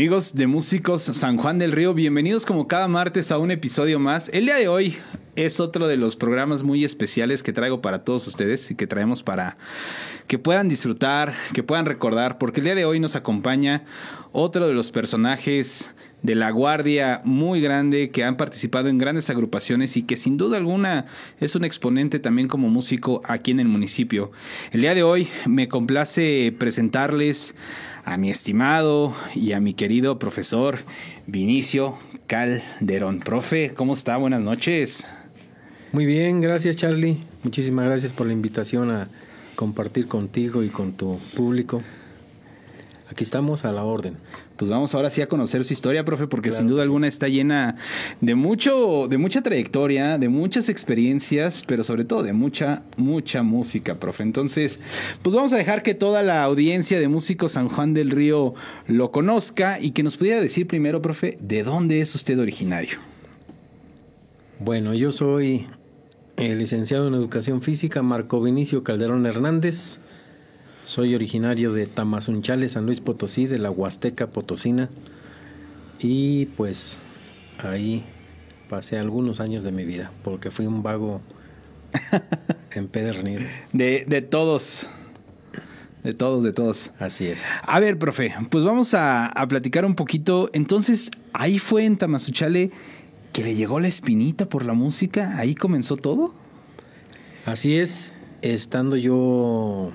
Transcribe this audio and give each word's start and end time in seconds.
Amigos 0.00 0.32
de 0.34 0.46
Músicos 0.46 1.02
San 1.02 1.36
Juan 1.36 1.58
del 1.58 1.72
Río, 1.72 1.92
bienvenidos 1.92 2.46
como 2.46 2.66
cada 2.66 2.88
martes 2.88 3.30
a 3.30 3.36
un 3.36 3.50
episodio 3.50 3.98
más. 3.98 4.30
El 4.30 4.46
día 4.46 4.56
de 4.56 4.66
hoy 4.66 4.96
es 5.36 5.60
otro 5.60 5.88
de 5.88 5.98
los 5.98 6.16
programas 6.16 6.62
muy 6.62 6.86
especiales 6.86 7.42
que 7.42 7.52
traigo 7.52 7.82
para 7.82 8.02
todos 8.02 8.26
ustedes 8.26 8.70
y 8.70 8.76
que 8.76 8.86
traemos 8.86 9.22
para 9.22 9.58
que 10.26 10.38
puedan 10.38 10.70
disfrutar, 10.70 11.34
que 11.52 11.62
puedan 11.62 11.84
recordar, 11.84 12.38
porque 12.38 12.60
el 12.60 12.64
día 12.64 12.74
de 12.74 12.86
hoy 12.86 12.98
nos 12.98 13.14
acompaña 13.14 13.84
otro 14.32 14.68
de 14.68 14.72
los 14.72 14.90
personajes 14.90 15.90
de 16.22 16.34
la 16.34 16.50
Guardia 16.50 17.20
muy 17.24 17.60
grande 17.60 18.10
que 18.10 18.24
han 18.24 18.38
participado 18.38 18.88
en 18.88 18.96
grandes 18.96 19.28
agrupaciones 19.28 19.98
y 19.98 20.02
que 20.02 20.16
sin 20.16 20.38
duda 20.38 20.56
alguna 20.56 21.06
es 21.40 21.54
un 21.54 21.64
exponente 21.64 22.18
también 22.18 22.48
como 22.48 22.70
músico 22.70 23.20
aquí 23.24 23.50
en 23.50 23.60
el 23.60 23.68
municipio. 23.68 24.32
El 24.70 24.80
día 24.80 24.94
de 24.94 25.02
hoy 25.02 25.28
me 25.46 25.68
complace 25.68 26.54
presentarles 26.58 27.54
a 28.04 28.16
mi 28.16 28.30
estimado 28.30 29.14
y 29.34 29.52
a 29.52 29.60
mi 29.60 29.74
querido 29.74 30.18
profesor 30.18 30.78
Vinicio 31.26 31.98
Calderón. 32.26 33.20
Profe, 33.20 33.74
¿cómo 33.74 33.94
está? 33.94 34.16
Buenas 34.16 34.40
noches. 34.40 35.06
Muy 35.92 36.06
bien, 36.06 36.40
gracias 36.40 36.76
Charlie. 36.76 37.18
Muchísimas 37.42 37.84
gracias 37.86 38.12
por 38.12 38.26
la 38.26 38.32
invitación 38.32 38.90
a 38.90 39.08
compartir 39.56 40.06
contigo 40.06 40.62
y 40.62 40.68
con 40.68 40.92
tu 40.92 41.18
público. 41.36 41.82
Aquí 43.10 43.24
estamos 43.24 43.64
a 43.64 43.72
la 43.72 43.84
orden 43.84 44.16
pues 44.60 44.70
vamos 44.70 44.94
ahora 44.94 45.08
sí 45.08 45.22
a 45.22 45.26
conocer 45.26 45.64
su 45.64 45.72
historia, 45.72 46.04
profe, 46.04 46.26
porque 46.26 46.52
sin 46.52 46.68
duda 46.68 46.82
alguna 46.82 47.08
está 47.08 47.28
llena 47.28 47.76
de 48.20 48.34
mucho, 48.34 49.08
de 49.08 49.16
mucha 49.16 49.40
trayectoria, 49.40 50.18
de 50.18 50.28
muchas 50.28 50.68
experiencias, 50.68 51.64
pero 51.66 51.82
sobre 51.82 52.04
todo 52.04 52.22
de 52.22 52.34
mucha, 52.34 52.82
mucha 52.98 53.42
música, 53.42 53.94
profe. 53.94 54.22
Entonces, 54.22 54.80
pues 55.22 55.34
vamos 55.34 55.54
a 55.54 55.56
dejar 55.56 55.82
que 55.82 55.94
toda 55.94 56.22
la 56.22 56.44
audiencia 56.44 57.00
de 57.00 57.08
Músicos 57.08 57.52
San 57.52 57.70
Juan 57.70 57.94
del 57.94 58.10
Río 58.10 58.52
lo 58.86 59.10
conozca 59.12 59.80
y 59.80 59.92
que 59.92 60.02
nos 60.02 60.18
pudiera 60.18 60.42
decir 60.42 60.66
primero, 60.66 61.00
profe, 61.00 61.38
¿de 61.40 61.62
dónde 61.62 62.02
es 62.02 62.14
usted 62.14 62.38
originario? 62.38 62.98
Bueno, 64.58 64.92
yo 64.92 65.10
soy 65.10 65.68
el 66.36 66.58
licenciado 66.58 67.08
en 67.08 67.14
Educación 67.14 67.62
Física 67.62 68.02
Marco 68.02 68.42
Vinicio 68.42 68.84
Calderón 68.84 69.24
Hernández. 69.24 70.00
Soy 70.84 71.14
originario 71.14 71.72
de 71.72 71.86
Tamazunchale, 71.86 72.68
San 72.68 72.86
Luis 72.86 73.00
Potosí, 73.00 73.46
de 73.46 73.58
la 73.58 73.70
Huasteca 73.70 74.28
Potosina. 74.28 74.88
Y 75.98 76.46
pues 76.46 76.98
ahí 77.58 78.04
pasé 78.68 78.98
algunos 78.98 79.40
años 79.40 79.64
de 79.64 79.72
mi 79.72 79.84
vida, 79.84 80.10
porque 80.24 80.50
fui 80.50 80.66
un 80.66 80.82
vago 80.82 81.20
empedernido. 82.72 83.42
De, 83.72 84.04
de 84.08 84.22
todos. 84.22 84.88
De 86.02 86.14
todos, 86.14 86.42
de 86.42 86.52
todos. 86.52 86.90
Así 86.98 87.26
es. 87.26 87.44
A 87.62 87.78
ver, 87.78 87.98
profe, 87.98 88.34
pues 88.48 88.64
vamos 88.64 88.94
a, 88.94 89.26
a 89.26 89.48
platicar 89.48 89.84
un 89.84 89.94
poquito. 89.94 90.50
Entonces, 90.54 91.10
ahí 91.32 91.58
fue 91.58 91.84
en 91.84 91.98
Tamazunchale 91.98 92.70
que 93.32 93.44
le 93.44 93.54
llegó 93.54 93.80
la 93.80 93.88
espinita 93.88 94.48
por 94.48 94.64
la 94.64 94.72
música. 94.72 95.36
Ahí 95.36 95.54
comenzó 95.54 95.96
todo. 95.96 96.34
Así 97.46 97.76
es, 97.76 98.14
estando 98.42 98.96
yo 98.96 99.92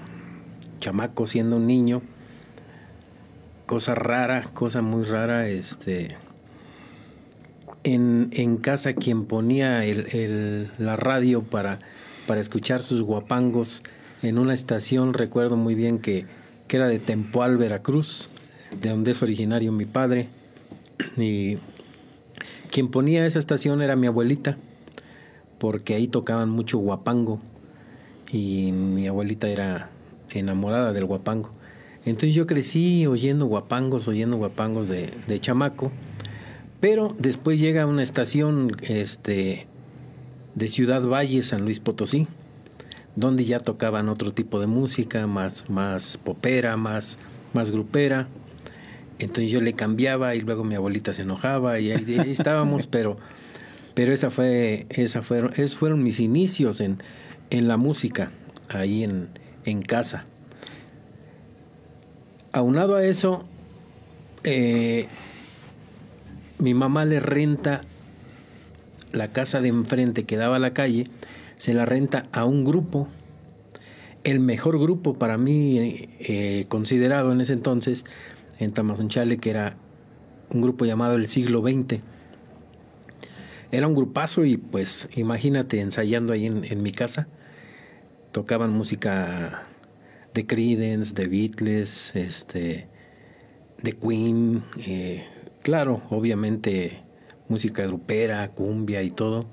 chamaco, 0.80 1.28
siendo 1.28 1.58
un 1.58 1.68
niño. 1.68 2.02
Cosa 3.66 3.96
rara, 3.96 4.50
cosa 4.54 4.82
muy 4.82 5.04
rara, 5.04 5.48
este... 5.48 6.18
En, 7.84 8.30
en 8.32 8.58
casa 8.58 8.94
quien 8.94 9.26
ponía 9.26 9.84
la 10.80 10.96
radio 10.96 11.44
para, 11.44 11.80
para 12.26 12.42
escuchar 12.42 12.82
sus 12.82 13.04
guapangos 13.04 13.84
en 14.24 14.40
una 14.40 14.56
estación, 14.56 15.14
recuerdo 15.14 15.56
muy 15.56 15.76
bien 15.76 16.00
que, 16.00 16.26
que 16.68 16.78
era 16.78 16.88
de 16.88 16.98
Tempoal, 16.98 17.58
Veracruz, 17.58 18.30
de 18.82 18.90
donde 18.90 19.12
es 19.12 19.22
originario 19.22 19.72
mi 19.72 19.86
padre. 19.86 20.30
Y 21.16 21.58
quien 22.72 22.90
ponía 22.90 23.26
esa 23.28 23.38
estación 23.38 23.84
era 23.84 23.96
mi 23.96 24.08
abuelita, 24.08 24.58
porque 25.60 25.94
ahí 25.94 26.08
tocaban 26.08 26.50
mucho 26.50 26.80
guapango. 26.80 27.40
Y 28.32 28.72
mi 28.72 29.08
abuelita 29.08 29.48
era 29.48 29.92
enamorada 30.40 30.94
del 30.94 31.06
guapango. 31.06 31.52
Entonces 32.06 32.36
yo 32.36 32.46
crecí 32.46 33.08
oyendo 33.08 33.48
guapangos, 33.48 34.08
oyendo 34.08 34.38
guapangos 34.38 34.88
de, 34.88 35.12
de 35.28 35.40
chamaco, 35.40 35.92
pero 36.80 37.16
después 37.18 37.60
llega 37.60 37.88
una 37.88 38.04
estación 38.04 38.78
este, 38.82 39.66
de 40.54 40.68
Ciudad 40.68 41.02
Valle, 41.02 41.42
San 41.42 41.64
Luis 41.64 41.80
Potosí, 41.80 42.28
donde 43.16 43.46
ya 43.46 43.60
tocaban 43.60 44.10
otro 44.10 44.34
tipo 44.34 44.60
de 44.60 44.68
música, 44.68 45.26
más, 45.26 45.70
más 45.70 46.18
popera, 46.18 46.78
más, 46.78 47.18
más 47.54 47.72
grupera. 47.72 48.28
Entonces 49.18 49.52
yo 49.52 49.62
le 49.62 49.74
cambiaba 49.74 50.36
y 50.36 50.42
luego 50.42 50.64
mi 50.64 50.76
abuelita 50.76 51.12
se 51.14 51.24
enojaba 51.24 51.80
y 51.80 51.92
ahí, 51.92 52.20
estábamos, 52.28 52.86
pero, 52.92 53.18
pero 53.94 54.14
esa 54.14 54.30
fue, 54.30 54.86
esa 54.90 55.24
fueron, 55.24 55.54
esos 55.54 55.78
fueron 55.78 56.04
mis 56.04 56.20
inicios 56.20 56.82
en, 56.82 57.02
en 57.50 57.68
la 57.68 57.78
música, 57.78 58.32
ahí 58.70 59.04
en, 59.04 59.30
en 59.66 59.82
casa. 59.82 60.26
Aunado 62.52 62.96
a 62.96 63.04
eso, 63.04 63.46
eh, 64.44 65.08
mi 66.60 66.74
mamá 66.74 67.04
le 67.06 67.20
renta 67.20 67.82
la 69.12 69.32
casa 69.32 69.60
de 69.60 69.70
enfrente 69.70 70.24
que 70.24 70.38
daba 70.38 70.58
a 70.58 70.60
la 70.60 70.74
calle, 70.74 71.08
se 71.58 71.74
la 71.74 71.86
renta 71.86 72.28
a 72.32 72.46
un 72.46 72.64
grupo, 72.64 73.08
el 74.24 74.40
mejor 74.40 74.80
grupo 74.80 75.16
para 75.16 75.38
mí 75.38 76.08
eh, 76.20 76.66
considerado 76.70 77.32
en 77.32 77.42
ese 77.42 77.54
entonces 77.54 78.06
en 78.60 78.72
Tamazunchale, 78.72 79.38
que 79.38 79.50
era 79.50 79.76
un 80.50 80.62
grupo 80.62 80.86
llamado 80.86 81.16
El 81.16 81.28
Siglo 81.28 81.62
XX. 81.62 82.02
Era 83.72 83.88
un 83.88 83.96
grupazo 83.96 84.46
y 84.46 84.58
pues 84.58 85.10
imagínate 85.16 85.82
ensayando 85.82 86.34
ahí 86.34 86.46
en 86.46 86.82
mi 86.82 86.92
casa 86.92 87.28
tocaban 88.36 88.74
música 88.74 89.64
de 90.34 90.46
Creedence, 90.46 91.14
de 91.14 91.26
Beatles, 91.28 92.14
este, 92.18 92.90
de 93.82 93.94
Queen, 93.94 94.62
eh, 94.86 95.26
claro, 95.62 96.02
obviamente 96.10 97.02
música 97.48 97.86
grupera, 97.86 98.46
cumbia 98.52 99.04
y 99.04 99.10
todo, 99.10 99.46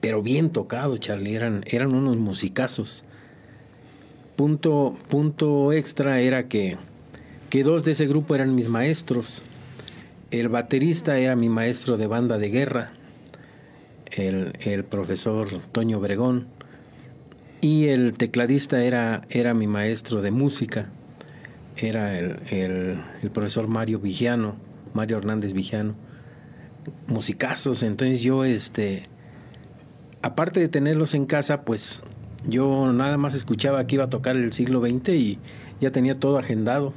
pero 0.00 0.22
bien 0.22 0.48
tocado, 0.48 0.96
Charlie, 0.96 1.34
eran, 1.34 1.62
eran 1.66 1.94
unos 1.94 2.16
musicazos. 2.16 3.04
Punto, 4.34 4.96
punto 5.10 5.70
extra 5.74 6.22
era 6.22 6.48
que, 6.48 6.78
que 7.50 7.62
dos 7.62 7.84
de 7.84 7.92
ese 7.92 8.06
grupo 8.06 8.34
eran 8.34 8.54
mis 8.54 8.68
maestros. 8.68 9.42
El 10.30 10.48
baterista 10.48 11.18
era 11.18 11.36
mi 11.36 11.50
maestro 11.50 11.98
de 11.98 12.06
banda 12.06 12.38
de 12.38 12.48
guerra, 12.48 12.92
el, 14.10 14.54
el 14.60 14.84
profesor 14.84 15.60
Toño 15.70 15.98
Obregón 15.98 16.46
y 17.62 17.86
el 17.86 18.14
tecladista 18.14 18.82
era, 18.82 19.22
era 19.30 19.54
mi 19.54 19.68
maestro 19.68 20.20
de 20.20 20.32
música, 20.32 20.90
era 21.76 22.18
el, 22.18 23.00
profesor 23.32 23.68
Mario 23.68 24.00
Vigiano, 24.00 24.56
Mario 24.92 25.18
Hernández 25.18 25.52
Vigiano. 25.52 25.94
Musicazos, 27.06 27.84
entonces 27.84 28.20
yo, 28.20 28.44
este, 28.44 29.08
aparte 30.22 30.58
de 30.58 30.68
tenerlos 30.68 31.14
en 31.14 31.24
casa, 31.24 31.62
pues 31.62 32.02
yo 32.48 32.92
nada 32.92 33.16
más 33.16 33.36
escuchaba 33.36 33.86
que 33.86 33.94
iba 33.94 34.04
a 34.04 34.10
tocar 34.10 34.36
el 34.36 34.52
siglo 34.52 34.80
XX 34.80 35.10
y 35.10 35.38
ya 35.80 35.92
tenía 35.92 36.18
todo 36.18 36.38
agendado. 36.38 36.92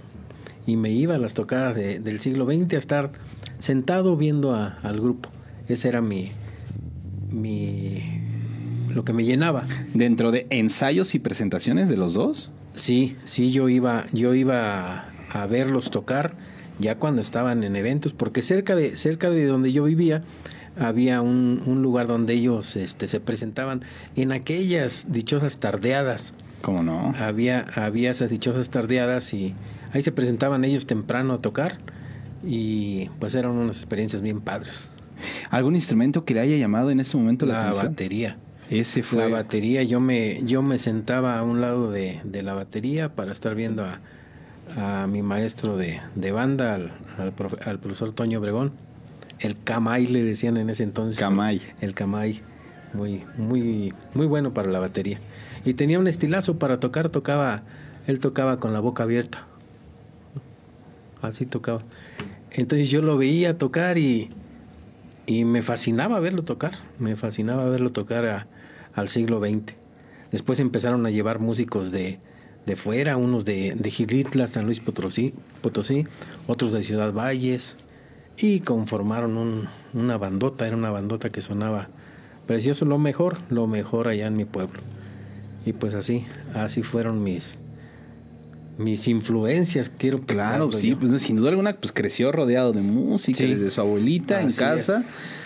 Y 0.66 0.78
me 0.78 0.90
iba 0.90 1.14
a 1.14 1.20
las 1.20 1.36
tocadas 1.36 1.76
del 1.76 2.20
siglo 2.20 2.48
XX 2.48 2.74
a 2.74 2.78
estar 2.80 3.12
sentado 3.60 4.18
viendo 4.18 4.56
al 4.56 5.00
grupo. 5.00 5.30
Ese 5.68 5.90
era 5.90 6.02
mi, 6.02 6.32
mi, 7.30 8.25
lo 8.96 9.04
que 9.04 9.14
me 9.14 9.24
llenaba. 9.24 9.68
¿Dentro 9.94 10.32
de 10.32 10.48
ensayos 10.50 11.14
y 11.16 11.20
presentaciones 11.20 11.90
de 11.90 11.98
los 11.98 12.14
dos? 12.14 12.52
Sí, 12.74 13.16
sí, 13.24 13.52
yo 13.52 13.70
iba, 13.70 14.06
yo 14.14 14.34
iba 14.34 15.06
a, 15.32 15.48
verlos 15.48 15.92
tocar 15.92 16.36
ya 16.80 16.98
cuando 16.98 17.22
estaban 17.22 17.64
en 17.64 17.76
eventos, 17.76 18.14
porque 18.14 18.42
cerca 18.42 18.76
de, 18.76 18.96
cerca 18.96 19.30
de 19.30 19.46
donde 19.46 19.72
yo 19.72 19.84
vivía 19.84 20.24
había 20.78 21.22
un, 21.22 21.82
lugar 21.82 22.08
donde 22.08 22.34
ellos 22.34 22.76
este, 22.76 23.08
se 23.08 23.20
presentaban 23.20 23.82
en 24.16 24.32
aquellas 24.32 25.12
dichosas 25.12 25.58
tardeadas. 25.58 26.34
¿Cómo 26.62 26.84
no? 26.84 27.14
Había, 27.18 27.66
había 27.76 28.12
esas 28.12 28.30
dichosas 28.30 28.70
tardeadas 28.70 29.34
y 29.34 29.54
ahí 29.92 30.02
se 30.02 30.12
presentaban 30.12 30.66
ellos 30.66 30.86
temprano 30.86 31.34
a 31.34 31.42
tocar 31.42 31.78
y 32.44 33.10
pues 33.20 33.36
eran 33.36 33.52
unas 33.52 33.78
experiencias 33.78 34.22
bien 34.22 34.42
padres. 34.42 34.90
¿Algún 35.50 35.76
instrumento 35.76 36.26
que 36.26 36.34
le 36.34 36.42
haya 36.42 36.58
llamado 36.58 36.92
en 36.92 37.00
ese 37.00 37.16
momento 37.16 37.46
la, 37.46 37.70
la 37.70 37.84
batería. 37.84 38.38
Ese 38.70 39.04
fue. 39.04 39.20
La 39.20 39.28
batería, 39.28 39.84
yo 39.84 40.00
me, 40.00 40.42
yo 40.44 40.62
me 40.62 40.78
sentaba 40.78 41.38
a 41.38 41.44
un 41.44 41.62
lado 41.62 41.92
de, 41.92 42.22
la 42.24 42.54
batería 42.54 43.10
para 43.10 43.32
estar 43.32 43.56
viendo 43.56 43.86
a, 43.86 44.00
a 45.04 45.08
mi 45.08 45.22
maestro 45.22 45.78
de, 45.78 46.02
banda, 46.32 46.76
al, 46.76 46.92
al, 47.18 47.80
profesor 47.80 48.12
Toño 48.12 48.40
Obregón. 48.40 48.72
El 49.40 49.62
Camay 49.62 50.08
le 50.08 50.24
decían 50.24 50.58
en 50.58 50.70
ese 50.70 50.84
entonces. 50.84 51.20
Camay. 51.20 51.62
El 51.82 51.94
Camay. 51.94 52.42
Muy, 52.94 53.24
muy, 53.38 53.94
muy 54.14 54.26
bueno 54.26 54.54
para 54.54 54.70
la 54.70 54.80
batería. 54.80 55.20
Y 55.66 55.74
tenía 55.74 56.00
un 56.00 56.08
estilazo 56.08 56.58
para 56.58 56.80
tocar, 56.80 57.10
tocaba, 57.10 57.64
él 58.08 58.20
tocaba 58.20 58.60
con 58.60 58.72
la 58.72 58.80
boca 58.80 59.04
abierta. 59.04 59.46
Así 61.22 61.46
tocaba. 61.46 61.82
Entonces 62.52 62.90
yo 62.90 63.02
lo 63.02 63.18
veía 63.18 63.58
tocar 63.58 63.98
y, 63.98 64.30
y 65.26 65.44
me 65.44 65.62
fascinaba 65.62 66.20
verlo 66.22 66.44
tocar, 66.44 66.74
me 67.00 67.16
fascinaba 67.18 67.66
verlo 67.70 67.92
tocar 67.92 68.48
al 68.96 69.08
siglo 69.08 69.40
XX. 69.40 69.74
Después 70.32 70.60
empezaron 70.60 71.06
a 71.06 71.12
llevar 71.12 71.40
músicos 71.40 71.92
de, 71.92 72.20
de 72.66 72.76
fuera, 72.76 73.18
unos 73.18 73.46
de, 73.46 73.76
de 73.78 73.92
Gilitla, 73.92 74.48
San 74.48 74.66
Luis 74.66 74.80
Potosí, 74.80 75.34
Potosí, 75.62 76.06
otros 76.48 76.72
de 76.72 76.82
Ciudad 76.82 77.14
Valles, 77.14 77.78
y 78.38 78.62
conformaron 78.62 79.38
un, 79.38 79.68
una 79.94 80.18
bandota, 80.18 80.68
era 80.68 80.76
una 80.76 80.90
bandota 80.90 81.30
que 81.30 81.42
sonaba 81.42 81.90
precioso, 82.48 82.86
lo 82.86 82.98
mejor, 82.98 83.38
lo 83.50 83.68
mejor 83.68 84.08
allá 84.08 84.28
en 84.28 84.36
mi 84.36 84.46
pueblo. 84.46 84.82
Y 85.66 85.74
pues 85.74 85.94
así, 85.94 86.26
así 86.54 86.84
fueron 86.84 87.24
mis, 87.24 87.58
mis 88.78 89.08
influencias, 89.08 89.90
quiero 89.90 90.22
Claro, 90.22 90.72
sí, 90.72 90.96
pues 90.96 91.22
sin 91.22 91.38
duda 91.38 91.50
alguna, 91.50 91.78
pues 91.78 91.92
creció 91.92 92.32
rodeado 92.32 92.72
de 92.72 92.82
música, 92.82 93.44
desde 93.44 93.72
su 93.72 93.82
abuelita 93.82 94.42
en 94.42 94.52
casa. 94.52 95.04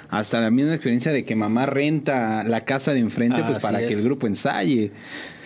Hasta 0.10 0.42
la 0.42 0.50
misma 0.50 0.74
experiencia 0.74 1.12
de 1.12 1.24
que 1.24 1.36
mamá 1.36 1.68
renta 1.68 2.44
la 2.44 2.66
casa 2.66 2.94
de 2.94 3.00
enfrente, 3.00 3.44
pues 3.44 3.60
para 3.60 3.80
que 3.80 3.94
el 3.94 4.04
grupo 4.04 4.26
ensaye. 4.28 4.92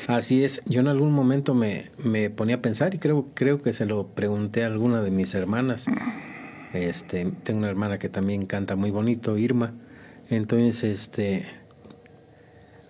Así 0.07 0.44
es, 0.44 0.62
yo 0.65 0.80
en 0.80 0.88
algún 0.88 1.12
momento 1.12 1.54
me, 1.54 1.92
me, 1.98 2.30
ponía 2.30 2.56
a 2.56 2.62
pensar 2.62 2.94
y 2.95 2.98
creo, 2.98 3.27
creo 3.33 3.62
que 3.62 3.74
se 3.74 3.86
lo 3.86 4.07
pregunté 4.07 4.63
a 4.63 4.68
alguna 4.68 5.01
de 5.01 5.12
mis 5.12 5.33
hermanas. 5.36 5.88
Este, 6.74 7.31
tengo 7.44 7.60
una 7.60 7.69
hermana 7.69 8.00
que 8.00 8.10
también 8.10 8.45
canta 8.45 8.75
muy 8.75 8.89
bonito, 8.89 9.38
Irma. 9.38 9.74
Entonces, 10.30 10.83
este, 10.83 11.45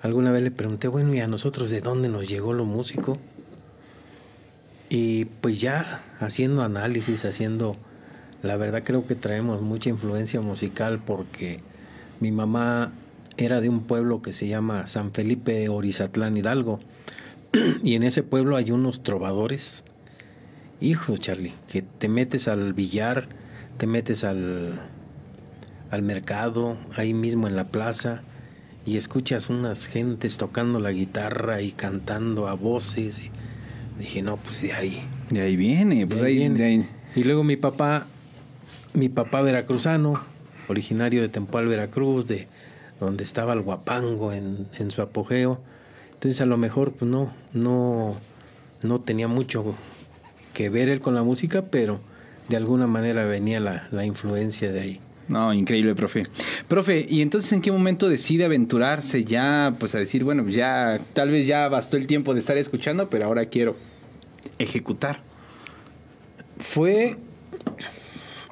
alguna 0.02 0.32
vez 0.32 0.44
le 0.44 0.52
pregunté, 0.52 0.88
bueno, 0.88 1.14
¿y 1.14 1.20
a 1.20 1.28
nosotros 1.28 1.70
de 1.70 1.82
dónde 1.82 2.10
nos 2.10 2.28
llegó 2.28 2.54
lo 2.54 2.66
músico? 2.66 3.18
Y 4.90 5.26
pues 5.26 5.60
ya 5.60 6.04
haciendo 6.20 6.64
análisis, 6.64 7.26
haciendo, 7.26 7.78
la 8.44 8.58
verdad 8.58 8.84
creo 8.84 9.08
que 9.08 9.16
traemos 9.16 9.62
mucha 9.62 9.90
influencia 9.90 10.42
musical 10.42 11.02
porque 11.04 11.62
mi 12.20 12.32
mamá 12.32 12.92
era 13.38 13.62
de 13.62 13.70
un 13.70 13.82
pueblo 13.84 14.22
que 14.22 14.34
se 14.34 14.48
llama 14.48 14.86
San 14.86 15.12
Felipe 15.12 15.68
Orizatlán 15.70 16.38
Hidalgo. 16.38 16.80
Y 17.84 17.96
en 17.96 18.04
ese 18.04 18.24
pueblo 18.24 18.56
hay 18.56 18.72
unos 18.72 19.02
trovadores, 19.04 19.86
hijos 20.82 21.20
Charlie, 21.20 21.54
que 21.68 21.82
te 21.82 22.10
metes 22.10 22.48
al 22.48 22.74
billar, 22.74 23.28
te 23.78 23.88
metes 23.88 24.24
al, 24.24 24.80
al 25.90 26.02
mercado, 26.02 26.78
ahí 26.96 27.14
mismo 27.14 27.48
en 27.48 27.56
la 27.56 27.66
plaza, 27.66 28.22
y 28.86 28.98
escuchas 28.98 29.50
unas 29.50 29.86
gentes 29.86 30.38
tocando 30.38 30.80
la 30.80 30.92
guitarra 30.92 31.62
y 31.62 31.72
cantando 31.72 32.48
a 32.48 32.54
voces. 32.54 33.22
Y, 33.22 33.32
Dije, 34.00 34.22
no, 34.22 34.38
pues 34.38 34.62
de 34.62 34.74
ahí. 34.74 35.04
De 35.30 35.42
ahí 35.42 35.56
viene, 35.56 36.08
pues 36.08 36.22
ahí, 36.22 36.38
viene. 36.38 36.88
Y 37.16 37.24
luego 37.24 37.44
mi 37.44 37.56
papá, 37.56 38.08
mi 38.94 39.10
papá 39.10 39.42
veracruzano, 39.42 40.22
originario 40.68 41.22
de 41.22 41.30
Tempoal, 41.30 41.68
Veracruz, 41.68 42.26
de 42.26 42.48
donde 43.00 43.24
estaba 43.24 43.54
el 43.54 43.62
guapango 43.62 44.32
en, 44.32 44.68
en 44.78 44.92
su 44.92 45.02
apogeo. 45.02 45.60
Entonces 46.14 46.40
a 46.42 46.46
lo 46.46 46.58
mejor 46.58 46.94
pues 46.94 47.10
no, 47.10 47.34
no, 47.54 48.16
no 48.82 48.98
tenía 49.00 49.28
mucho 49.28 49.76
que 50.54 50.70
ver 50.70 50.90
él 50.90 51.02
con 51.02 51.16
la 51.16 51.24
música, 51.24 51.66
pero 51.70 52.00
de 52.48 52.58
alguna 52.58 52.88
manera 52.88 53.26
venía 53.26 53.60
la, 53.60 53.88
la 53.92 54.06
influencia 54.06 54.72
de 54.72 54.80
ahí. 54.80 55.00
No, 55.28 55.54
increíble, 55.54 55.96
profe. 55.96 56.28
Profe, 56.68 57.06
¿y 57.10 57.22
entonces 57.22 57.52
en 57.54 57.62
qué 57.62 57.72
momento 57.72 58.10
decide 58.10 58.46
aventurarse 58.46 59.24
ya, 59.24 59.74
pues 59.80 59.96
a 59.96 60.00
decir, 60.00 60.24
bueno, 60.24 60.48
ya 60.50 61.00
tal 61.14 61.30
vez 61.30 61.48
ya 61.48 61.70
bastó 61.70 61.98
el 61.98 62.08
tiempo 62.08 62.34
de 62.34 62.40
estar 62.40 62.58
escuchando, 62.58 63.10
pero 63.10 63.26
ahora 63.26 63.46
quiero 63.46 63.76
ejecutar? 64.60 65.22
Fue 66.60 67.18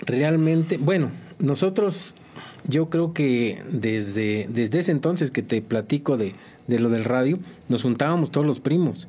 realmente, 0.02 0.78
bueno, 0.78 1.12
nosotros, 1.40 2.16
yo 2.68 2.90
creo 2.90 3.14
que 3.14 3.64
desde, 3.70 4.48
desde 4.50 4.80
ese 4.80 4.92
entonces 4.92 5.32
que 5.32 5.44
te 5.44 5.62
platico 5.62 6.18
de, 6.18 6.36
de 6.68 6.80
lo 6.80 6.90
del 6.90 7.04
radio, 7.04 7.40
nos 7.70 7.84
juntábamos 7.84 8.32
todos 8.32 8.46
los 8.46 8.60
primos. 8.60 9.08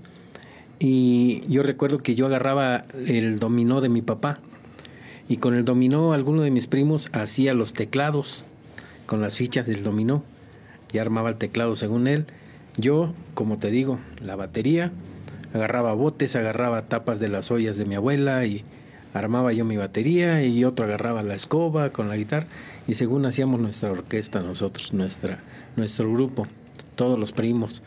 Y 0.79 1.43
yo 1.49 1.63
recuerdo 1.63 1.99
que 1.99 2.15
yo 2.15 2.27
agarraba 2.27 2.85
el 3.07 3.39
dominó 3.39 3.81
de 3.81 3.89
mi 3.89 4.03
papá 4.03 4.41
y 5.29 5.37
con 5.37 5.55
el 5.55 5.65
dominó 5.65 6.13
alguno 6.13 6.43
de 6.43 6.51
mis 6.51 6.67
primos 6.67 7.09
hacía 7.13 7.55
los 7.55 7.73
teclados 7.73 8.45
con 9.07 9.21
las 9.21 9.37
fichas 9.37 9.67
del 9.67 9.85
dominó 9.85 10.25
y 10.93 10.99
armaba 10.99 11.29
el 11.31 11.37
teclado 11.37 11.77
según 11.77 12.07
él. 12.07 12.27
Yo, 12.77 13.15
como 13.35 13.59
te 13.59 13.71
digo, 13.71 13.99
la 14.21 14.37
batería, 14.37 14.91
agarraba 15.55 15.93
botes, 15.95 16.35
agarraba 16.35 16.89
tapas 16.89 17.21
de 17.21 17.29
las 17.29 17.51
ollas 17.51 17.77
de 17.77 17.85
mi 17.85 17.95
abuela 17.95 18.45
y 18.45 18.65
armaba 19.15 19.53
yo 19.53 19.65
mi 19.65 19.77
batería 19.77 20.43
y 20.45 20.65
otro 20.65 20.85
agarraba 20.85 21.23
la 21.23 21.35
escoba 21.35 21.91
con 21.91 22.09
la 22.09 22.17
guitarra 22.17 22.47
y 22.87 22.95
según 22.95 23.27
hacíamos 23.27 23.61
nuestra 23.61 23.91
orquesta 23.91 24.41
nosotros, 24.41 24.93
nuestra, 24.93 25.41
nuestro 25.77 26.13
grupo, 26.13 26.47
todos 26.95 27.19
los 27.19 27.33
primos. 27.33 27.83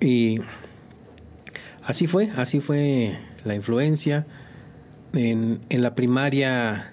Y 0.00 0.40
así 1.84 2.06
fue, 2.06 2.30
así 2.36 2.60
fue 2.60 3.18
la 3.44 3.54
influencia 3.54 4.26
en, 5.12 5.60
en 5.68 5.82
la 5.82 5.94
primaria, 5.94 6.92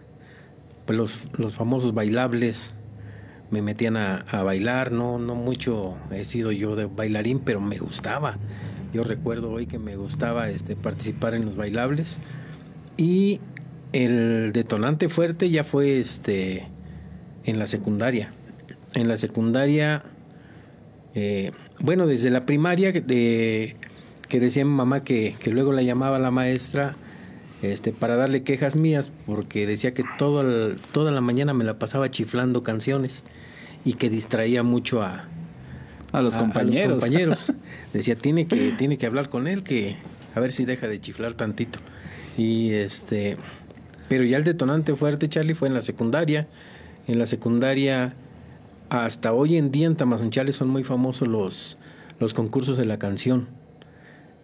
pues 0.86 0.98
los, 0.98 1.28
los, 1.38 1.54
famosos 1.54 1.94
bailables 1.94 2.74
me 3.52 3.62
metían 3.62 3.98
a, 3.98 4.18
a, 4.30 4.44
bailar, 4.44 4.92
no, 4.92 5.18
no 5.18 5.36
mucho 5.36 5.98
he 6.12 6.24
sido 6.24 6.52
yo 6.52 6.76
de 6.76 6.86
bailarín, 6.86 7.40
pero 7.40 7.62
me 7.62 7.78
gustaba. 7.78 8.38
Yo 8.94 9.04
recuerdo 9.04 9.52
hoy 9.52 9.68
que 9.68 9.78
me 9.80 9.96
gustaba 9.96 10.50
este, 10.50 10.76
participar 10.76 11.36
en 11.36 11.46
los 11.46 11.56
bailables. 11.56 12.20
Y 13.00 13.40
el 13.94 14.52
detonante 14.52 15.08
fuerte 15.08 15.50
ya 15.50 15.64
fue 15.64 16.02
este, 16.02 16.68
en 17.46 17.58
la 17.58 17.66
secundaria. 17.66 18.34
En 18.94 19.08
la 19.08 19.16
secundaria, 19.16 20.04
eh, 21.16 21.54
bueno, 21.80 22.08
desde 22.08 22.30
la 22.30 22.46
primaria, 22.46 22.92
de, 22.92 23.78
que 24.28 24.40
decía 24.42 24.66
mi 24.66 24.74
mamá 24.74 25.06
que, 25.06 25.38
que 25.40 25.50
luego 25.50 25.72
la 25.72 25.82
llamaba 25.82 26.20
la 26.20 26.30
maestra 26.30 26.98
este, 27.62 27.94
para 27.94 28.18
darle 28.18 28.44
quejas 28.44 28.76
mías, 28.76 29.14
porque 29.26 29.66
decía 29.66 29.94
que 29.94 30.04
todo 30.18 30.42
el, 30.42 30.76
toda 30.92 31.14
la 31.14 31.22
mañana 31.22 31.54
me 31.54 31.64
la 31.64 31.80
pasaba 31.80 32.12
chiflando 32.12 32.64
canciones 32.64 33.24
y 33.86 33.94
que 33.94 34.10
distraía 34.10 34.62
mucho 34.62 35.04
a, 35.04 35.24
a 36.12 36.22
los 36.22 36.36
a, 36.36 36.40
compañeros. 36.40 36.84
A 36.84 36.88
los 36.90 37.04
compañeros. 37.06 37.54
decía, 37.94 38.18
tiene 38.18 38.46
que, 38.46 38.74
tiene 38.78 38.98
que 38.98 39.06
hablar 39.06 39.30
con 39.30 39.48
él, 39.48 39.64
que 39.64 39.96
a 40.36 40.42
ver 40.42 40.52
si 40.52 40.66
deja 40.66 40.90
de 40.90 41.00
chiflar 41.00 41.36
tantito. 41.36 41.80
Y 42.40 42.72
este, 42.72 43.36
pero 44.08 44.24
ya 44.24 44.38
el 44.38 44.46
detonante 44.46 44.96
fuerte, 44.96 45.28
Charlie, 45.28 45.56
fue 45.56 45.68
en 45.68 45.74
la 45.74 45.82
secundaria. 45.82 46.48
En 47.06 47.20
la 47.20 47.26
secundaria, 47.26 48.14
hasta 48.88 49.34
hoy 49.34 49.58
en 49.58 49.72
día 49.72 49.88
en 49.88 49.98
Tamazunchales 49.98 50.56
son 50.56 50.70
muy 50.70 50.86
famosos 50.86 51.28
los, 51.28 51.78
los 52.18 52.34
concursos 52.34 52.78
de 52.78 52.86
la 52.86 52.98
canción. 52.98 53.50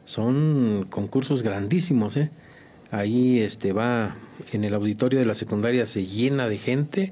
Son 0.03 0.85
concursos 0.89 1.41
grandísimos, 1.41 2.17
¿eh? 2.17 2.31
Ahí 2.91 3.39
este, 3.39 3.71
va, 3.71 4.17
en 4.51 4.65
el 4.65 4.73
auditorio 4.73 5.17
de 5.17 5.25
la 5.25 5.33
secundaria 5.33 5.85
se 5.85 6.05
llena 6.05 6.49
de 6.49 6.57
gente, 6.57 7.11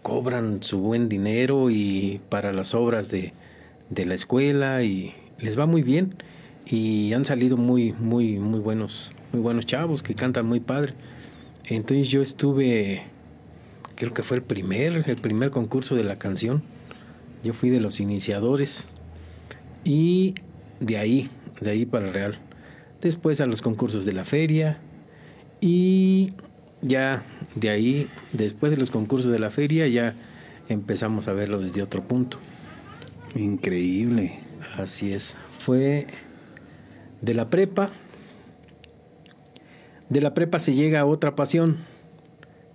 cobran 0.00 0.62
su 0.62 0.78
buen 0.78 1.10
dinero 1.10 1.68
y 1.68 2.22
para 2.30 2.54
las 2.54 2.74
obras 2.74 3.10
de, 3.10 3.34
de 3.90 4.06
la 4.06 4.14
escuela 4.14 4.82
y 4.82 5.14
les 5.38 5.58
va 5.58 5.66
muy 5.66 5.82
bien 5.82 6.14
y 6.64 7.12
han 7.12 7.26
salido 7.26 7.58
muy, 7.58 7.92
muy, 7.92 8.38
muy 8.38 8.58
buenos, 8.58 9.12
muy 9.32 9.40
buenos 9.40 9.66
chavos 9.66 10.02
que 10.02 10.14
cantan 10.14 10.46
muy 10.46 10.60
padre. 10.60 10.94
Entonces 11.64 12.08
yo 12.08 12.22
estuve, 12.22 13.02
creo 13.96 14.12
que 14.12 14.22
fue 14.22 14.38
el 14.38 14.42
primer, 14.42 15.04
el 15.08 15.16
primer 15.16 15.50
concurso 15.50 15.94
de 15.94 16.04
la 16.04 16.18
canción. 16.18 16.62
Yo 17.42 17.54
fui 17.54 17.70
de 17.70 17.80
los 17.80 18.00
iniciadores 18.00 18.86
y 19.84 20.34
de 20.80 20.98
ahí, 20.98 21.30
de 21.60 21.70
ahí 21.70 21.86
para 21.86 22.06
el 22.06 22.14
Real 22.14 22.38
después 23.02 23.40
a 23.40 23.46
los 23.46 23.60
concursos 23.60 24.04
de 24.04 24.12
la 24.12 24.24
feria 24.24 24.78
y 25.60 26.32
ya 26.80 27.22
de 27.54 27.68
ahí, 27.68 28.08
después 28.32 28.70
de 28.70 28.78
los 28.78 28.90
concursos 28.90 29.30
de 29.30 29.38
la 29.38 29.50
feria, 29.50 29.86
ya 29.88 30.14
empezamos 30.68 31.28
a 31.28 31.32
verlo 31.32 31.60
desde 31.60 31.82
otro 31.82 32.02
punto. 32.02 32.38
Increíble. 33.34 34.40
Así 34.76 35.12
es. 35.12 35.36
Fue 35.58 36.06
de 37.20 37.34
la 37.34 37.50
prepa. 37.50 37.90
De 40.12 40.20
la 40.20 40.34
prepa 40.34 40.58
se 40.58 40.74
llega 40.74 41.00
a 41.00 41.06
otra 41.06 41.34
pasión 41.34 41.78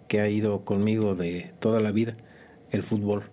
que 0.07 0.21
ha 0.21 0.27
ido 0.27 0.65
conmigo 0.65 1.13
de 1.13 1.51
toda 1.59 1.79
la 1.79 1.91
vida, 1.91 2.17
el 2.71 2.81
fútbol. 2.81 3.25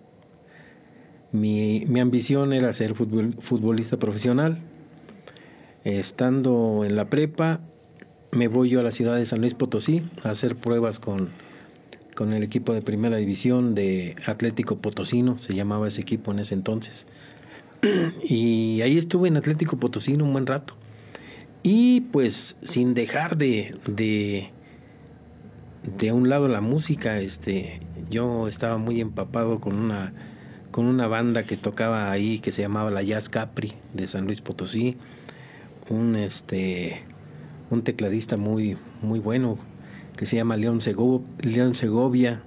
Mi, 1.31 1.85
mi 1.87 2.01
ambición 2.01 2.53
era 2.53 2.71
ser 2.71 2.93
futbol, 2.93 3.33
futbolista 3.39 3.97
profesional 3.97 4.59
Estando 5.83 6.83
en 6.85 6.95
la 6.95 7.09
prepa, 7.09 7.61
me 8.31 8.47
voy 8.47 8.69
yo 8.69 8.79
a 8.79 8.83
la 8.83 8.91
ciudad 8.91 9.15
de 9.15 9.25
San 9.25 9.41
Luis 9.41 9.55
Potosí 9.55 10.03
a 10.21 10.29
hacer 10.29 10.55
pruebas 10.55 10.99
con, 10.99 11.29
con 12.13 12.31
el 12.31 12.43
equipo 12.43 12.73
de 12.73 12.83
primera 12.83 13.17
división 13.17 13.73
de 13.73 14.17
Atlético 14.27 14.75
Potosino, 14.75 15.39
se 15.39 15.55
llamaba 15.55 15.87
ese 15.87 16.01
equipo 16.01 16.31
en 16.31 16.37
ese 16.37 16.53
entonces. 16.53 17.07
Y 18.23 18.81
ahí 18.81 18.99
estuve 18.99 19.29
en 19.29 19.37
Atlético 19.37 19.77
Potosino 19.77 20.25
un 20.25 20.31
buen 20.31 20.45
rato. 20.45 20.75
Y 21.67 22.01
pues 22.01 22.57
sin 22.61 22.93
dejar 22.93 23.37
de, 23.37 23.75
de, 23.87 24.51
de 25.97 26.11
un 26.11 26.29
lado 26.29 26.47
la 26.47 26.61
música, 26.61 27.17
este, 27.17 27.79
yo 28.07 28.47
estaba 28.47 28.77
muy 28.77 29.01
empapado 29.01 29.59
con 29.59 29.75
una 29.75 30.13
con 30.69 30.85
una 30.85 31.07
banda 31.07 31.41
que 31.41 31.57
tocaba 31.57 32.11
ahí 32.11 32.37
que 32.37 32.51
se 32.51 32.61
llamaba 32.61 32.91
la 32.91 33.01
Jazz 33.01 33.29
Capri 33.29 33.73
de 33.95 34.05
San 34.05 34.25
Luis 34.25 34.41
Potosí, 34.41 34.97
un 35.89 36.15
este 36.15 37.01
un 37.71 37.81
tecladista 37.81 38.37
muy 38.37 38.77
muy 39.01 39.17
bueno 39.17 39.57
que 40.17 40.27
se 40.27 40.35
llama 40.35 40.57
León, 40.57 40.81
Segovia. 40.81 42.43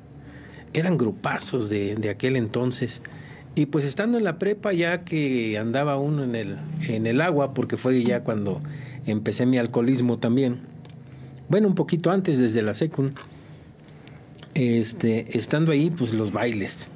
Eran 0.74 0.96
grupazos 0.96 1.68
de, 1.68 1.96
de, 1.96 2.10
aquel 2.10 2.36
entonces. 2.36 3.02
Y 3.56 3.66
pues 3.66 3.84
estando 3.84 4.16
en 4.16 4.22
la 4.22 4.38
prepa, 4.38 4.72
ya 4.72 5.04
que 5.04 5.58
andaba 5.58 5.98
uno 5.98 6.22
en 6.22 6.36
el, 6.36 6.58
en 6.86 7.08
el 7.08 7.20
agua, 7.20 7.52
porque 7.52 7.76
fue 7.76 8.04
ya 8.04 8.22
cuando 8.22 8.62
empecé 9.12 9.46
mi 9.46 9.58
alcoholismo 9.58 10.18
también. 10.18 10.60
Bueno, 11.48 11.68
un 11.68 11.74
poquito 11.74 12.10
antes, 12.10 12.38
desde 12.38 12.62
la 12.62 12.74
secund. 12.74 13.14
Este, 14.54 15.38
estando 15.38 15.72
ahí, 15.72 15.90
pues 15.90 16.12
los 16.12 16.32
bailes 16.32 16.90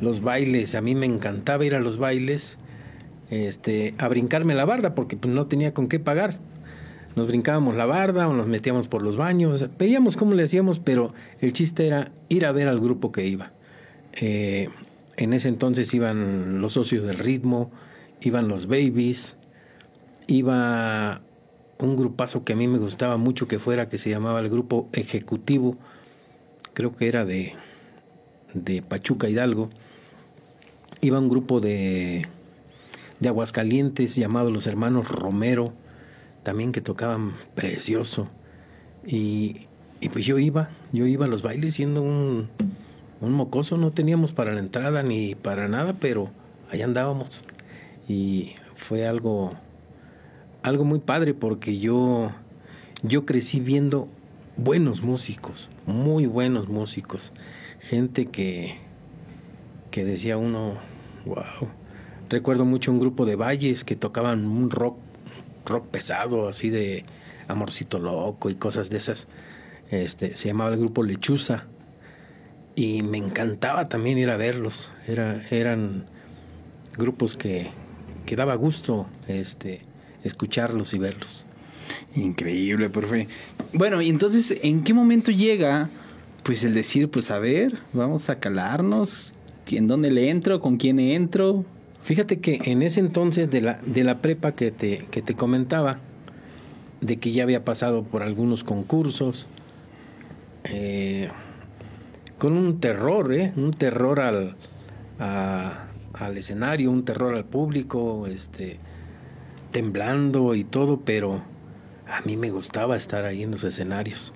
los 0.00 0.20
bailes, 0.20 0.74
a 0.74 0.80
mí 0.80 0.94
me 0.94 1.06
encantaba 1.06 1.64
ir 1.64 1.74
a 1.74 1.80
los 1.80 1.98
bailes, 1.98 2.58
este, 3.30 3.94
a 3.98 4.08
brincarme 4.08 4.54
la 4.54 4.64
barda 4.64 4.94
porque 4.94 5.16
pues, 5.16 5.32
no 5.32 5.46
tenía 5.46 5.74
con 5.74 5.88
qué 5.88 5.98
pagar. 5.98 6.38
Nos 7.14 7.28
brincábamos 7.28 7.76
la 7.76 7.86
barda 7.86 8.28
o 8.28 8.34
nos 8.34 8.46
metíamos 8.46 8.88
por 8.88 9.02
los 9.02 9.16
baños, 9.16 9.66
veíamos 9.78 10.16
cómo 10.16 10.34
le 10.34 10.42
hacíamos, 10.42 10.78
pero 10.78 11.14
el 11.40 11.54
chiste 11.54 11.86
era 11.86 12.12
ir 12.28 12.44
a 12.44 12.52
ver 12.52 12.68
al 12.68 12.78
grupo 12.78 13.10
que 13.10 13.26
iba. 13.26 13.52
Eh, 14.20 14.68
en 15.16 15.32
ese 15.32 15.48
entonces 15.48 15.92
iban 15.94 16.60
los 16.60 16.74
socios 16.74 17.04
del 17.04 17.18
ritmo, 17.18 17.70
iban 18.20 18.48
los 18.48 18.66
babies, 18.66 19.38
iba 20.26 21.22
un 21.78 21.96
grupazo 21.96 22.44
que 22.44 22.54
a 22.54 22.56
mí 22.56 22.68
me 22.68 22.78
gustaba 22.78 23.16
mucho 23.16 23.48
que 23.48 23.58
fuera, 23.58 23.88
que 23.88 23.98
se 23.98 24.10
llamaba 24.10 24.40
el 24.40 24.48
grupo 24.48 24.88
ejecutivo, 24.92 25.76
creo 26.74 26.94
que 26.96 27.08
era 27.08 27.24
de, 27.24 27.54
de 28.54 28.82
Pachuca 28.82 29.28
Hidalgo 29.28 29.70
iba 31.00 31.18
un 31.18 31.28
grupo 31.28 31.60
de, 31.60 32.26
de 33.20 33.28
Aguascalientes 33.28 34.16
llamado 34.16 34.50
los 34.50 34.66
hermanos 34.66 35.08
Romero, 35.08 35.72
también 36.42 36.72
que 36.72 36.80
tocaban 36.80 37.34
precioso. 37.54 38.28
Y, 39.06 39.66
pues 40.12 40.24
yo 40.24 40.38
iba, 40.38 40.70
yo 40.92 41.06
iba 41.06 41.24
a 41.26 41.28
los 41.28 41.42
bailes 41.42 41.74
siendo 41.74 42.02
un, 42.02 42.48
un 43.20 43.32
mocoso, 43.32 43.76
no 43.76 43.92
teníamos 43.92 44.32
para 44.32 44.52
la 44.52 44.60
entrada 44.60 45.02
ni 45.02 45.34
para 45.34 45.68
nada, 45.68 45.94
pero 45.98 46.30
allá 46.70 46.84
andábamos. 46.84 47.44
Y 48.08 48.54
fue 48.74 49.06
algo, 49.06 49.54
algo 50.66 50.84
muy 50.84 50.98
padre 50.98 51.34
porque 51.34 51.78
yo, 51.78 52.32
yo 53.02 53.24
crecí 53.24 53.60
viendo 53.60 54.08
buenos 54.56 55.02
músicos, 55.02 55.70
muy 55.86 56.26
buenos 56.26 56.68
músicos, 56.68 57.32
gente 57.80 58.26
que, 58.26 58.78
que 59.90 60.04
decía 60.04 60.36
uno, 60.36 60.74
wow. 61.24 61.68
Recuerdo 62.28 62.64
mucho 62.64 62.90
un 62.90 62.98
grupo 62.98 63.24
de 63.24 63.36
valles 63.36 63.84
que 63.84 63.94
tocaban 63.94 64.46
un 64.46 64.70
rock, 64.70 64.96
rock 65.64 65.86
pesado, 65.86 66.48
así 66.48 66.70
de 66.70 67.04
Amorcito 67.46 68.00
Loco 68.00 68.50
y 68.50 68.56
cosas 68.56 68.90
de 68.90 68.96
esas. 68.96 69.28
Este, 69.90 70.34
se 70.34 70.48
llamaba 70.48 70.70
el 70.70 70.80
grupo 70.80 71.04
Lechuza. 71.04 71.66
Y 72.74 73.02
me 73.02 73.16
encantaba 73.16 73.88
también 73.88 74.18
ir 74.18 74.28
a 74.28 74.36
verlos. 74.36 74.90
Era, 75.06 75.40
eran 75.50 76.06
grupos 76.98 77.36
que, 77.36 77.70
que 78.26 78.34
daba 78.34 78.56
gusto 78.56 79.06
este, 79.28 79.85
escucharlos 80.26 80.94
y 80.94 80.98
verlos. 80.98 81.46
Increíble, 82.14 82.90
profe. 82.90 83.28
Bueno, 83.72 84.00
y 84.02 84.08
entonces, 84.08 84.58
¿en 84.62 84.84
qué 84.84 84.94
momento 84.94 85.30
llega 85.30 85.88
pues 86.42 86.62
el 86.62 86.74
decir, 86.74 87.10
pues 87.10 87.30
a 87.30 87.38
ver, 87.38 87.78
vamos 87.92 88.30
a 88.30 88.38
calarnos, 88.38 89.34
¿En 89.74 89.88
dónde 89.88 90.12
le 90.12 90.30
entro? 90.30 90.60
¿Con 90.60 90.76
quién 90.76 91.00
entro? 91.00 91.64
Fíjate 92.02 92.38
que 92.38 92.60
en 92.64 92.82
ese 92.82 93.00
entonces 93.00 93.50
de 93.50 93.60
la, 93.60 93.80
de 93.84 94.04
la 94.04 94.18
prepa 94.18 94.52
que 94.52 94.70
te, 94.70 95.06
que 95.10 95.22
te 95.22 95.34
comentaba, 95.34 95.98
de 97.00 97.16
que 97.16 97.32
ya 97.32 97.42
había 97.42 97.64
pasado 97.64 98.04
por 98.04 98.22
algunos 98.22 98.62
concursos, 98.62 99.48
eh, 100.64 101.30
con 102.38 102.52
un 102.52 102.78
terror, 102.78 103.32
¿eh? 103.32 103.52
un 103.56 103.72
terror 103.72 104.20
al, 104.20 104.56
al 105.18 106.36
escenario, 106.36 106.92
un 106.92 107.04
terror 107.04 107.34
al 107.34 107.44
público, 107.44 108.28
este, 108.28 108.78
temblando 109.76 110.54
y 110.54 110.64
todo, 110.64 111.00
pero 111.04 111.42
a 112.08 112.22
mí 112.22 112.38
me 112.38 112.50
gustaba 112.50 112.96
estar 112.96 113.26
ahí 113.26 113.42
en 113.42 113.50
los 113.50 113.62
escenarios. 113.62 114.32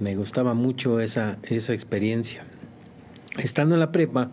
Me 0.00 0.16
gustaba 0.16 0.54
mucho 0.54 0.98
esa, 0.98 1.38
esa 1.44 1.72
experiencia. 1.72 2.42
Estando 3.38 3.76
en 3.76 3.80
la 3.80 3.92
prepa, 3.92 4.32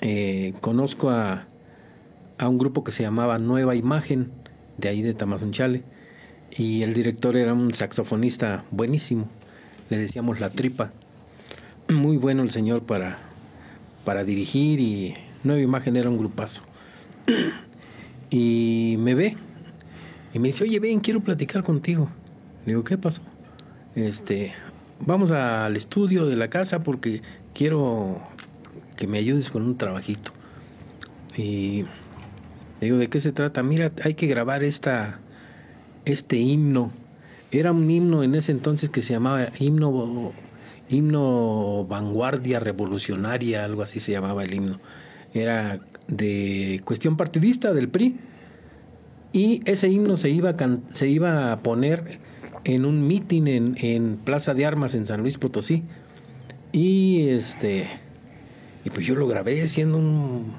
eh, 0.00 0.54
conozco 0.60 1.10
a, 1.10 1.46
a, 2.36 2.48
un 2.48 2.58
grupo 2.58 2.82
que 2.82 2.90
se 2.90 3.04
llamaba 3.04 3.38
Nueva 3.38 3.76
Imagen, 3.76 4.32
de 4.76 4.88
ahí 4.88 5.02
de 5.02 5.14
Tamazunchale, 5.14 5.84
y 6.50 6.82
el 6.82 6.92
director 6.92 7.36
era 7.36 7.54
un 7.54 7.72
saxofonista 7.72 8.64
buenísimo, 8.72 9.28
le 9.88 9.98
decíamos 9.98 10.40
La 10.40 10.50
Tripa. 10.50 10.90
Muy 11.88 12.16
bueno 12.16 12.42
el 12.42 12.50
señor 12.50 12.82
para, 12.82 13.18
para 14.04 14.24
dirigir 14.24 14.80
y 14.80 15.14
Nueva 15.44 15.62
Imagen 15.62 15.94
era 15.94 16.10
un 16.10 16.18
grupazo. 16.18 16.62
Y 18.30 18.96
me 18.98 19.14
ve 19.14 19.36
y 20.32 20.38
me 20.38 20.48
dice, 20.48 20.64
oye, 20.64 20.78
ven, 20.78 21.00
quiero 21.00 21.20
platicar 21.20 21.62
contigo. 21.62 22.10
Le 22.64 22.72
digo, 22.72 22.84
¿qué 22.84 22.98
pasó? 22.98 23.22
Este, 23.94 24.52
vamos 25.00 25.30
al 25.30 25.76
estudio 25.76 26.26
de 26.26 26.36
la 26.36 26.48
casa 26.48 26.82
porque 26.82 27.22
quiero 27.54 28.20
que 28.96 29.06
me 29.06 29.18
ayudes 29.18 29.50
con 29.50 29.62
un 29.62 29.76
trabajito. 29.76 30.32
Y 31.36 31.84
le 32.80 32.86
digo, 32.86 32.98
¿de 32.98 33.08
qué 33.08 33.20
se 33.20 33.32
trata? 33.32 33.62
Mira, 33.62 33.92
hay 34.04 34.14
que 34.14 34.26
grabar 34.26 34.62
esta, 34.62 35.20
este 36.04 36.36
himno. 36.36 36.92
Era 37.50 37.72
un 37.72 37.90
himno 37.90 38.22
en 38.22 38.34
ese 38.34 38.52
entonces 38.52 38.90
que 38.90 39.00
se 39.00 39.14
llamaba 39.14 39.48
himno, 39.58 40.32
himno 40.90 41.86
vanguardia 41.88 42.60
revolucionaria, 42.60 43.64
algo 43.64 43.82
así 43.82 43.98
se 44.00 44.12
llamaba 44.12 44.44
el 44.44 44.52
himno. 44.52 44.78
Era 45.32 45.80
de 46.08 46.80
cuestión 46.84 47.16
partidista 47.16 47.72
del 47.72 47.88
PRI. 47.88 48.16
Y 49.32 49.62
ese 49.64 49.88
himno 49.88 50.16
se 50.16 50.30
iba 50.30 50.50
a, 50.50 50.78
se 50.90 51.08
iba 51.08 51.52
a 51.52 51.62
poner 51.62 52.18
en 52.64 52.84
un 52.84 53.06
mitin 53.06 53.46
en, 53.46 53.76
en 53.80 54.16
Plaza 54.16 54.54
de 54.54 54.66
Armas 54.66 54.94
en 54.94 55.06
San 55.06 55.20
Luis 55.20 55.38
Potosí. 55.38 55.84
Y 56.72 57.28
este 57.28 57.88
y 58.84 58.90
pues 58.90 59.06
yo 59.06 59.14
lo 59.14 59.26
grabé 59.26 59.66
siendo 59.68 59.98
un 59.98 60.52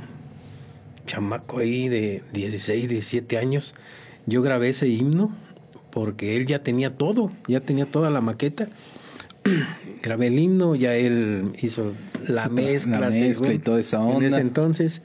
chamaco 1.07 1.59
ahí 1.59 1.89
de 1.89 2.21
16, 2.33 2.87
17 2.87 3.37
años. 3.37 3.73
Yo 4.27 4.41
grabé 4.41 4.69
ese 4.69 4.87
himno 4.87 5.35
porque 5.89 6.35
él 6.37 6.45
ya 6.45 6.61
tenía 6.61 6.95
todo, 6.95 7.31
ya 7.47 7.61
tenía 7.61 7.89
toda 7.89 8.11
la 8.11 8.21
maqueta. 8.21 8.67
grabé 10.03 10.27
el 10.27 10.37
himno, 10.37 10.75
ya 10.75 10.93
él 10.95 11.53
hizo 11.61 11.93
la 12.27 12.49
mezcla, 12.49 12.99
la 12.99 13.09
mezcla 13.09 13.51
y 13.51 13.57
toda 13.59 13.79
esa 13.79 13.99
onda. 13.99 14.27
En 14.27 14.33
ese 14.33 14.41
entonces. 14.41 15.01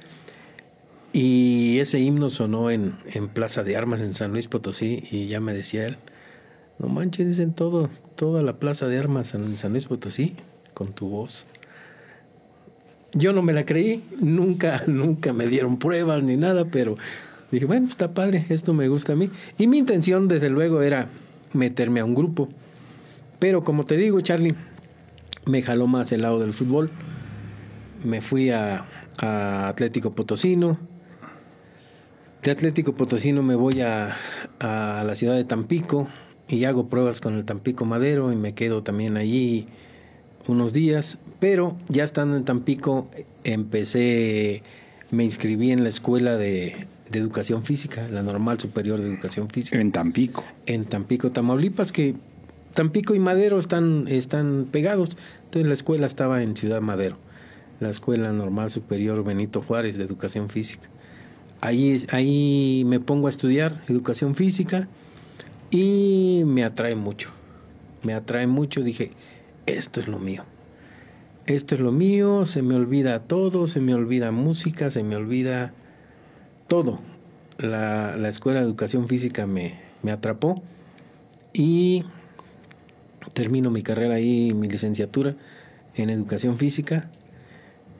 Y 1.14 1.78
ese 1.78 2.00
himno 2.00 2.28
sonó 2.28 2.70
en, 2.70 2.96
en 3.06 3.28
Plaza 3.28 3.62
de 3.62 3.76
Armas 3.76 4.02
en 4.02 4.12
San 4.12 4.32
Luis 4.32 4.48
Potosí 4.48 5.04
y 5.10 5.28
ya 5.28 5.40
me 5.40 5.54
decía 5.54 5.86
él, 5.86 5.96
no 6.78 6.88
manches, 6.88 7.26
dicen 7.26 7.54
todo, 7.54 7.88
toda 8.16 8.42
la 8.42 8.58
Plaza 8.58 8.88
de 8.88 8.98
Armas 8.98 9.32
en 9.34 9.44
San 9.44 9.70
Luis 9.72 9.86
Potosí 9.86 10.34
con 10.74 10.92
tu 10.92 11.08
voz. 11.08 11.46
Yo 13.12 13.32
no 13.32 13.42
me 13.42 13.52
la 13.52 13.64
creí, 13.64 14.02
nunca, 14.20 14.82
nunca 14.86 15.32
me 15.32 15.46
dieron 15.46 15.78
pruebas 15.78 16.22
ni 16.22 16.36
nada, 16.36 16.64
pero 16.64 16.96
dije, 17.50 17.64
bueno, 17.64 17.88
está 17.88 18.12
padre, 18.12 18.44
esto 18.48 18.74
me 18.74 18.88
gusta 18.88 19.12
a 19.12 19.16
mí. 19.16 19.30
Y 19.56 19.68
mi 19.68 19.78
intención, 19.78 20.26
desde 20.26 20.50
luego, 20.50 20.82
era 20.82 21.08
meterme 21.52 22.00
a 22.00 22.04
un 22.04 22.14
grupo. 22.14 22.48
Pero 23.38 23.62
como 23.62 23.84
te 23.84 23.96
digo, 23.96 24.20
Charlie, 24.20 24.54
me 25.46 25.62
jaló 25.62 25.86
más 25.86 26.10
el 26.12 26.22
lado 26.22 26.40
del 26.40 26.52
fútbol. 26.52 26.90
Me 28.02 28.20
fui 28.20 28.50
a, 28.50 28.84
Atlético 29.16 30.12
Potosino. 30.12 30.76
De 32.44 32.50
Atlético 32.50 32.92
Potosino 32.92 33.42
me 33.42 33.54
voy 33.54 33.80
a, 33.80 34.14
a 34.60 35.02
la 35.02 35.14
ciudad 35.14 35.34
de 35.34 35.44
Tampico 35.44 36.08
y 36.46 36.64
hago 36.64 36.88
pruebas 36.88 37.22
con 37.22 37.36
el 37.36 37.46
Tampico 37.46 37.86
Madero 37.86 38.32
y 38.32 38.36
me 38.36 38.52
quedo 38.52 38.82
también 38.82 39.16
allí 39.16 39.66
unos 40.46 40.74
días, 40.74 41.16
pero 41.40 41.78
ya 41.88 42.04
estando 42.04 42.36
en 42.36 42.44
Tampico 42.44 43.08
empecé, 43.44 44.62
me 45.10 45.24
inscribí 45.24 45.70
en 45.70 45.84
la 45.84 45.88
escuela 45.88 46.36
de, 46.36 46.86
educación 47.12 47.64
física, 47.64 48.08
la 48.08 48.22
normal 48.22 48.58
superior 48.58 49.00
de 49.00 49.06
educación 49.06 49.48
física. 49.48 49.80
En 49.80 49.90
Tampico. 49.90 50.44
En 50.66 50.84
Tampico, 50.84 51.30
Tamaulipas, 51.30 51.92
que 51.92 52.14
Tampico 52.74 53.14
y 53.14 53.20
Madero 53.20 53.58
están, 53.58 54.06
están 54.08 54.66
pegados. 54.70 55.16
Entonces 55.44 55.66
la 55.66 55.74
escuela 55.74 56.06
estaba 56.06 56.42
en 56.42 56.56
Ciudad 56.56 56.82
Madero, 56.82 57.16
la 57.80 57.88
escuela 57.88 58.32
normal 58.32 58.68
superior 58.68 59.24
Benito 59.24 59.62
Juárez 59.62 59.96
de 59.96 60.04
educación 60.04 60.50
física. 60.50 60.90
Ahí, 61.64 61.96
ahí 62.10 62.82
me 62.84 63.00
pongo 63.00 63.26
a 63.26 63.30
estudiar 63.30 63.80
educación 63.88 64.34
física 64.34 64.86
y 65.70 66.42
me 66.44 66.62
atrae 66.62 66.94
mucho. 66.94 67.30
Me 68.02 68.12
atrae 68.12 68.46
mucho, 68.46 68.82
dije, 68.82 69.12
esto 69.64 70.00
es 70.00 70.06
lo 70.06 70.18
mío. 70.18 70.44
Esto 71.46 71.74
es 71.74 71.80
lo 71.80 71.90
mío, 71.90 72.44
se 72.44 72.60
me 72.60 72.74
olvida 72.74 73.20
todo, 73.20 73.66
se 73.66 73.80
me 73.80 73.94
olvida 73.94 74.30
música, 74.30 74.90
se 74.90 75.02
me 75.04 75.16
olvida 75.16 75.72
todo. 76.68 76.98
La, 77.56 78.14
la 78.18 78.28
escuela 78.28 78.60
de 78.60 78.66
educación 78.66 79.08
física 79.08 79.46
me, 79.46 79.80
me 80.02 80.12
atrapó 80.12 80.62
y 81.54 82.04
termino 83.32 83.70
mi 83.70 83.82
carrera 83.82 84.16
ahí, 84.16 84.52
mi 84.52 84.68
licenciatura 84.68 85.34
en 85.94 86.10
educación 86.10 86.58
física. 86.58 87.08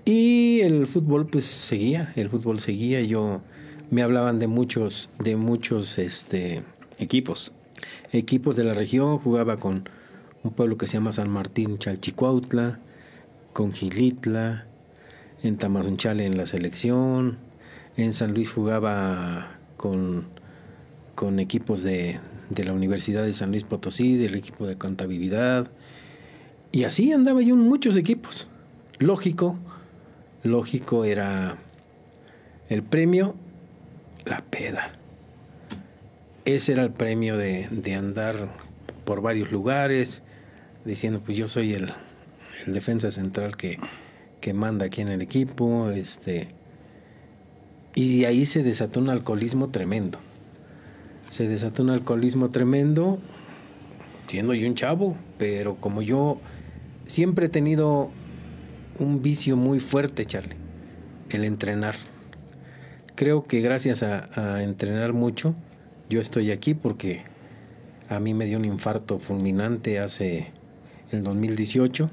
Y 0.04 0.60
el 0.60 0.86
fútbol 0.86 1.26
pues 1.26 1.44
seguía, 1.46 2.12
el 2.16 2.28
fútbol 2.28 2.58
seguía, 2.58 3.00
yo 3.00 3.40
me 3.90 4.02
hablaban 4.02 4.38
de 4.38 4.48
muchos, 4.48 5.08
de 5.18 5.36
muchos 5.36 5.98
este, 5.98 6.62
equipos. 6.98 7.52
Equipos 8.12 8.56
de 8.56 8.64
la 8.64 8.74
región, 8.74 9.18
jugaba 9.18 9.58
con 9.58 9.88
un 10.42 10.50
pueblo 10.52 10.76
que 10.76 10.86
se 10.86 10.94
llama 10.94 11.12
San 11.12 11.30
Martín 11.30 11.78
Chalchicuautla, 11.78 12.80
con 13.54 13.72
Gilitla, 13.72 14.66
en 15.42 15.56
Tamazunchale 15.56 16.26
en 16.26 16.36
la 16.36 16.44
selección, 16.44 17.38
en 17.96 18.12
San 18.12 18.34
Luis 18.34 18.50
jugaba 18.50 19.58
con, 19.78 20.26
con 21.14 21.38
equipos 21.38 21.82
de, 21.82 22.20
de 22.50 22.64
la 22.64 22.72
Universidad 22.72 23.24
de 23.24 23.32
San 23.32 23.50
Luis 23.50 23.64
Potosí, 23.64 24.16
del 24.16 24.34
equipo 24.34 24.66
de 24.66 24.76
contabilidad, 24.76 25.70
y 26.72 26.84
así 26.84 27.12
andaba 27.12 27.40
yo 27.40 27.54
en 27.54 27.60
muchos 27.60 27.96
equipos. 27.96 28.48
Lógico, 28.98 29.56
lógico 30.44 31.04
era 31.04 31.56
el 32.68 32.82
premio, 32.82 33.34
la 34.24 34.42
peda. 34.42 34.92
Ese 36.44 36.72
era 36.72 36.82
el 36.82 36.90
premio 36.90 37.36
de, 37.36 37.68
de 37.70 37.94
andar 37.94 38.48
por 39.04 39.20
varios 39.22 39.50
lugares, 39.50 40.22
diciendo, 40.84 41.20
pues 41.24 41.36
yo 41.36 41.48
soy 41.48 41.74
el, 41.74 41.92
defensa 42.66 43.10
central 43.10 43.56
que, 43.56 43.78
que, 44.40 44.54
manda 44.54 44.86
aquí 44.86 45.00
en 45.00 45.08
el 45.08 45.22
equipo. 45.22 45.90
Este, 45.90 46.48
y 47.94 48.24
ahí 48.24 48.44
se 48.44 48.62
desató 48.62 49.00
un 49.00 49.10
alcoholismo 49.10 49.70
tremendo. 49.70 50.18
Se 51.30 51.48
desató 51.48 51.82
un 51.82 51.90
alcoholismo 51.90 52.50
tremendo, 52.50 53.18
siendo 54.26 54.54
yo 54.54 54.68
un 54.68 54.74
chavo, 54.74 55.16
pero 55.38 55.76
como 55.76 56.02
yo 56.02 56.38
siempre 57.06 57.46
he 57.46 57.48
tenido 57.48 58.10
un 58.98 59.22
vicio 59.22 59.56
muy 59.56 59.80
fuerte, 59.80 60.24
Charlie, 60.24 60.56
el 61.30 61.44
entrenar. 61.44 61.96
Creo 63.14 63.44
que 63.44 63.60
gracias 63.60 64.02
a, 64.02 64.62
entrenar 64.62 65.12
mucho, 65.12 65.54
yo 66.10 66.20
estoy 66.20 66.50
aquí 66.50 66.74
porque 66.74 67.22
a 68.08 68.20
mí 68.20 68.34
me 68.34 68.46
dio 68.46 68.58
un 68.58 68.64
infarto 68.64 69.18
fulminante 69.18 69.98
hace 69.98 70.48
el 71.10 71.22
2018 71.22 72.10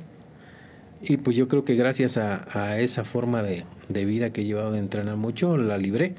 y 1.01 1.17
pues 1.17 1.35
yo 1.35 1.47
creo 1.47 1.65
que 1.65 1.75
gracias 1.75 2.17
a, 2.17 2.79
esa 2.79 3.03
forma 3.03 3.41
de, 3.41 3.65
de, 3.89 4.05
vida 4.05 4.31
que 4.31 4.41
he 4.41 4.45
llevado 4.45 4.71
de 4.71 4.79
entrenar 4.79 5.17
mucho, 5.17 5.57
la 5.57 5.77
libré 5.77 6.13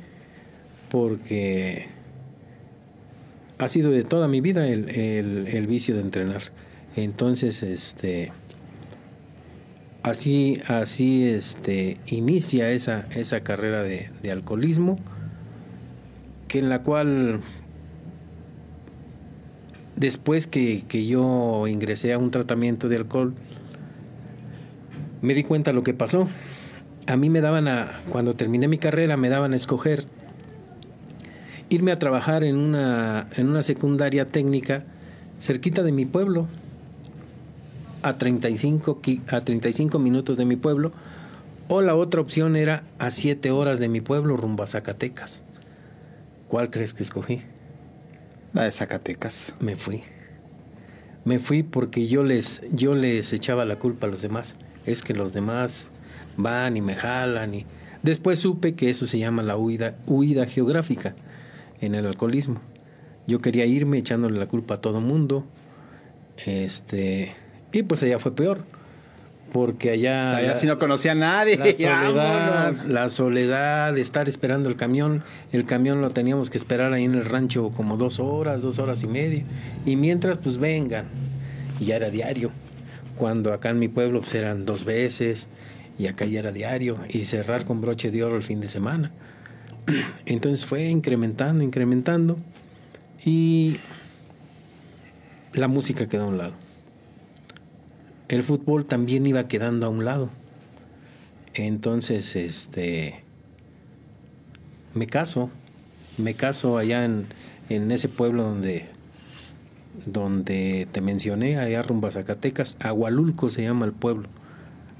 porque 0.90 1.86
ha 3.58 3.68
sido 3.68 3.92
de 3.92 4.02
toda 4.02 4.26
mi 4.26 4.40
vida 4.40 4.66
el, 4.66 4.88
el 4.90 5.66
vicio 5.68 5.94
de 5.94 6.00
entrenar. 6.00 6.42
Entonces, 6.96 7.62
este, 7.62 8.32
así, 10.02 10.60
así 10.68 11.24
este, 11.24 11.98
inicia 12.06 12.70
esa, 12.70 13.06
esa 13.10 13.40
carrera 13.40 13.82
de, 13.82 14.10
de, 14.22 14.30
alcoholismo, 14.30 14.98
que 16.48 16.58
en 16.58 16.68
la 16.68 16.82
cual 16.82 17.40
después 19.96 20.46
que, 20.46 20.84
que, 20.88 21.06
yo 21.06 21.66
ingresé 21.66 22.12
a 22.12 22.18
un 22.18 22.30
tratamiento 22.30 22.88
de 22.88 22.96
alcohol, 22.96 23.34
me 25.20 25.34
di 25.34 25.44
cuenta 25.44 25.72
lo 25.72 25.82
que 25.82 25.94
pasó. 25.94 26.28
A 27.06 27.16
mí 27.16 27.30
me 27.30 27.40
daban 27.40 27.68
a, 27.68 28.00
cuando 28.10 28.34
terminé 28.34 28.68
mi 28.68 28.78
carrera, 28.78 29.16
me 29.16 29.28
daban 29.28 29.52
a 29.52 29.56
escoger 29.56 30.06
irme 31.68 31.92
a 31.92 31.98
trabajar 31.98 32.44
en 32.44 32.56
una, 32.56 33.26
en 33.36 33.48
una 33.48 33.62
secundaria 33.62 34.26
técnica 34.26 34.84
cerquita 35.38 35.82
de 35.82 35.90
mi 35.90 36.04
pueblo, 36.04 36.46
a 38.02 38.18
35, 38.18 39.00
a 39.28 39.40
35 39.40 39.98
minutos 39.98 40.36
de 40.36 40.44
mi 40.44 40.56
pueblo, 40.56 40.92
o 41.68 41.80
la 41.80 41.94
otra 41.94 42.20
opción 42.20 42.56
era 42.56 42.84
a 42.98 43.10
7 43.10 43.50
horas 43.50 43.78
de 43.78 43.88
mi 43.88 44.00
pueblo 44.00 44.36
rumbo 44.36 44.62
a 44.62 44.66
Zacatecas. 44.66 45.42
¿Cuál 46.48 46.70
crees 46.70 46.92
que 46.92 47.02
escogí? 47.02 47.42
La 48.52 48.64
de 48.64 48.72
Zacatecas. 48.72 49.54
Me 49.60 49.76
fui. 49.76 50.02
Me 51.24 51.38
fui 51.38 51.62
porque 51.62 52.06
yo 52.08 52.24
les, 52.24 52.60
yo 52.72 52.94
les 52.94 53.32
echaba 53.32 53.64
la 53.64 53.78
culpa 53.78 54.06
a 54.06 54.10
los 54.10 54.22
demás. 54.22 54.56
Es 54.84 55.02
que 55.02 55.14
los 55.14 55.32
demás 55.32 55.88
van 56.36 56.76
y 56.76 56.82
me 56.82 56.94
jalan 56.94 57.54
y... 57.54 57.66
Después 58.02 58.40
supe 58.40 58.74
que 58.74 58.90
eso 58.90 59.06
se 59.06 59.20
llama 59.20 59.44
la 59.44 59.56
huida, 59.56 59.94
huida 60.06 60.44
geográfica 60.46 61.14
en 61.80 61.94
el 61.94 62.04
alcoholismo. 62.04 62.60
Yo 63.28 63.40
quería 63.40 63.64
irme 63.64 63.98
echándole 63.98 64.38
la 64.38 64.48
culpa 64.48 64.74
a 64.74 64.80
todo 64.80 65.00
mundo. 65.00 65.46
Este, 66.44 67.36
y 67.72 67.82
pues 67.82 68.02
allá 68.02 68.18
fue 68.18 68.34
peor. 68.34 68.60
Porque 69.50 69.90
allá. 69.90 70.24
O 70.24 70.28
sea, 70.28 70.36
allá 70.38 70.48
la, 70.48 70.54
si 70.54 70.66
no 70.66 70.78
conocía 70.78 71.12
a 71.12 71.14
nadie. 71.14 71.56
La 71.56 71.66
soledad, 71.74 72.76
la 72.88 73.08
soledad 73.08 73.92
de 73.92 74.00
estar 74.00 74.28
esperando 74.28 74.68
el 74.68 74.76
camión. 74.76 75.24
El 75.52 75.66
camión 75.66 76.00
lo 76.00 76.10
teníamos 76.10 76.50
que 76.50 76.58
esperar 76.58 76.92
ahí 76.92 77.04
en 77.04 77.14
el 77.14 77.24
rancho 77.24 77.70
como 77.70 77.96
dos 77.96 78.18
horas, 78.20 78.62
dos 78.62 78.78
horas 78.78 79.02
y 79.02 79.06
media. 79.06 79.44
Y 79.84 79.96
mientras, 79.96 80.38
pues 80.38 80.58
vengan. 80.58 81.06
Y 81.80 81.86
ya 81.86 81.96
era 81.96 82.10
diario. 82.10 82.50
Cuando 83.16 83.52
acá 83.52 83.70
en 83.70 83.78
mi 83.78 83.88
pueblo 83.88 84.20
pues 84.20 84.34
eran 84.34 84.64
dos 84.64 84.84
veces. 84.84 85.48
Y 85.98 86.06
acá 86.06 86.24
ya 86.24 86.38
era 86.38 86.52
diario. 86.52 86.98
Y 87.08 87.24
cerrar 87.24 87.64
con 87.66 87.80
broche 87.80 88.10
de 88.10 88.24
oro 88.24 88.36
el 88.36 88.42
fin 88.42 88.60
de 88.60 88.68
semana. 88.68 89.12
Entonces 90.26 90.64
fue 90.64 90.84
incrementando, 90.84 91.62
incrementando. 91.62 92.38
Y 93.24 93.76
la 95.52 95.68
música 95.68 96.08
quedó 96.08 96.24
a 96.24 96.26
un 96.28 96.38
lado 96.38 96.61
el 98.32 98.42
fútbol 98.42 98.86
también 98.86 99.26
iba 99.26 99.46
quedando 99.46 99.86
a 99.86 99.90
un 99.90 100.06
lado. 100.06 100.30
Entonces, 101.52 102.34
este, 102.34 103.24
me 104.94 105.06
caso, 105.06 105.50
me 106.16 106.32
caso 106.32 106.78
allá 106.78 107.04
en, 107.04 107.26
en 107.68 107.90
ese 107.90 108.08
pueblo 108.08 108.44
donde, 108.44 108.86
donde 110.06 110.88
te 110.92 111.02
mencioné, 111.02 111.58
allá 111.58 111.82
rumbo 111.82 112.10
Zacatecas, 112.10 112.78
Agualulco 112.80 113.50
se 113.50 113.64
llama 113.64 113.84
el 113.84 113.92
pueblo, 113.92 114.28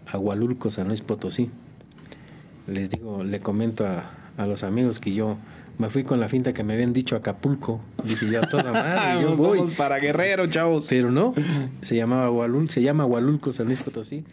Agualulco, 0.06 0.70
San 0.70 0.88
Luis 0.88 1.00
Potosí. 1.00 1.48
Les 2.66 2.90
digo, 2.90 3.24
le 3.24 3.40
comento 3.40 3.86
a, 3.86 4.10
a 4.36 4.46
los 4.46 4.62
amigos 4.62 5.00
que 5.00 5.14
yo 5.14 5.38
me 5.78 5.90
fui 5.90 6.04
con 6.04 6.20
la 6.20 6.28
finta 6.28 6.52
que 6.52 6.62
me 6.62 6.74
habían 6.74 6.92
dicho 6.92 7.16
Acapulco. 7.16 7.80
Dije 8.04 8.30
yo, 8.30 8.40
toda 8.42 8.72
madre, 8.72 9.22
yo 9.22 9.36
voy. 9.36 9.58
Somos 9.58 9.74
para 9.74 9.98
Guerrero, 9.98 10.46
chavos. 10.46 10.86
Pero 10.88 11.10
no, 11.10 11.34
se 11.80 11.96
llamaba 11.96 12.30
se 12.68 12.82
llama 12.82 13.06
Hualulco 13.06 13.52
San 13.52 13.66
Luis 13.66 13.82
Potosí, 13.82 14.24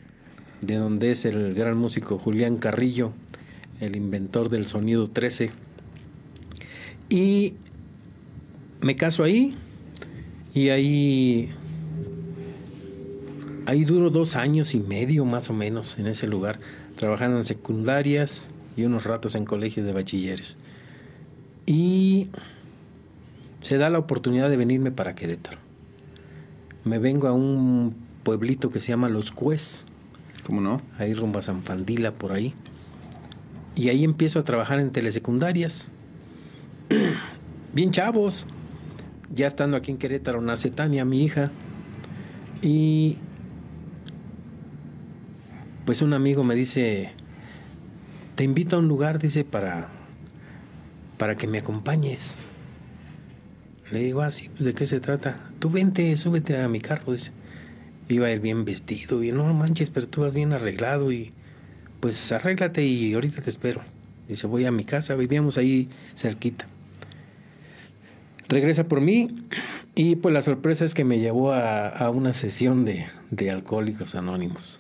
de 0.62 0.76
donde 0.76 1.12
es 1.12 1.26
el 1.26 1.54
gran 1.54 1.78
músico 1.78 2.18
Julián 2.18 2.58
Carrillo, 2.58 3.12
el 3.80 3.96
inventor 3.96 4.50
del 4.50 4.66
sonido 4.66 5.10
13. 5.10 5.52
Y 7.10 7.54
me 8.82 8.96
caso 8.96 9.24
ahí, 9.24 9.56
y 10.54 10.70
ahí, 10.70 11.50
ahí 13.66 13.86
duro 13.86 14.10
dos 14.10 14.36
años 14.36 14.76
y 14.76 14.80
medio 14.80 15.26
más 15.26 15.50
o 15.50 15.54
menos 15.54 15.98
en 15.98 16.08
ese 16.08 16.28
lugar, 16.28 16.60
trabajando 16.96 17.38
en 17.38 17.44
secundarias 17.44 18.48
y 18.78 18.84
unos 18.84 19.06
ratos 19.06 19.36
en 19.36 19.46
colegios 19.46 19.86
de 19.86 19.94
bachilleres. 19.94 20.58
Y 21.70 22.30
se 23.62 23.78
da 23.78 23.92
la 23.92 24.00
oportunidad 24.00 24.50
de 24.50 24.58
venirme 24.58 24.90
para 24.90 25.14
Querétaro. 25.14 25.60
Me 26.84 26.98
vengo 26.98 27.28
a 27.28 27.32
un 27.32 27.94
pueblito 28.24 28.72
que 28.72 28.80
se 28.80 28.88
llama 28.88 29.08
Los 29.08 29.32
Cues. 29.32 29.86
¿Cómo 30.48 30.62
no? 30.62 30.82
Ahí 30.98 31.14
rumbo 31.14 31.38
a 31.38 31.44
San 31.44 31.62
Fandila, 31.62 32.12
por 32.12 32.32
ahí. 32.32 32.56
Y 33.76 33.90
ahí 33.90 34.04
empiezo 34.04 34.40
a 34.40 34.44
trabajar 34.44 34.80
en 34.80 34.90
telesecundarias. 34.90 35.90
Bien 37.74 37.92
chavos. 37.92 38.48
Ya 39.32 39.46
estando 39.46 39.78
aquí 39.78 39.92
en 39.92 40.00
Querétaro 40.00 40.42
nace 40.42 40.72
Tania, 40.72 41.06
mi 41.06 41.24
hija. 41.24 41.52
Y 42.64 43.18
pues 45.86 46.02
un 46.02 46.14
amigo 46.14 46.44
me 46.44 46.56
dice, 46.56 47.12
te 48.34 48.44
invito 48.44 48.76
a 48.76 48.80
un 48.80 48.88
lugar, 48.88 49.20
dice, 49.20 49.44
para 49.44 49.99
para 51.20 51.36
que 51.36 51.46
me 51.46 51.60
acompañes. 51.60 52.38
Le 53.92 54.00
digo, 54.00 54.22
ah, 54.22 54.32
sí, 54.32 54.50
pues 54.50 54.66
de 54.66 54.74
qué 54.74 54.88
se 54.88 55.00
trata. 55.00 55.52
Tú 55.60 55.70
vente, 55.70 56.16
súbete 56.16 56.58
a 56.58 56.68
mi 56.68 56.80
carro. 56.80 57.12
Dice. 57.12 57.32
Iba 58.08 58.26
a 58.26 58.32
ir 58.32 58.40
bien 58.40 58.66
vestido, 58.66 59.20
bien, 59.20 59.38
no 59.38 59.54
manches, 59.54 59.92
pero 59.92 60.08
tú 60.08 60.22
vas 60.22 60.34
bien 60.34 60.52
arreglado 60.52 61.12
y 61.12 61.32
pues 62.00 62.32
arréglate 62.32 62.84
y 62.84 63.14
ahorita 63.14 63.44
te 63.44 63.52
espero. 63.52 63.82
Dice, 64.28 64.48
voy 64.48 64.66
a 64.66 64.72
mi 64.72 64.84
casa, 64.84 65.14
vivíamos 65.14 65.60
ahí 65.60 65.90
cerquita. 66.16 66.66
regresa 68.48 68.86
por 68.86 69.00
mí 69.00 69.28
y 69.94 70.16
pues 70.16 70.34
la 70.34 70.42
sorpresa 70.42 70.86
es 70.86 70.96
que 70.96 71.04
me 71.04 71.20
llevó 71.20 71.54
a, 71.54 72.10
una 72.10 72.34
sesión 72.34 72.84
de, 72.84 73.06
de, 73.30 73.52
Alcohólicos 73.52 74.16
Anónimos. 74.16 74.80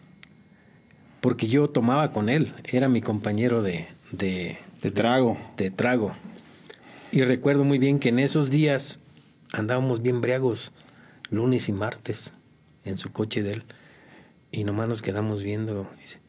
Porque 1.21 1.47
yo 1.47 1.67
tomaba 1.67 2.12
con 2.12 2.30
él, 2.30 2.54
era 2.63 2.89
mi 2.89 3.02
compañero 3.02 3.62
de, 3.62 3.88
de, 4.12 4.58
de 4.82 4.92
trago. 4.92 5.38
De, 5.58 5.72
trago. 5.72 6.13
Y 7.12 7.22
recuerdo 7.24 7.63
muy 7.63 7.80
bien 7.80 8.00
que 8.00 8.10
en 8.10 8.20
esos 8.20 8.50
días 8.50 9.00
andábamos 9.52 10.02
bien 10.02 10.22
briagos, 10.22 10.72
lunes 11.30 11.70
y 11.70 11.74
martes, 11.74 12.34
en 12.86 12.98
su 12.98 13.12
coche 13.12 13.44
de 13.44 13.54
él. 13.54 13.63
Y 14.52 14.63
nomás 14.63 14.88
nos 14.88 15.02
quedamos 15.02 15.44
viendo. 15.44 15.89
Dice, 16.00 16.20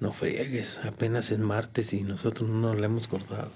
no 0.00 0.12
friegues, 0.12 0.80
apenas 0.84 1.30
es 1.30 1.38
martes 1.38 1.92
y 1.92 2.02
nosotros 2.02 2.48
no 2.48 2.60
nos 2.60 2.80
la 2.80 2.86
hemos 2.86 3.08
cortado. 3.08 3.50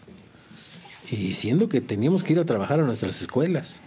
Y 1.11 1.33
siendo 1.35 1.69
que 1.69 1.81
teníamos 1.81 2.25
que 2.25 2.35
ir 2.35 2.39
a 2.39 2.45
trabajar 2.45 2.81
a 2.81 2.85
nuestras 2.85 3.21
escuelas. 3.21 3.81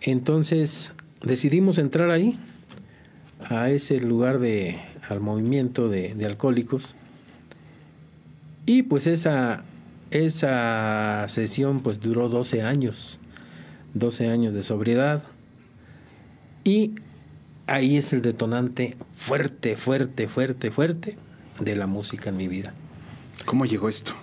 Entonces 0.00 0.92
decidimos 1.22 1.78
entrar 1.78 2.10
ahí, 2.10 2.38
a 3.48 3.70
ese 3.70 4.00
lugar 4.00 4.38
de, 4.38 4.80
al 5.08 5.20
movimiento 5.20 5.88
de, 5.88 6.14
alcohólicos. 6.24 6.96
Y 8.66 8.84
pues 8.84 9.06
esa, 9.06 9.64
esa 10.10 11.24
sesión 11.28 11.80
pues 11.80 12.00
duró 12.00 12.28
12 12.28 12.62
años, 12.62 13.18
12 13.94 14.28
años 14.28 14.54
de 14.54 14.62
sobriedad. 14.62 15.24
Y 16.64 16.94
ahí 17.66 17.96
es 17.96 18.12
el 18.12 18.22
detonante 18.22 18.96
fuerte, 19.14 19.76
fuerte, 19.76 20.28
fuerte, 20.28 20.70
fuerte 20.70 21.16
de 21.60 21.76
la 21.76 21.86
música 21.86 22.30
en 22.30 22.36
mi 22.36 22.48
vida. 22.48 22.74
¿Cómo 23.44 23.66
llegó 23.66 23.88
esto? 23.88 24.14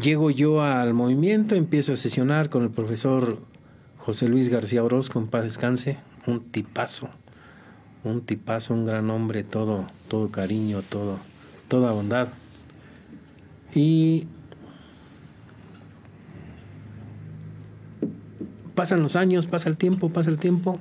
Llego 0.00 0.30
yo 0.30 0.62
al 0.62 0.94
movimiento, 0.94 1.56
empiezo 1.56 1.92
a 1.92 1.96
sesionar 1.96 2.48
con 2.48 2.62
el 2.62 2.70
profesor 2.70 3.38
José 3.96 4.28
Luis 4.28 4.48
García 4.48 4.84
Orozco, 4.84 5.18
en 5.18 5.26
paz 5.26 5.42
descanse, 5.42 5.98
un 6.26 6.40
tipazo, 6.44 7.10
un 8.04 8.20
tipazo, 8.20 8.74
un 8.74 8.84
gran 8.84 9.10
hombre, 9.10 9.42
todo, 9.42 9.86
todo 10.08 10.30
cariño, 10.30 10.82
todo, 10.82 11.18
toda 11.66 11.92
bondad. 11.92 12.28
Y 13.74 14.26
pasan 18.74 19.02
los 19.02 19.16
años, 19.16 19.46
pasa 19.46 19.68
el 19.68 19.76
tiempo, 19.76 20.10
pasa 20.10 20.30
el 20.30 20.38
tiempo 20.38 20.78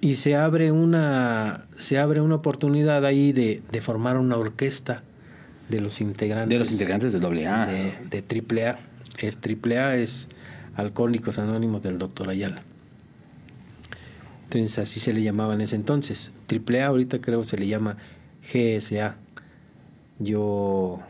y 0.00 0.14
se 0.14 0.36
abre 0.36 0.70
una 0.70 1.66
se 1.78 1.98
abre 1.98 2.20
una 2.20 2.34
oportunidad 2.34 3.06
ahí 3.06 3.32
de, 3.32 3.62
formar 3.80 4.18
una 4.18 4.36
orquesta 4.36 5.02
de 5.70 5.80
los 5.80 6.02
integrantes 6.02 6.50
de 6.50 6.58
los 6.58 6.70
integrantes 6.72 7.12
del 7.12 7.24
AA 7.24 7.66
de, 7.66 7.94
de 8.10 8.22
triple 8.22 8.68
A 8.68 8.78
es 9.18 9.38
triple 9.38 9.78
A 9.78 9.96
es 9.96 10.28
Alcohólicos 10.76 11.38
Anónimos 11.38 11.82
del 11.82 11.98
doctor 11.98 12.28
Ayala. 12.28 12.62
Entonces 14.44 14.78
así 14.78 15.00
se 15.00 15.12
le 15.12 15.22
llamaba 15.22 15.54
en 15.54 15.60
ese 15.60 15.76
entonces. 15.76 16.32
Triple 16.46 16.82
A 16.82 16.88
ahorita 16.88 17.20
creo 17.20 17.44
se 17.44 17.56
le 17.56 17.66
llama 17.66 17.96
GSA. 18.52 19.16
Yo 20.18 21.00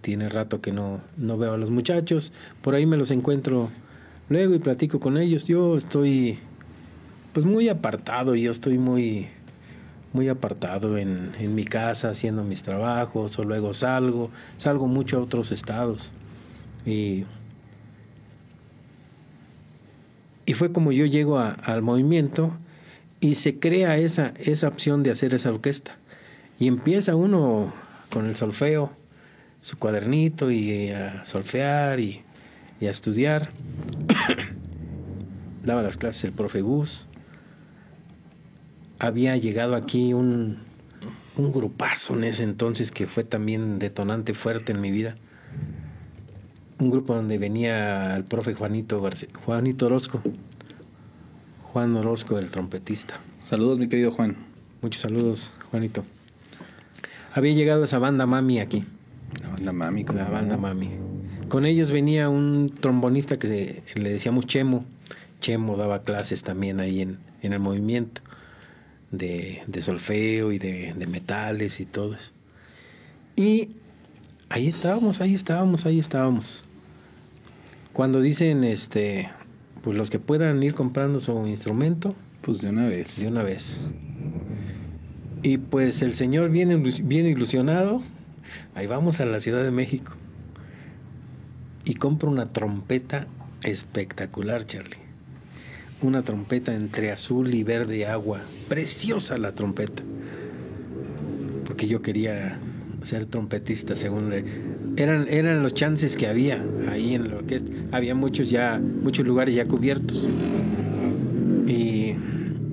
tiene 0.00 0.28
rato 0.28 0.60
que 0.60 0.72
no, 0.72 1.00
no 1.16 1.38
veo 1.38 1.54
a 1.54 1.56
los 1.56 1.70
muchachos. 1.70 2.32
Por 2.62 2.74
ahí 2.74 2.86
me 2.86 2.96
los 2.96 3.10
encuentro 3.10 3.70
luego 4.28 4.54
y 4.54 4.58
platico 4.58 5.00
con 5.00 5.18
ellos. 5.18 5.44
Yo 5.46 5.76
estoy 5.76 6.38
pues 7.32 7.46
muy 7.46 7.68
apartado, 7.68 8.34
yo 8.34 8.52
estoy 8.52 8.78
muy 8.78 9.28
muy 10.12 10.28
apartado 10.28 10.98
en, 10.98 11.30
en, 11.38 11.54
mi 11.54 11.64
casa 11.64 12.10
haciendo 12.10 12.42
mis 12.42 12.64
trabajos 12.64 13.38
o 13.38 13.44
luego 13.44 13.72
salgo, 13.74 14.30
salgo 14.56 14.88
mucho 14.88 15.18
a 15.18 15.20
otros 15.20 15.52
estados 15.52 16.10
y 16.84 17.26
Y 20.50 20.54
fue 20.54 20.72
como 20.72 20.90
yo 20.90 21.06
llego 21.06 21.38
al 21.38 21.80
movimiento 21.80 22.50
y 23.20 23.34
se 23.34 23.60
crea 23.60 23.98
esa, 23.98 24.34
esa 24.36 24.66
opción 24.66 25.04
de 25.04 25.12
hacer 25.12 25.32
esa 25.32 25.50
orquesta. 25.50 25.96
Y 26.58 26.66
empieza 26.66 27.14
uno 27.14 27.72
con 28.10 28.26
el 28.26 28.34
solfeo, 28.34 28.90
su 29.60 29.78
cuadernito 29.78 30.50
y 30.50 30.90
a 30.90 31.24
solfear 31.24 32.00
y, 32.00 32.22
a 32.80 32.90
estudiar. 32.90 33.50
Daba 35.64 35.82
las 35.82 35.96
clases 35.96 36.24
el 36.24 36.32
profe 36.32 36.62
Gus. 36.62 37.06
Había 38.98 39.36
llegado 39.36 39.76
aquí 39.76 40.12
un, 40.12 40.58
un 41.36 41.52
grupazo 41.52 42.14
en 42.14 42.24
ese 42.24 42.44
entonces 42.44 42.90
que 42.90 43.06
fue 43.06 43.24
también 43.24 43.78
detonante 43.78 44.34
fuerte 44.34 44.72
en 44.72 44.80
mi 44.80 44.90
vida 44.90 45.16
un 46.80 46.90
grupo 46.90 47.14
donde 47.14 47.38
venía 47.38 48.16
el 48.16 48.24
profe 48.24 48.54
Juanito 48.54 49.06
Juanito 49.44 49.86
Orozco, 49.86 50.22
Juan 51.72 51.94
Orozco, 51.94 52.38
el 52.38 52.50
trompetista. 52.50 53.20
Saludos, 53.44 53.78
mi 53.78 53.88
querido 53.88 54.12
Juan. 54.12 54.36
Muchos 54.80 55.02
saludos, 55.02 55.54
Juanito. 55.70 56.04
Había 57.34 57.52
llegado 57.52 57.84
esa 57.84 57.98
banda 57.98 58.26
Mami 58.26 58.60
aquí. 58.60 58.84
La 59.42 59.50
banda 59.50 59.72
Mami, 59.72 60.04
La 60.04 60.28
banda 60.28 60.56
Mami. 60.56 60.90
Con 61.48 61.66
ellos 61.66 61.90
venía 61.90 62.28
un 62.28 62.72
trombonista 62.80 63.38
que 63.38 63.82
le 63.94 64.10
decíamos 64.10 64.46
Chemo. 64.46 64.84
Chemo 65.40 65.76
daba 65.76 66.02
clases 66.02 66.44
también 66.44 66.80
ahí 66.80 67.00
en, 67.00 67.18
en 67.42 67.52
el 67.52 67.60
movimiento 67.60 68.20
de, 69.10 69.62
solfeo 69.80 70.52
y 70.52 70.58
de, 70.58 70.94
de 70.94 71.06
metales 71.06 71.80
y 71.80 71.86
todo 71.86 72.14
eso. 72.14 72.32
Y 73.36 73.70
ahí 74.48 74.68
estábamos, 74.68 75.20
ahí 75.20 75.34
estábamos, 75.34 75.86
ahí 75.86 75.98
estábamos. 75.98 76.64
Cuando 77.92 78.20
dicen, 78.20 78.64
este, 78.64 79.30
pues 79.82 79.96
los 79.96 80.10
que 80.10 80.18
puedan 80.18 80.62
ir 80.62 80.74
comprando 80.74 81.20
su 81.20 81.46
instrumento. 81.46 82.14
Pues 82.42 82.60
de 82.60 82.70
una 82.70 82.86
vez. 82.86 83.20
De 83.22 83.28
una 83.28 83.42
vez. 83.42 83.80
Y 85.42 85.58
pues 85.58 86.02
el 86.02 86.14
señor 86.14 86.50
viene 86.50 86.76
bien 86.76 87.26
ilusionado. 87.26 88.02
Ahí 88.74 88.86
vamos 88.86 89.20
a 89.20 89.26
la 89.26 89.40
Ciudad 89.40 89.62
de 89.62 89.70
México. 89.70 90.12
Y 91.84 91.94
compra 91.94 92.28
una 92.28 92.52
trompeta 92.52 93.26
espectacular, 93.62 94.66
Charlie. 94.66 94.98
Una 96.02 96.22
trompeta 96.22 96.74
entre 96.74 97.12
azul 97.12 97.54
y 97.54 97.62
verde 97.62 98.06
agua. 98.06 98.40
Preciosa 98.68 99.38
la 99.38 99.52
trompeta. 99.52 100.02
Porque 101.66 101.86
yo 101.86 102.02
quería 102.02 102.58
ser 103.02 103.26
trompetista, 103.26 103.96
según 103.96 104.30
le, 104.30 104.44
eran, 104.96 105.26
eran 105.28 105.62
los 105.62 105.74
chances 105.74 106.16
que 106.16 106.26
había 106.26 106.62
ahí 106.90 107.14
en 107.14 107.28
la 107.28 107.36
orquesta. 107.36 107.70
Había 107.92 108.14
muchos 108.14 108.50
ya, 108.50 108.78
muchos 108.78 109.26
lugares 109.26 109.54
ya 109.54 109.66
cubiertos. 109.66 110.28
Y 111.66 112.14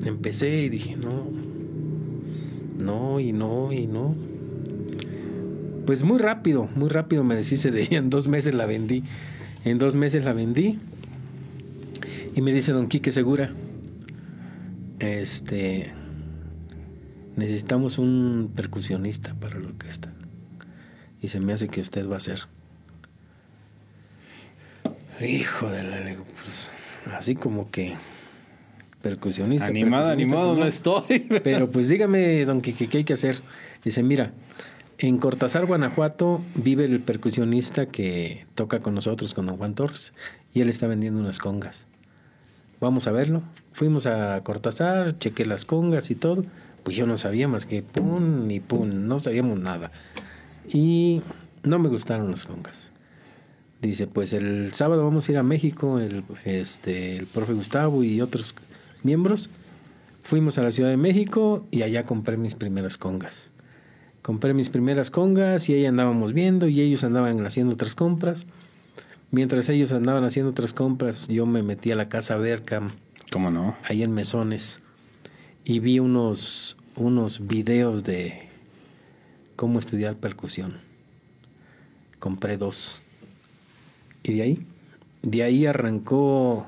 empecé 0.05 0.63
y 0.63 0.69
dije, 0.69 0.95
no, 0.95 1.29
no, 2.79 3.19
y 3.19 3.31
no, 3.31 3.71
y 3.71 3.87
no. 3.87 4.15
Pues 5.87 6.03
muy 6.03 6.19
rápido, 6.19 6.67
muy 6.75 6.89
rápido 6.89 7.23
me 7.23 7.33
deshice 7.33 7.71
de 7.71 7.83
ella. 7.83 7.99
En 7.99 8.09
dos 8.09 8.27
meses 8.27 8.53
la 8.53 8.65
vendí. 8.65 9.03
En 9.63 9.77
dos 9.77 9.95
meses 9.95 10.25
la 10.25 10.33
vendí. 10.33 10.79
Y 12.35 12.41
me 12.41 12.51
dice 12.51 12.73
don 12.73 12.89
Quique 12.89 13.13
Segura, 13.13 13.53
este, 14.99 15.93
necesitamos 17.37 17.99
un 17.99 18.51
percusionista 18.53 19.33
para 19.35 19.57
la 19.57 19.67
orquesta 19.69 20.11
y 21.21 21.29
se 21.29 21.39
me 21.39 21.53
hace 21.53 21.69
que 21.69 21.79
usted 21.79 22.05
va 22.07 22.17
a 22.17 22.19
ser. 22.19 22.41
Hijo 25.21 25.69
de 25.69 25.83
la... 25.83 26.03
Pues, 26.43 26.73
así 27.13 27.33
como 27.33 27.71
que 27.71 27.95
percusionista. 29.01 29.67
Animado, 29.67 30.11
animado 30.11 30.53
no 30.53 30.65
estoy. 30.65 31.25
Pero 31.43 31.71
pues 31.71 31.87
dígame, 31.87 32.43
don 32.43 32.59
Quique, 32.59 32.87
¿qué 32.87 32.97
hay 32.99 33.03
que 33.05 33.13
hacer? 33.13 33.39
Dice, 33.83 34.03
mira, 34.03 34.33
en 34.99 35.17
Cortázar, 35.19 35.65
Guanajuato, 35.65 36.41
vive 36.55 36.85
el 36.85 37.01
percusionista 37.01 37.85
que 37.85 38.47
toca 38.55 38.79
con 38.79 38.95
nosotros, 38.95 39.33
con 39.33 39.45
don 39.45 39.57
Juan 39.57 39.75
Torres, 39.75 40.13
y 40.53 40.61
él 40.61 40.69
está 40.69 40.87
vendiendo 40.87 41.19
unas 41.19 41.37
congas. 41.37 41.85
Vamos 42.79 43.07
a 43.07 43.11
verlo. 43.11 43.43
Fuimos 43.73 44.05
a 44.05 44.41
Cortázar, 44.43 45.17
chequé 45.17 45.45
las 45.45 45.65
congas 45.65 46.09
y 46.09 46.15
todo. 46.15 46.45
Pues 46.83 46.95
yo 46.95 47.05
no 47.05 47.17
sabía 47.17 47.47
más 47.47 47.65
que 47.65 47.83
pum 47.83 48.47
ni 48.47 48.59
pum, 48.59 49.07
no 49.07 49.19
sabíamos 49.19 49.59
nada. 49.59 49.91
Y 50.67 51.21
no 51.63 51.79
me 51.79 51.89
gustaron 51.89 52.31
las 52.31 52.45
congas. 52.45 52.89
Dice, 53.81 54.07
pues 54.07 54.33
el 54.33 54.73
sábado 54.73 55.03
vamos 55.03 55.27
a 55.27 55.31
ir 55.31 55.37
a 55.37 55.43
México, 55.43 55.99
el, 55.99 56.23
este, 56.45 57.17
el 57.17 57.27
profe 57.27 57.53
Gustavo 57.53 58.03
y 58.03 58.21
otros 58.21 58.55
miembros. 59.03 59.49
Fuimos 60.23 60.57
a 60.57 60.63
la 60.63 60.71
Ciudad 60.71 60.89
de 60.89 60.97
México 60.97 61.65
y 61.69 61.83
allá 61.83 62.03
compré 62.03 62.37
mis 62.37 62.55
primeras 62.55 62.97
congas. 62.97 63.51
Compré 64.27 64.53
mis 64.53 64.67
primeras 64.67 65.09
congas 65.09 65.69
y 65.69 65.73
ahí 65.73 65.85
andábamos 65.85 66.33
viendo 66.33 66.67
y 66.67 66.81
ellos 66.81 67.05
andaban 67.05 67.45
haciendo 67.45 67.75
otras 67.75 67.95
compras. 67.95 68.45
Mientras 69.31 69.69
ellos 69.69 69.93
andaban 69.93 70.25
haciendo 70.25 70.51
otras 70.51 70.73
compras, 70.73 71.29
yo 71.29 71.45
me 71.45 71.63
metí 71.63 71.93
a 71.93 71.95
la 71.95 72.09
casa 72.09 72.35
Berkham. 72.35 72.89
¿Cómo 73.31 73.51
no? 73.51 73.77
Ahí 73.85 74.03
en 74.03 74.11
Mesones. 74.11 74.81
Y 75.63 75.79
vi 75.79 75.99
unos, 75.99 76.75
unos 76.97 77.47
videos 77.47 78.03
de 78.03 78.49
cómo 79.55 79.79
estudiar 79.79 80.17
percusión. 80.17 80.73
Compré 82.19 82.57
dos. 82.57 82.99
Y 84.23 84.33
de 84.33 84.41
ahí, 84.41 84.59
de 85.21 85.43
ahí 85.43 85.65
arrancó 85.65 86.67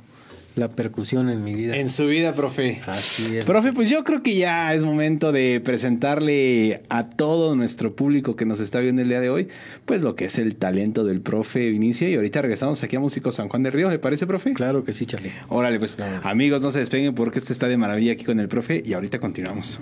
la 0.60 0.70
percusión 0.70 1.30
en 1.30 1.44
mi 1.44 1.56
vida. 1.56 1.76
En 1.76 1.90
su 1.90 2.06
vida, 2.08 2.34
profe. 2.34 2.80
Así 2.86 3.38
es. 3.38 3.46
Profe, 3.46 3.74
pues 3.74 3.90
yo 3.90 4.04
creo 4.04 4.22
que 4.22 4.36
ya 4.36 4.74
es 4.74 4.84
momento 4.84 5.32
de 5.32 5.62
presentarle 5.64 6.84
a 6.90 7.10
todo 7.10 7.56
nuestro 7.56 7.96
público 7.96 8.36
que 8.36 8.46
nos 8.46 8.60
está 8.60 8.80
viendo 8.80 9.02
el 9.02 9.10
día 9.10 9.22
de 9.22 9.30
hoy, 9.30 9.48
pues 9.86 10.02
lo 10.02 10.16
que 10.16 10.26
es 10.26 10.38
el 10.38 10.56
talento 10.56 11.04
del 11.04 11.22
profe 11.22 11.70
Vinicio. 11.70 12.08
Y 12.10 12.16
ahorita 12.16 12.42
regresamos 12.42 12.84
aquí 12.84 12.96
a 12.96 13.00
Músico 13.00 13.32
San 13.32 13.48
Juan 13.48 13.64
del 13.64 13.74
Río, 13.74 13.90
¿le 13.90 14.00
parece, 14.00 14.28
profe? 14.28 14.54
Claro 14.54 14.84
que 14.84 14.94
sí, 14.94 15.06
Charlie. 15.06 15.32
Órale, 15.48 15.80
pues 15.80 15.96
Claro. 15.96 16.20
amigos, 16.28 16.62
no 16.62 16.72
se 16.72 16.80
despeguen 16.80 17.16
porque 17.16 17.40
esto 17.40 17.54
está 17.54 17.68
de 17.68 17.78
maravilla 17.78 18.12
aquí 18.14 18.26
con 18.26 18.40
el 18.40 18.48
profe 18.48 18.84
y 18.86 18.94
ahorita 18.94 19.20
continuamos. 19.20 19.80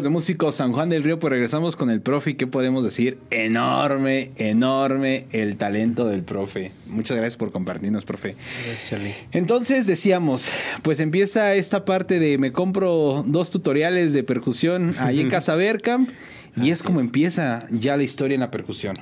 Amigos 0.00 0.04
de 0.04 0.10
Músicos 0.10 0.56
San 0.56 0.72
Juan 0.72 0.88
del 0.88 1.02
Río, 1.02 1.18
pues 1.18 1.30
regresamos 1.30 1.76
con 1.76 1.90
el 1.90 2.00
profe 2.00 2.30
y 2.30 2.34
qué 2.34 2.46
podemos 2.46 2.82
decir, 2.82 3.18
enorme, 3.30 4.30
enorme 4.36 5.26
el 5.30 5.58
talento 5.58 6.06
del 6.06 6.22
profe. 6.22 6.72
Muchas 6.86 7.18
gracias 7.18 7.36
por 7.36 7.52
compartirnos, 7.52 8.06
profe. 8.06 8.34
Gracias, 8.64 8.88
Charlie. 8.88 9.14
Entonces 9.32 9.86
decíamos, 9.86 10.48
pues 10.80 11.00
empieza 11.00 11.54
esta 11.54 11.84
parte 11.84 12.18
de 12.18 12.38
me 12.38 12.50
compro 12.50 13.22
dos 13.26 13.50
tutoriales 13.50 14.14
de 14.14 14.22
percusión 14.22 14.94
ahí 15.00 15.20
en 15.20 15.28
Casa 15.30 15.54
Bergkamp 15.54 16.08
y 16.56 16.70
es 16.70 16.82
como 16.82 17.00
empieza 17.00 17.66
ya 17.70 17.98
la 17.98 18.02
historia 18.02 18.36
en 18.36 18.40
la 18.40 18.50
percusión. 18.50 18.94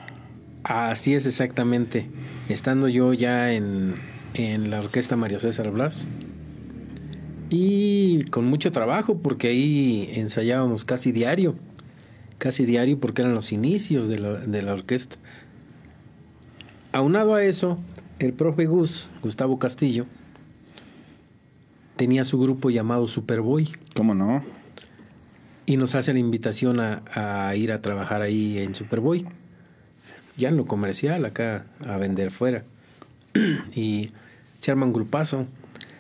Así 0.65 1.15
es 1.15 1.27
exactamente. 1.27 2.09
Estando 2.49 2.89
yo 2.89 3.13
ya 3.13 3.53
en, 3.53 3.95
en 4.35 4.71
la 4.71 4.81
orquesta 4.81 5.15
Mario 5.15 5.39
César 5.39 5.71
Blas, 5.71 6.09
Y 7.51 8.25
con 8.25 8.45
mucho 8.45 8.73
trabajo, 8.73 9.19
porque 9.19 9.49
ahí 9.49 10.11
ensayábamos 10.15 10.85
casi 10.85 11.13
diario. 11.13 11.55
Casi 12.39 12.67
diario, 12.67 12.99
porque 13.01 13.23
eran 13.23 13.35
los 13.35 13.53
inicios 13.53 14.09
de 14.09 14.19
la, 14.19 14.39
de 14.39 14.63
la 14.63 14.75
orquesta. 14.75 15.17
Aunado 16.93 17.35
a 17.35 17.45
eso, 17.45 17.79
el 18.19 18.33
profe 18.33 18.67
Gus, 18.67 19.11
Gustavo 19.23 19.59
Castillo, 19.59 20.07
tenía 21.97 22.25
su 22.25 22.39
grupo 22.39 22.71
llamado 22.71 23.09
Superboy 23.09 23.69
¿Cómo 23.95 24.15
no? 24.15 24.45
y 25.69 25.77
nos 25.77 25.95
hace 25.95 26.15
la 26.15 26.19
invitación 26.19 26.81
a, 26.81 27.03
a 27.13 27.55
ir 27.55 27.73
a 27.73 27.83
trabajar 27.83 28.23
ahí 28.23 28.59
en 28.59 28.75
Superboy, 28.75 29.27
ya 30.39 30.49
en 30.49 30.57
lo 30.57 30.65
comercial, 30.65 31.27
acá 31.27 31.67
a 31.87 31.99
vender 31.99 32.31
fuera. 32.31 32.65
y 33.75 34.09
se 34.61 34.71
arma 34.71 34.87
un 34.87 34.95
grupazo, 34.95 35.47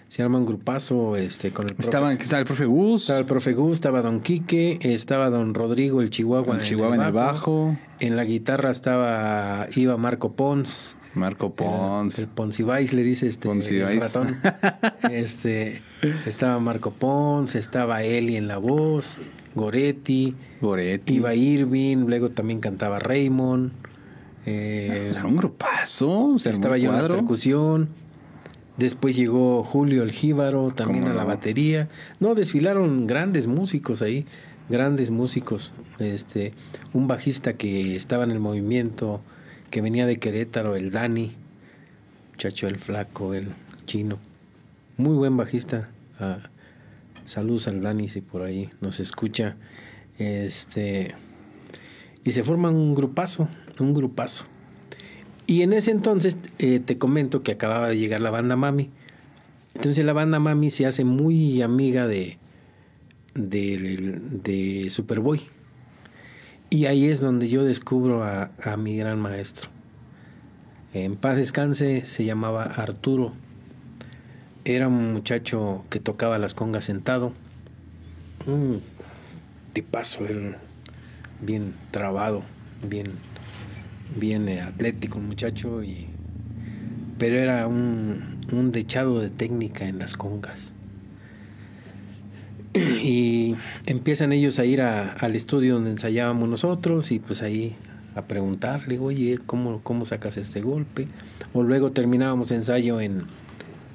se 0.09 0.23
arma 0.23 0.38
un 0.38 0.47
grupazo 0.47 1.16
este, 1.16 1.51
con 1.51 1.66
el 1.66 1.75
profe. 1.75 1.83
Estaban, 1.83 2.16
estaba 2.16 2.40
el 2.40 2.47
profe 2.47 2.64
Gus, 2.64 3.03
Estaba 3.03 3.18
el 3.21 3.27
profe 3.27 3.53
Gus, 3.53 3.73
estaba 3.75 4.01
Don 4.03 4.21
Quique, 4.21 4.79
estaba 4.81 5.29
Don 5.31 5.55
Rodrigo, 5.55 6.01
el 6.01 6.11
Chihuahua, 6.11 6.57
el 6.57 6.62
Chihuahua 6.62 6.97
en 6.97 7.03
el 7.03 7.12
bajo, 7.12 7.77
En 8.01 8.16
la 8.16 8.25
guitarra 8.25 8.71
estaba 8.71 9.66
iba 9.77 9.97
Marco 9.97 10.33
Pons. 10.33 10.97
Marco 11.14 11.53
Pons, 11.55 12.18
El 12.18 12.29
Poncibáis 12.29 12.92
le 12.92 13.03
dice 13.03 13.27
este 13.27 13.51
el 13.51 14.01
ratón. 14.01 14.37
Este 15.11 15.83
estaba 16.27 16.59
Marco 16.61 16.92
Pons, 16.92 17.55
estaba 17.55 18.03
Eli 18.03 18.37
en 18.37 18.47
la 18.49 18.59
voz, 18.59 19.18
Goretti, 19.55 20.35
Goretti. 20.61 21.14
iba 21.14 21.35
Irving, 21.35 22.07
luego 22.07 22.31
también 22.31 22.61
cantaba 22.61 22.99
Raymond. 22.99 23.73
eh, 24.47 25.09
Era 25.11 25.27
un 25.27 25.37
grupazo, 25.37 26.38
se 26.38 26.51
estaba 26.51 26.77
el 26.77 26.83
yo 26.83 26.90
en 26.94 27.03
la 27.03 27.09
percusión. 27.09 27.88
Después 28.79 29.17
llegó 29.17 29.64
Julio 29.64 30.05
el 30.05 30.12
Jíbaro 30.12 30.71
también 30.71 31.05
¿Cómo 31.05 31.12
a 31.12 31.17
la 31.17 31.23
no? 31.23 31.29
batería. 31.29 31.88
No, 32.21 32.35
desfilaron 32.37 33.09
grandes 33.09 33.49
músicos 33.49 34.03
ahí, 34.03 34.25
grandes 34.69 35.11
músicos. 35.11 35.73
Este, 35.99 36.53
un 36.93 37.09
bajista 37.09 37.55
que 37.55 37.97
estaba 37.97 38.23
en 38.23 38.31
el 38.31 38.38
movimiento, 38.38 39.21
que 39.71 39.81
venía 39.81 40.07
de 40.07 40.19
Querétaro, 40.19 40.77
el 40.77 40.93
Dani, 40.93 41.33
muchacho 42.31 42.69
el 42.69 42.79
flaco, 42.79 43.35
el 43.35 43.49
chino. 43.85 44.19
Muy 44.97 45.17
buen 45.17 45.37
bajista. 45.37 45.88
Ah, 46.21 46.38
saludos 47.25 47.67
al 47.67 47.83
Dani 47.83 48.07
si 48.07 48.21
por 48.21 48.43
ahí 48.43 48.71
nos 48.81 49.01
escucha. 49.01 49.57
Este, 50.19 51.17
y 52.23 52.31
se 52.31 52.45
forma 52.45 52.71
un 52.71 52.95
grupazo, 52.95 53.49
un 53.81 53.93
grupazo. 53.93 54.45
Y 55.49 55.63
en 55.63 55.73
ese 55.73 55.93
entonces 55.93 56.37
eh, 56.59 56.79
te 56.79 56.99
comento 56.99 57.43
que 57.43 57.53
acababa 57.53 57.89
de 57.89 57.97
llegar 57.97 58.21
la 58.21 58.31
banda 58.31 58.55
Mami. 58.55 58.91
Entonces 59.75 60.05
la 60.05 60.13
banda 60.13 60.39
Mami 60.39 60.71
se 60.71 60.85
hace 60.85 61.05
muy 61.05 61.63
amiga 61.63 62.07
de, 62.07 62.37
de, 63.35 64.21
de 64.45 64.91
Superboy. 64.91 65.41
Y 66.69 66.85
ahí 66.85 67.07
es 67.07 67.23
donde 67.23 67.49
yo 67.49 67.65
descubro 67.65 68.23
a, 68.25 68.77
mi 68.77 68.99
gran 68.99 69.19
maestro. 69.19 69.71
En 70.93 71.17
paz 71.17 71.37
descanse 71.37 72.05
se 72.05 72.27
llamaba 72.27 72.65
Arturo. 72.65 73.33
Era 74.67 74.89
un 74.89 75.15
muchacho 75.15 75.83
que 75.89 75.99
tocaba 75.99 76.37
las 76.37 76.53
congas 76.53 76.85
sentado. 76.85 77.33
Un 78.47 78.83
tipazo, 79.73 80.27
él, 80.27 80.57
bien 81.41 81.73
trabado, 81.91 82.43
bien 82.87 83.13
bien 84.16 84.49
atlético 84.49 85.18
muchacho 85.18 85.83
y 85.83 86.07
pero 87.18 87.37
era 87.37 87.66
un, 87.66 88.40
un 88.53 88.71
dechado 88.73 89.21
de 89.21 89.31
técnica 89.31 89.87
en 89.87 89.99
las 89.99 90.16
congas 90.16 90.75
y 92.75 93.57
empiezan 93.87 94.33
ellos 94.33 94.59
a 94.59 94.64
ir 94.64 94.83
al 94.83 95.35
estudio 95.35 95.75
donde 95.75 95.90
ensayábamos 95.90 96.49
nosotros 96.49 97.11
y 97.12 97.18
pues 97.18 97.42
ahí 97.42 97.77
a 98.14 98.23
preguntar, 98.23 98.83
le 98.83 98.94
digo, 98.94 99.07
oye, 99.07 99.38
¿cómo, 99.47 99.81
cómo 99.83 100.05
sacas 100.05 100.37
este 100.37 100.61
golpe? 100.61 101.07
O 101.53 101.62
luego 101.62 101.92
terminábamos 101.92 102.51
ensayo 102.51 103.01
en, 103.01 103.25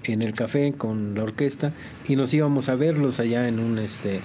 en 0.03 0.21
el 0.21 0.33
café 0.33 0.73
con 0.73 1.15
la 1.15 1.23
orquesta 1.23 1.73
y 2.07 2.15
nos 2.15 2.33
íbamos 2.33 2.69
a 2.69 2.75
verlos 2.75 3.19
allá 3.19 3.47
en 3.47 3.59
un 3.59 3.77
este 3.79 4.21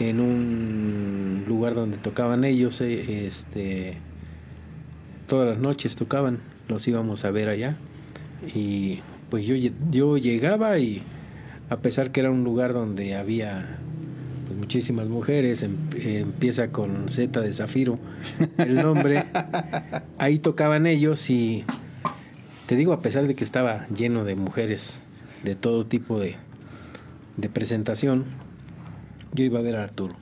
en 0.00 0.20
un 0.20 1.44
lugar 1.46 1.74
donde 1.74 1.96
tocaban 1.98 2.44
ellos 2.44 2.80
eh, 2.80 3.26
este 3.26 3.98
todas 5.32 5.48
las 5.48 5.58
noches 5.58 5.96
tocaban, 5.96 6.40
los 6.68 6.86
íbamos 6.86 7.24
a 7.24 7.30
ver 7.30 7.48
allá. 7.48 7.76
Y 8.54 9.00
pues 9.30 9.46
yo, 9.46 9.54
yo 9.90 10.18
llegaba 10.18 10.76
y 10.78 11.00
a 11.70 11.78
pesar 11.78 12.10
que 12.12 12.20
era 12.20 12.30
un 12.30 12.44
lugar 12.44 12.74
donde 12.74 13.14
había 13.16 13.78
pues, 14.46 14.58
muchísimas 14.58 15.08
mujeres, 15.08 15.62
em- 15.62 15.78
empieza 15.94 16.68
con 16.68 17.08
Z 17.08 17.40
de 17.40 17.50
Zafiro 17.54 17.98
el 18.58 18.74
nombre, 18.74 19.24
ahí 20.18 20.38
tocaban 20.38 20.86
ellos 20.86 21.30
y 21.30 21.64
te 22.66 22.76
digo, 22.76 22.92
a 22.92 23.00
pesar 23.00 23.26
de 23.26 23.34
que 23.34 23.44
estaba 23.44 23.86
lleno 23.88 24.24
de 24.26 24.36
mujeres 24.36 25.00
de 25.44 25.54
todo 25.54 25.86
tipo 25.86 26.20
de, 26.20 26.36
de 27.38 27.48
presentación, 27.48 28.26
yo 29.32 29.44
iba 29.44 29.60
a 29.60 29.62
ver 29.62 29.76
a 29.76 29.84
Arturo. 29.84 30.14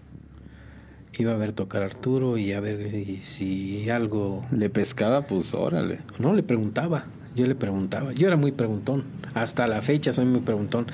Iba 1.19 1.33
a 1.33 1.37
ver 1.37 1.53
tocar 1.53 1.83
a 1.83 1.87
Arturo 1.87 2.39
y 2.39 2.53
a 2.53 2.61
ver 2.61 2.91
si, 2.91 3.17
si 3.19 3.91
algo 3.91 4.45
Le 4.57 4.71
pescaba, 4.71 5.27
pues 5.27 5.55
órale. 5.55 5.99
no, 6.19 6.35
le 6.35 6.43
preguntaba. 6.43 7.05
Yo 7.35 7.47
le 7.47 7.55
preguntaba. 7.55 8.13
Yo 8.13 8.27
era 8.27 8.37
muy 8.37 8.53
preguntón. 8.53 9.05
Hasta 9.35 9.67
la 9.67 9.83
fecha 9.83 10.13
soy 10.13 10.25
muy 10.25 10.41
preguntón. 10.41 10.87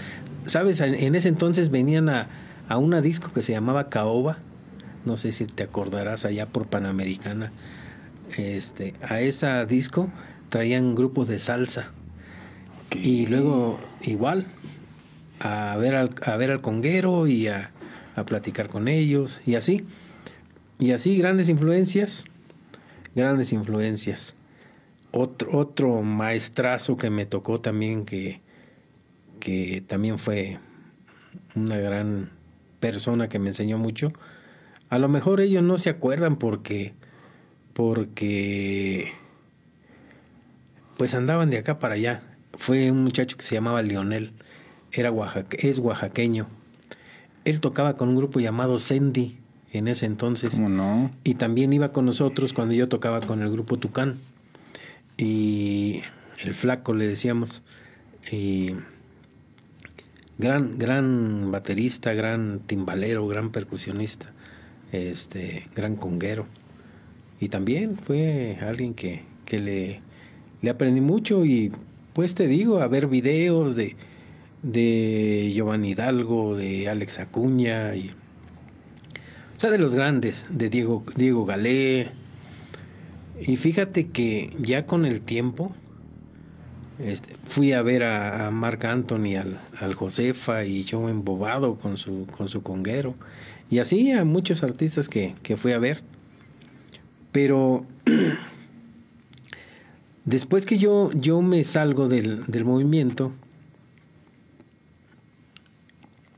¿Sabes? 0.46 0.80
En, 0.80 0.94
en 0.94 1.14
ese 1.14 1.28
entonces 1.28 1.70
venían 1.70 2.08
a, 2.08 2.28
a 2.68 2.78
una 2.78 3.00
disco 3.00 3.30
que 3.32 3.42
se 3.42 3.52
llamaba 3.52 3.88
Caoba. 3.88 4.38
No 5.04 5.16
sé 5.16 5.32
si 5.32 5.46
te 5.46 5.62
acordarás 5.62 6.24
allá 6.24 6.46
por 6.46 6.66
Panamericana. 6.66 7.52
Este, 8.36 8.94
a 9.02 9.20
esa 9.20 9.64
disco 9.66 10.08
traían 10.48 10.94
grupos 10.94 11.28
de 11.28 11.38
salsa. 11.38 11.90
Y 12.92 13.26
luego 13.26 13.78
igual 14.02 14.46
a 15.40 15.76
ver 15.76 15.94
al, 15.94 16.10
a 16.24 16.36
ver 16.36 16.50
al 16.50 16.60
conguero 16.60 17.26
y 17.26 17.48
a, 17.48 17.70
a 18.14 18.24
platicar 18.24 18.68
con 18.68 18.88
ellos 18.88 19.40
y 19.46 19.54
así. 19.54 19.84
Y 20.78 20.92
así 20.92 21.16
grandes 21.16 21.48
influencias, 21.48 22.24
grandes 23.14 23.52
influencias. 23.52 24.34
Otro, 25.10 25.56
otro 25.56 26.02
maestrazo 26.02 26.96
que 26.96 27.08
me 27.08 27.24
tocó 27.24 27.60
también 27.60 28.04
que, 28.04 28.40
que 29.40 29.82
también 29.86 30.18
fue 30.18 30.58
una 31.54 31.78
gran 31.78 32.30
persona 32.80 33.28
que 33.28 33.38
me 33.38 33.48
enseñó 33.48 33.78
mucho. 33.78 34.12
A 34.90 34.98
lo 34.98 35.08
mejor 35.08 35.40
ellos 35.40 35.62
no 35.62 35.78
se 35.78 35.90
acuerdan 35.90 36.36
porque 36.36 36.94
porque 37.72 39.12
pues 40.96 41.14
andaban 41.14 41.50
de 41.50 41.58
acá 41.58 41.78
para 41.78 41.94
allá. 41.94 42.22
Fue 42.54 42.90
un 42.90 43.02
muchacho 43.04 43.36
que 43.36 43.44
se 43.44 43.54
llamaba 43.54 43.82
Lionel, 43.82 44.32
era 44.92 45.12
es 45.58 45.78
oaxaqueño. 45.78 46.46
Él 47.44 47.60
tocaba 47.60 47.96
con 47.96 48.08
un 48.08 48.16
grupo 48.16 48.40
llamado 48.40 48.78
Sendy 48.78 49.38
en 49.76 49.88
ese 49.88 50.06
entonces. 50.06 50.54
¿Cómo 50.54 50.68
no? 50.68 51.10
Y 51.24 51.34
también 51.34 51.72
iba 51.72 51.92
con 51.92 52.06
nosotros 52.06 52.52
cuando 52.52 52.74
yo 52.74 52.88
tocaba 52.88 53.20
con 53.20 53.42
el 53.42 53.50
grupo 53.50 53.78
Tucán. 53.78 54.16
Y 55.16 56.02
el 56.42 56.54
flaco 56.54 56.94
le 56.94 57.06
decíamos. 57.06 57.62
Y 58.30 58.72
gran, 60.38 60.78
gran 60.78 61.50
baterista, 61.50 62.12
gran 62.12 62.60
timbalero, 62.60 63.26
gran 63.26 63.50
percusionista, 63.50 64.32
este, 64.92 65.68
gran 65.74 65.96
conguero. 65.96 66.46
Y 67.40 67.48
también 67.48 67.98
fue 67.98 68.58
alguien 68.60 68.94
que, 68.94 69.22
que 69.44 69.58
le, 69.58 70.00
le 70.62 70.70
aprendí 70.70 71.00
mucho 71.00 71.44
y 71.44 71.72
pues 72.12 72.34
te 72.34 72.46
digo, 72.46 72.80
a 72.80 72.88
ver 72.88 73.08
videos 73.08 73.76
de, 73.76 73.94
de 74.62 75.52
Giovanni 75.54 75.90
Hidalgo, 75.90 76.56
de 76.56 76.88
Alex 76.88 77.18
Acuña 77.18 77.94
y 77.94 78.12
o 79.56 79.58
sea, 79.58 79.70
de 79.70 79.78
los 79.78 79.94
grandes, 79.94 80.46
de 80.50 80.68
Diego, 80.68 81.02
Diego 81.16 81.46
Galé. 81.46 82.10
Y 83.40 83.56
fíjate 83.56 84.08
que 84.08 84.54
ya 84.58 84.84
con 84.84 85.06
el 85.06 85.22
tiempo 85.22 85.74
este, 86.98 87.36
fui 87.44 87.72
a 87.72 87.82
ver 87.82 88.02
a, 88.02 88.46
a 88.46 88.50
Marc 88.50 88.84
Anthony, 88.84 89.36
al, 89.38 89.58
al 89.80 89.94
Josefa 89.94 90.64
y 90.64 90.84
yo 90.84 91.08
embobado 91.08 91.76
con 91.76 91.96
su, 91.96 92.26
con 92.36 92.48
su 92.48 92.62
conguero. 92.62 93.14
Y 93.70 93.78
así 93.78 94.12
a 94.12 94.24
muchos 94.24 94.62
artistas 94.62 95.08
que, 95.08 95.34
que 95.42 95.56
fui 95.56 95.72
a 95.72 95.78
ver. 95.78 96.02
Pero 97.32 97.86
después 100.26 100.66
que 100.66 100.76
yo, 100.76 101.10
yo 101.12 101.40
me 101.40 101.64
salgo 101.64 102.08
del, 102.08 102.44
del 102.46 102.64
movimiento, 102.64 103.32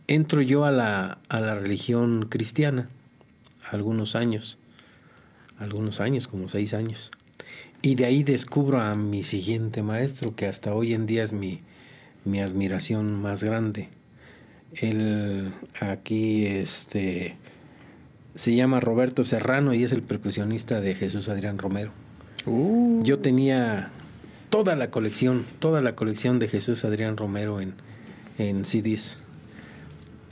entro 0.06 0.40
yo 0.40 0.64
a 0.64 0.70
la, 0.70 1.18
a 1.28 1.40
la 1.40 1.56
religión 1.56 2.26
cristiana, 2.28 2.88
algunos 3.70 4.16
años, 4.16 4.58
algunos 5.58 6.00
años, 6.00 6.28
como 6.28 6.48
seis 6.48 6.74
años. 6.74 7.10
Y 7.82 7.94
de 7.94 8.06
ahí 8.06 8.24
descubro 8.24 8.80
a 8.80 8.94
mi 8.94 9.22
siguiente 9.22 9.82
maestro, 9.82 10.34
que 10.34 10.46
hasta 10.46 10.74
hoy 10.74 10.94
en 10.94 11.06
día 11.06 11.22
es 11.22 11.32
mi, 11.32 11.60
mi 12.24 12.40
admiración 12.40 13.20
más 13.20 13.44
grande. 13.44 13.88
Él 14.74 15.52
aquí 15.80 16.46
este 16.46 17.36
se 18.34 18.54
llama 18.54 18.80
Roberto 18.80 19.24
Serrano 19.24 19.74
y 19.74 19.82
es 19.82 19.92
el 19.92 20.02
percusionista 20.02 20.80
de 20.80 20.94
Jesús 20.94 21.28
Adrián 21.28 21.58
Romero. 21.58 21.90
Uh, 22.46 23.02
Yo 23.02 23.18
tenía 23.18 23.90
toda 24.50 24.76
la 24.76 24.90
colección, 24.90 25.44
toda 25.58 25.80
la 25.80 25.96
colección 25.96 26.38
de 26.38 26.48
Jesús 26.48 26.84
Adrián 26.84 27.16
Romero 27.16 27.60
en, 27.60 27.74
en 28.38 28.64
CDs. 28.64 29.20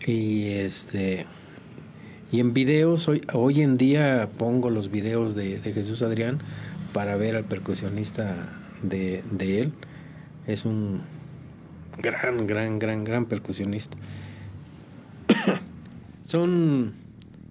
Y 0.07 0.49
este 0.51 1.27
y 2.33 2.41
en 2.41 2.55
videos, 2.55 3.07
hoy, 3.09 3.23
hoy 3.33 3.63
en 3.63 3.77
día 3.77 4.29
pongo 4.37 4.69
los 4.71 4.91
videos 4.91 5.35
de, 5.35 5.59
Jesús 5.59 6.03
Adrián 6.03 6.39
para 6.93 7.17
ver 7.17 7.37
al 7.37 7.45
percusionista 7.45 8.35
de, 8.83 9.23
él. 9.41 9.73
Es 10.47 10.65
un 10.65 11.03
gran, 11.99 12.47
gran, 12.47 12.79
gran, 12.79 13.05
gran 13.05 13.27
percusionista. 13.27 13.97
Son 16.25 16.95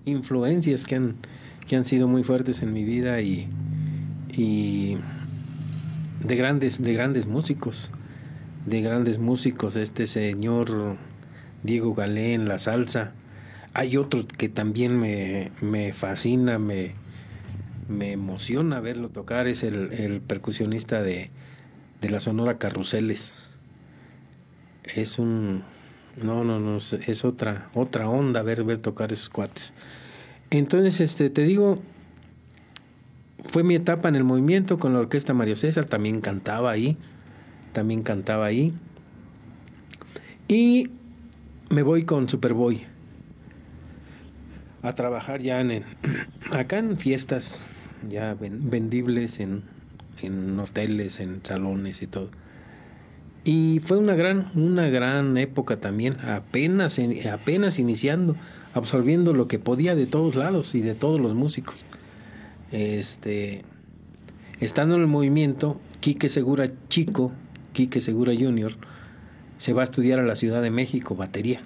influencias 0.03 0.83
que 0.83 0.95
han, 0.95 1.15
que 1.67 1.77
han 1.77 1.85
sido 1.85 2.07
muy 2.09 2.23
fuertes 2.23 2.61
en 2.61 2.73
mi 2.73 2.83
vida 2.83 3.21
y, 3.21 3.47
y 4.33 4.97
de 6.21 6.35
grandes, 6.35 6.81
de 6.81 6.93
grandes 6.93 7.27
músicos, 7.27 7.91
de 8.65 8.81
grandes 8.81 9.19
músicos, 9.19 9.77
este 9.77 10.05
señor 10.05 10.97
Diego 11.63 11.93
Galén, 11.93 12.47
la 12.49 12.57
salsa. 12.57 13.13
Hay 13.75 13.97
otro 13.97 14.25
que 14.25 14.47
también 14.47 14.97
me, 14.97 15.51
me 15.61 15.91
fascina, 15.91 16.57
me, 16.57 16.93
me 17.89 18.13
emociona 18.13 18.79
verlo 18.79 19.09
tocar, 19.09 19.47
es 19.47 19.63
el, 19.63 19.91
el 19.91 20.21
percusionista 20.21 21.03
de, 21.03 21.29
de 21.99 22.09
la 22.09 22.21
Sonora 22.21 22.57
Carruseles. 22.57 23.45
Es 24.95 25.19
un 25.19 25.63
no, 26.23 26.45
no, 26.45 26.59
no, 26.61 26.77
es- 26.77 27.25
otra, 27.25 27.69
otra 27.73 28.07
onda 28.07 28.41
ver, 28.43 28.63
ver 28.63 28.77
tocar 28.77 29.11
esos 29.11 29.27
cuates. 29.29 29.73
Entonces, 30.49 31.01
este, 31.01 31.29
te 31.29 31.41
digo, 31.41 31.81
fue 33.43 33.63
mi 33.63 33.75
etapa 33.75 34.07
en 34.07 34.15
el 34.15 34.23
movimiento 34.23 34.79
con 34.79 34.93
la 34.93 34.99
orquesta 34.99 35.33
Mario 35.33 35.57
César, 35.57 35.83
también 35.83 36.21
cantaba 36.21 36.71
ahí, 36.71 36.97
también 37.73 38.03
cantaba 38.03 38.45
ahí. 38.45 38.73
Y 40.47 40.91
me 41.69 41.81
voy 41.83 42.05
con 42.05 42.29
Superboy 42.29 42.85
a 44.87 44.93
trabajar 44.93 45.41
ya 45.41 45.61
en, 45.61 45.83
acá 46.51 46.77
en 46.79 46.97
fiestas 46.97 47.65
ya 48.09 48.33
ven- 48.35 48.69
vendibles, 48.69 49.39
en, 49.39 49.63
en 50.21 50.59
hoteles, 50.59 51.19
en 51.19 51.39
salones 51.43 52.01
y 52.01 52.07
todo. 52.07 52.29
Y 53.43 53.79
fue 53.83 53.97
una 53.99 54.15
gran, 54.15 54.51
una 54.55 54.87
gran 54.89 55.37
época 55.37 55.77
también, 55.77 56.17
apenas, 56.21 56.97
en- 56.99 57.27
apenas 57.27 57.77
iniciando, 57.79 58.35
absorbiendo 58.73 59.33
lo 59.33 59.47
que 59.47 59.59
podía 59.59 59.95
de 59.95 60.07
todos 60.07 60.35
lados 60.35 60.73
y 60.75 60.81
de 60.81 60.95
todos 60.95 61.19
los 61.19 61.35
músicos. 61.35 61.85
Este, 62.71 63.63
estando 64.59 64.95
en 64.95 65.01
el 65.01 65.07
movimiento, 65.07 65.79
Quique 65.99 66.27
Segura 66.29 66.69
Chico, 66.89 67.31
Quique 67.73 68.01
Segura 68.01 68.33
Junior, 68.37 68.73
se 69.57 69.73
va 69.73 69.81
a 69.81 69.85
estudiar 69.85 70.19
a 70.19 70.23
la 70.23 70.35
Ciudad 70.35 70.61
de 70.61 70.71
México, 70.71 71.15
batería. 71.15 71.61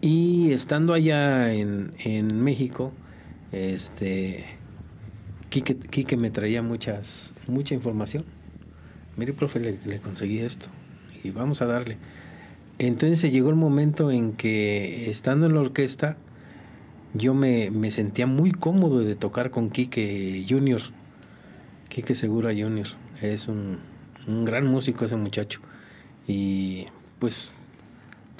Y 0.00 0.52
estando 0.52 0.94
allá 0.94 1.52
en, 1.52 1.92
en 1.98 2.40
México, 2.42 2.92
este, 3.52 4.46
Quique, 5.50 5.76
Quique 5.76 6.16
me 6.16 6.30
traía 6.30 6.62
muchas, 6.62 7.34
mucha 7.46 7.74
información. 7.74 8.24
Mire, 9.16 9.34
profe, 9.34 9.60
le, 9.60 9.98
conseguí 9.98 10.38
esto 10.38 10.68
y 11.22 11.30
vamos 11.30 11.60
a 11.60 11.66
darle. 11.66 11.98
Entonces 12.78 13.30
llegó 13.30 13.50
el 13.50 13.56
momento 13.56 14.10
en 14.10 14.32
que, 14.32 15.10
estando 15.10 15.44
en 15.46 15.54
la 15.54 15.60
orquesta, 15.60 16.16
yo 17.12 17.34
me, 17.34 17.70
me 17.70 17.90
sentía 17.90 18.26
muy 18.26 18.52
cómodo 18.52 19.00
de 19.00 19.16
tocar 19.16 19.50
con 19.50 19.68
Quique 19.68 20.46
Junior. 20.48 20.80
Quique 21.90 22.14
Segura 22.14 22.50
Junior. 22.50 22.86
Es 23.20 23.48
un, 23.48 23.80
un 24.26 24.46
gran 24.46 24.66
músico 24.66 25.04
ese 25.04 25.16
muchacho. 25.16 25.60
Y 26.26 26.86
pues 27.18 27.54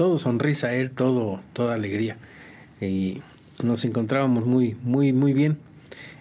todo 0.00 0.16
sonrisa 0.16 0.72
él, 0.72 0.92
todo, 0.92 1.40
toda 1.52 1.74
alegría. 1.74 2.16
Y 2.80 3.20
nos 3.62 3.84
encontrábamos 3.84 4.46
muy, 4.46 4.74
muy, 4.82 5.12
muy 5.12 5.34
bien. 5.34 5.58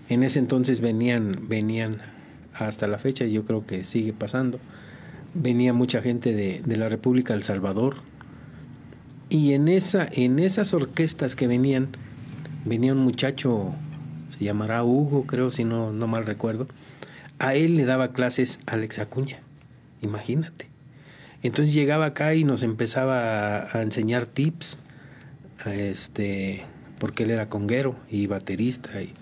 En 0.09 0.23
ese 0.23 0.39
entonces 0.39 0.81
venían, 0.81 1.47
venían 1.47 2.01
hasta 2.53 2.87
la 2.87 2.97
fecha, 2.97 3.23
yo 3.23 3.45
creo 3.45 3.65
que 3.65 3.85
sigue 3.85 4.11
pasando. 4.11 4.59
Venía 5.33 5.71
mucha 5.71 6.01
gente 6.01 6.33
de, 6.33 6.61
de 6.65 6.75
la 6.75 6.89
República 6.89 7.31
del 7.31 7.43
Salvador. 7.43 8.01
Y 9.29 9.53
en 9.53 9.69
esa, 9.69 10.05
en 10.11 10.39
esas 10.39 10.73
orquestas 10.73 11.37
que 11.37 11.47
venían, 11.47 11.87
venía 12.65 12.91
un 12.91 12.99
muchacho, 12.99 13.73
se 14.27 14.43
llamará 14.43 14.83
Hugo, 14.83 15.23
creo, 15.25 15.51
si 15.51 15.63
no, 15.63 15.93
no 15.93 16.05
mal 16.05 16.25
recuerdo. 16.25 16.67
A 17.37 17.55
él 17.55 17.77
le 17.77 17.85
daba 17.85 18.11
clases 18.11 18.59
Alex 18.65 18.99
Acuña, 18.99 19.39
imagínate. 20.01 20.67
Entonces 21.41 21.73
llegaba 21.73 22.07
acá 22.07 22.35
y 22.35 22.43
nos 22.43 22.63
empezaba 22.63 23.69
a, 23.71 23.81
enseñar 23.81 24.25
tips, 24.25 24.77
a 25.63 25.73
este, 25.73 26.63
porque 26.99 27.23
él 27.23 27.31
era 27.31 27.47
conguero 27.47 27.95
y 28.09 28.27
baterista, 28.27 29.01
y 29.01 29.13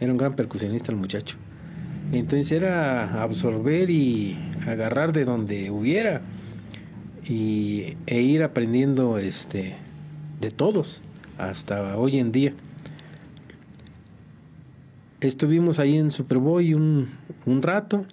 era 0.00 0.12
un 0.12 0.18
gran 0.18 0.36
percusionista 0.36 0.92
el 0.92 0.98
muchacho. 0.98 1.36
Entonces 2.12 2.52
era 2.52 3.22
absorber 3.22 3.88
y 3.88 4.36
agarrar 4.66 5.12
de 5.12 5.24
donde 5.24 5.70
hubiera 5.70 6.20
y, 7.26 7.96
e 8.06 8.20
ir 8.20 8.42
aprendiendo 8.42 9.16
este, 9.16 9.76
de 10.40 10.50
todos 10.50 11.00
hasta 11.38 11.96
hoy 11.96 12.18
en 12.18 12.30
día. 12.30 12.52
Estuvimos 15.20 15.78
ahí 15.78 15.96
en 15.96 16.10
Superboy 16.10 16.74
un 16.74 17.08
rato. 17.62 18.04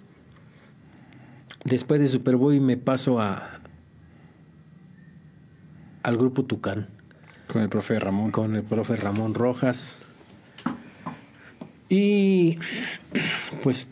Después 1.64 2.00
de 2.00 2.08
Superboy 2.08 2.60
me 2.60 2.76
paso 2.76 3.20
a 3.20 3.60
al 6.02 6.16
grupo 6.16 6.44
Tucán 6.44 6.88
con 7.46 7.62
el 7.62 7.68
profe 7.68 7.98
Ramón. 7.98 8.30
con 8.30 8.56
el 8.56 8.62
profe 8.62 8.96
Ramón 8.96 9.34
Rojas. 9.34 9.98
Y 11.88 12.58
pues 13.62 13.88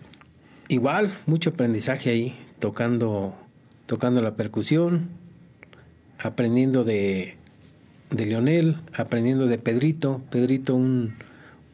igual, 0.68 1.12
mucho 1.26 1.50
aprendizaje 1.50 2.10
ahí, 2.10 2.36
tocando, 2.58 3.34
tocando 3.86 4.22
la 4.22 4.34
percusión, 4.34 5.10
aprendiendo 6.18 6.82
de, 6.82 7.36
de 8.10 8.26
Leonel, 8.26 8.78
aprendiendo 8.94 9.46
de 9.46 9.58
Pedrito, 9.58 10.22
Pedrito 10.30 10.74
un, 10.74 11.14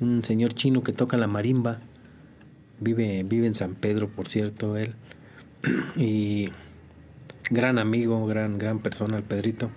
un 0.01 0.25
señor 0.25 0.53
chino 0.55 0.83
que 0.83 0.93
toca 0.93 1.17
la 1.17 1.29
marimba, 1.29 1.79
vive, 2.81 3.23
vive 3.23 3.47
en 3.47 3.55
San 3.55 3.77
Pedro, 3.77 4.09
por 4.09 4.29
cierto, 4.29 4.77
él, 4.77 4.95
y 5.97 6.51
gran 7.51 7.79
amigo, 7.79 8.27
gran, 8.27 8.59
gran 8.59 8.81
persona 8.81 9.17
el 9.17 9.23
Pedrito. 9.23 9.71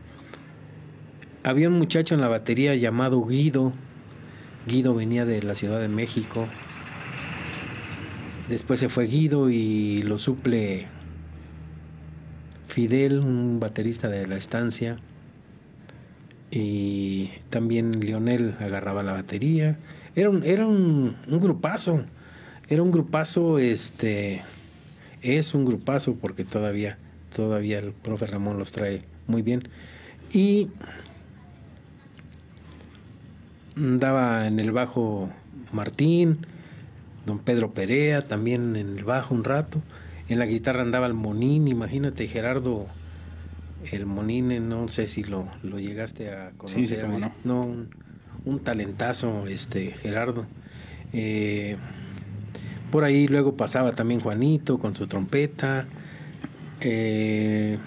Había 1.43 1.69
un 1.69 1.77
muchacho 1.77 2.15
en 2.15 2.21
la 2.21 2.27
batería 2.27 2.75
llamado 2.75 3.23
Guido. 3.25 3.73
Guido 4.67 4.93
venía 4.93 5.25
de 5.25 5.41
la 5.41 5.55
Ciudad 5.55 5.79
de 5.79 5.87
México. 5.87 6.47
Después 8.49 8.79
se 8.79 8.89
fue 8.89 9.05
Guido 9.05 9.49
y 9.49 10.01
lo 10.03 10.17
suple 10.17 10.87
Fidel, 12.67 13.19
un 13.19 13.59
baterista 13.59 14.09
de 14.09 14.27
la 14.27 14.35
estancia. 14.35 14.97
Y 16.51 17.29
también 17.49 17.99
Lionel 17.99 18.55
agarraba 18.59 19.03
la 19.03 19.13
batería. 19.13 19.77
Era 20.15 20.29
un, 20.29 20.43
era 20.43 20.65
un, 20.65 21.15
un 21.27 21.39
grupazo. 21.39 22.03
Era 22.67 22.83
un 22.83 22.91
grupazo, 22.91 23.59
este. 23.59 24.41
Es 25.21 25.53
un 25.53 25.65
grupazo 25.65 26.15
porque 26.15 26.45
todavía, 26.45 26.97
todavía 27.35 27.79
el 27.79 27.91
profe 27.91 28.27
Ramón 28.27 28.57
los 28.57 28.71
trae 28.71 29.03
muy 29.27 29.41
bien. 29.41 29.67
Y 30.31 30.69
andaba 33.75 34.47
en 34.47 34.59
el 34.59 34.71
bajo 34.71 35.29
Martín, 35.71 36.45
don 37.25 37.39
Pedro 37.39 37.73
Perea, 37.73 38.27
también 38.27 38.75
en 38.75 38.97
el 38.97 39.03
bajo 39.03 39.33
un 39.33 39.43
rato. 39.43 39.81
En 40.27 40.39
la 40.39 40.45
guitarra 40.45 40.81
andaba 40.81 41.07
el 41.07 41.13
Monín, 41.13 41.67
imagínate, 41.67 42.27
Gerardo, 42.27 42.87
el 43.91 44.05
Monín, 44.05 44.51
eh, 44.51 44.59
no 44.59 44.87
sé 44.87 45.07
si 45.07 45.23
lo, 45.23 45.47
lo 45.63 45.79
llegaste 45.79 46.31
a 46.31 46.51
conocer. 46.51 46.85
Sí, 46.85 46.95
sí, 46.95 47.29
no. 47.43 47.63
un, 47.63 47.89
un 48.45 48.59
talentazo, 48.59 49.47
este, 49.47 49.91
Gerardo. 49.91 50.45
Eh, 51.13 51.77
por 52.91 53.03
ahí 53.03 53.27
luego 53.27 53.55
pasaba 53.55 53.91
también 53.93 54.19
Juanito 54.19 54.79
con 54.79 54.95
su 54.95 55.07
trompeta, 55.07 55.85
eh, 56.81 57.77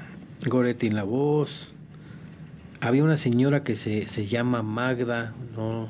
Goretti 0.47 0.87
en 0.87 0.97
la 0.97 1.05
voz. 1.05 1.73
Había 2.81 3.05
una 3.05 3.17
señora 3.17 3.63
que 3.63 3.77
se, 3.77 4.09
se 4.09 4.27
llama 4.27 4.63
Magda, 4.63 5.35
no, 5.57 5.89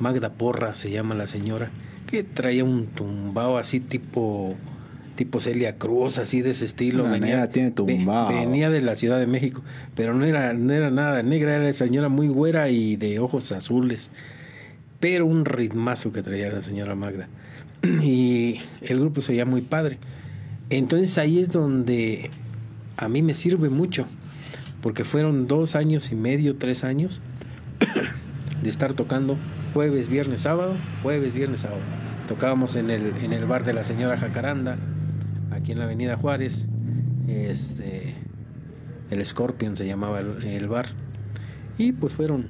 Magda 0.00 0.30
Porra 0.32 0.74
se 0.74 0.90
llama 0.90 1.14
la 1.14 1.26
señora, 1.26 1.70
que 2.06 2.24
traía 2.24 2.64
un 2.64 2.86
tumbao 2.86 3.58
así 3.58 3.80
tipo 3.80 4.56
tipo 5.14 5.40
Celia 5.40 5.76
Cruz, 5.76 6.18
así 6.18 6.42
de 6.42 6.50
ese 6.50 6.64
estilo. 6.64 7.04
Tiene 7.04 7.18
venía 8.40 8.70
de 8.70 8.80
la 8.80 8.94
Ciudad 8.94 9.18
de 9.18 9.26
México, 9.26 9.62
pero 9.94 10.14
no 10.14 10.24
era, 10.24 10.54
no 10.54 10.72
era 10.72 10.90
nada 10.90 11.22
negra, 11.22 11.54
era 11.56 11.72
señora 11.72 12.08
muy 12.08 12.28
güera 12.28 12.70
y 12.70 12.96
de 12.96 13.18
ojos 13.18 13.52
azules. 13.52 14.10
Pero 15.00 15.26
un 15.26 15.44
ritmazo 15.44 16.12
que 16.12 16.22
traía 16.22 16.50
la 16.50 16.62
señora 16.62 16.94
Magda. 16.94 17.28
Y 18.02 18.60
el 18.80 19.00
grupo 19.00 19.20
se 19.20 19.32
oía 19.32 19.44
muy 19.44 19.62
padre. 19.62 19.98
Entonces 20.70 21.18
ahí 21.18 21.38
es 21.38 21.50
donde 21.50 22.30
a 22.96 23.08
mí 23.08 23.22
me 23.22 23.34
sirve 23.34 23.68
mucho, 23.68 24.06
porque 24.80 25.04
fueron 25.04 25.46
dos 25.46 25.74
años 25.74 26.12
y 26.12 26.14
medio, 26.14 26.56
tres 26.56 26.84
años 26.84 27.20
de 28.62 28.70
estar 28.70 28.92
tocando 28.94 29.36
jueves, 29.74 30.08
viernes, 30.08 30.42
sábado, 30.42 30.74
jueves, 31.02 31.34
viernes, 31.34 31.60
sábado. 31.60 31.82
Tocábamos 32.28 32.76
en 32.76 32.90
el, 32.90 33.16
en 33.22 33.32
el 33.32 33.44
bar 33.46 33.64
de 33.64 33.72
la 33.74 33.84
señora 33.84 34.16
Jacaranda, 34.16 34.78
aquí 35.50 35.72
en 35.72 35.78
la 35.78 35.84
avenida 35.84 36.16
Juárez. 36.16 36.68
Este, 37.28 38.14
el 39.10 39.24
Scorpion 39.24 39.76
se 39.76 39.86
llamaba 39.86 40.20
el, 40.20 40.42
el 40.44 40.68
bar. 40.68 40.86
Y 41.78 41.92
pues 41.92 42.14
fueron 42.14 42.46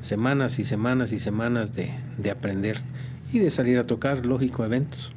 semanas 0.00 0.58
y 0.58 0.64
semanas 0.64 1.12
y 1.12 1.18
semanas 1.18 1.72
de, 1.72 1.92
de 2.18 2.30
aprender 2.30 2.80
y 3.32 3.38
de 3.38 3.50
salir 3.50 3.78
a 3.78 3.86
tocar, 3.86 4.24
lógico, 4.24 4.64
eventos. 4.64 5.12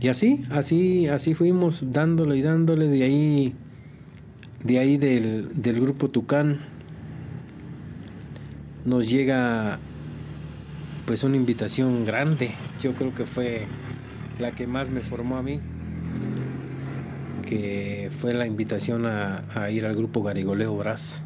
Y 0.00 0.08
así, 0.08 0.44
así, 0.50 1.06
así 1.06 1.34
fuimos 1.34 1.90
dándole 1.90 2.36
y 2.36 2.42
dándole 2.42 2.88
de 2.88 3.04
ahí, 3.04 3.54
de 4.62 4.78
ahí 4.78 4.98
del, 4.98 5.62
del 5.62 5.80
grupo 5.80 6.10
Tucán. 6.10 6.60
Nos 8.84 9.08
llega 9.08 9.78
pues 11.06 11.24
una 11.24 11.36
invitación 11.36 12.04
grande. 12.04 12.54
Yo 12.82 12.92
creo 12.92 13.14
que 13.14 13.24
fue 13.24 13.66
la 14.38 14.52
que 14.52 14.66
más 14.66 14.90
me 14.90 15.00
formó 15.00 15.38
a 15.38 15.42
mí. 15.42 15.60
Que 17.46 18.10
fue 18.20 18.34
la 18.34 18.46
invitación 18.46 19.06
a, 19.06 19.44
a 19.54 19.70
ir 19.70 19.86
al 19.86 19.96
grupo 19.96 20.22
Garigoleo 20.22 20.76
Brás. 20.76 21.22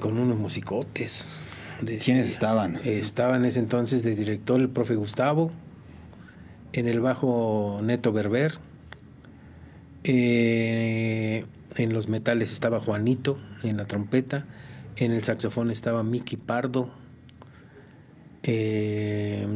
Con 0.00 0.18
unos 0.18 0.36
musicotes. 0.36 1.45
¿Quiénes 1.84 2.30
estaban? 2.30 2.80
Estaba 2.84 3.36
en 3.36 3.44
ese 3.44 3.60
entonces 3.60 4.02
de 4.02 4.14
director 4.14 4.60
el 4.60 4.68
profe 4.68 4.94
Gustavo. 4.94 5.50
En 6.72 6.86
el 6.88 7.00
bajo 7.00 7.80
Neto 7.82 8.12
Berber. 8.12 8.54
Eh, 10.04 11.44
en 11.76 11.92
los 11.92 12.08
metales 12.08 12.52
estaba 12.52 12.80
Juanito 12.80 13.38
en 13.62 13.76
la 13.76 13.86
trompeta. 13.86 14.46
En 14.96 15.12
el 15.12 15.22
saxofón 15.24 15.70
estaba 15.70 16.02
Miki 16.02 16.36
Pardo. 16.36 16.90
Eh, 18.42 19.46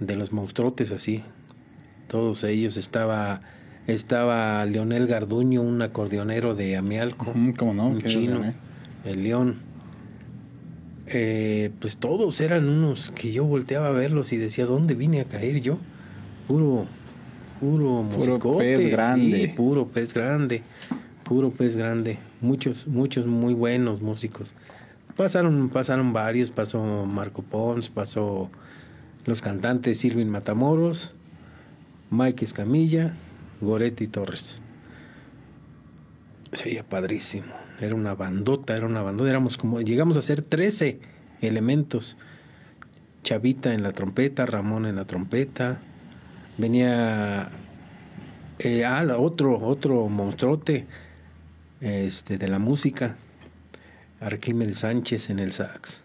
de 0.00 0.16
los 0.16 0.32
monstruotes 0.32 0.92
así. 0.92 1.22
Todos 2.08 2.44
ellos 2.44 2.76
estaba 2.76 3.40
estaba 3.86 4.64
Leonel 4.64 5.06
Garduño, 5.06 5.60
un 5.62 5.82
acordeonero 5.82 6.54
de 6.54 6.76
Amialco 6.76 7.34
¿Cómo 7.56 7.74
no? 7.74 7.88
un 7.88 8.00
chino, 8.00 8.40
bien, 8.40 8.50
¿eh? 8.50 8.54
el 9.04 9.24
león. 9.24 9.71
Eh, 11.06 11.70
pues 11.80 11.96
todos 11.96 12.40
eran 12.40 12.68
unos 12.68 13.10
que 13.10 13.32
yo 13.32 13.44
volteaba 13.44 13.88
a 13.88 13.90
verlos 13.90 14.32
y 14.32 14.36
decía, 14.36 14.66
¿dónde 14.66 14.94
vine 14.94 15.20
a 15.20 15.24
caer 15.24 15.60
yo? 15.60 15.78
Puro, 16.46 16.86
puro, 17.60 18.02
musicote, 18.02 18.58
pez 18.58 18.90
grande. 18.90 19.40
sí, 19.40 19.48
puro 19.48 19.88
pez 19.88 20.14
grande, 20.14 20.62
puro 21.24 21.50
pez 21.50 21.76
grande. 21.76 22.18
Muchos, 22.40 22.86
muchos 22.86 23.26
muy 23.26 23.54
buenos 23.54 24.00
músicos. 24.00 24.54
Pasaron, 25.16 25.68
pasaron 25.68 26.12
varios, 26.12 26.50
pasó 26.50 27.04
Marco 27.06 27.42
Pons, 27.42 27.88
pasó 27.88 28.50
los 29.26 29.42
cantantes 29.42 30.04
Irving 30.04 30.26
Matamoros, 30.26 31.12
Mike 32.10 32.44
Escamilla, 32.44 33.14
Goretti 33.60 34.06
Torres. 34.06 34.60
Se 36.52 36.68
oía 36.68 36.84
padrísimo. 36.84 37.52
Era 37.80 37.94
una 37.94 38.14
bandota, 38.14 38.76
era 38.76 38.86
una 38.86 39.02
bandota. 39.02 39.30
Éramos 39.30 39.56
como, 39.56 39.80
llegamos 39.80 40.16
a 40.16 40.22
ser 40.22 40.42
13 40.42 41.00
elementos. 41.40 42.16
Chavita 43.22 43.72
en 43.72 43.82
la 43.82 43.92
trompeta, 43.92 44.46
Ramón 44.46 44.86
en 44.86 44.96
la 44.96 45.04
trompeta. 45.04 45.80
Venía 46.58 47.50
eh, 48.58 48.84
ah, 48.84 49.04
otro, 49.18 49.58
otro 49.58 50.08
monstruote 50.08 50.86
este, 51.80 52.38
de 52.38 52.48
la 52.48 52.58
música. 52.58 53.16
Arquímedes 54.20 54.78
Sánchez 54.78 55.30
en 55.30 55.38
el 55.38 55.52
sax. 55.52 56.02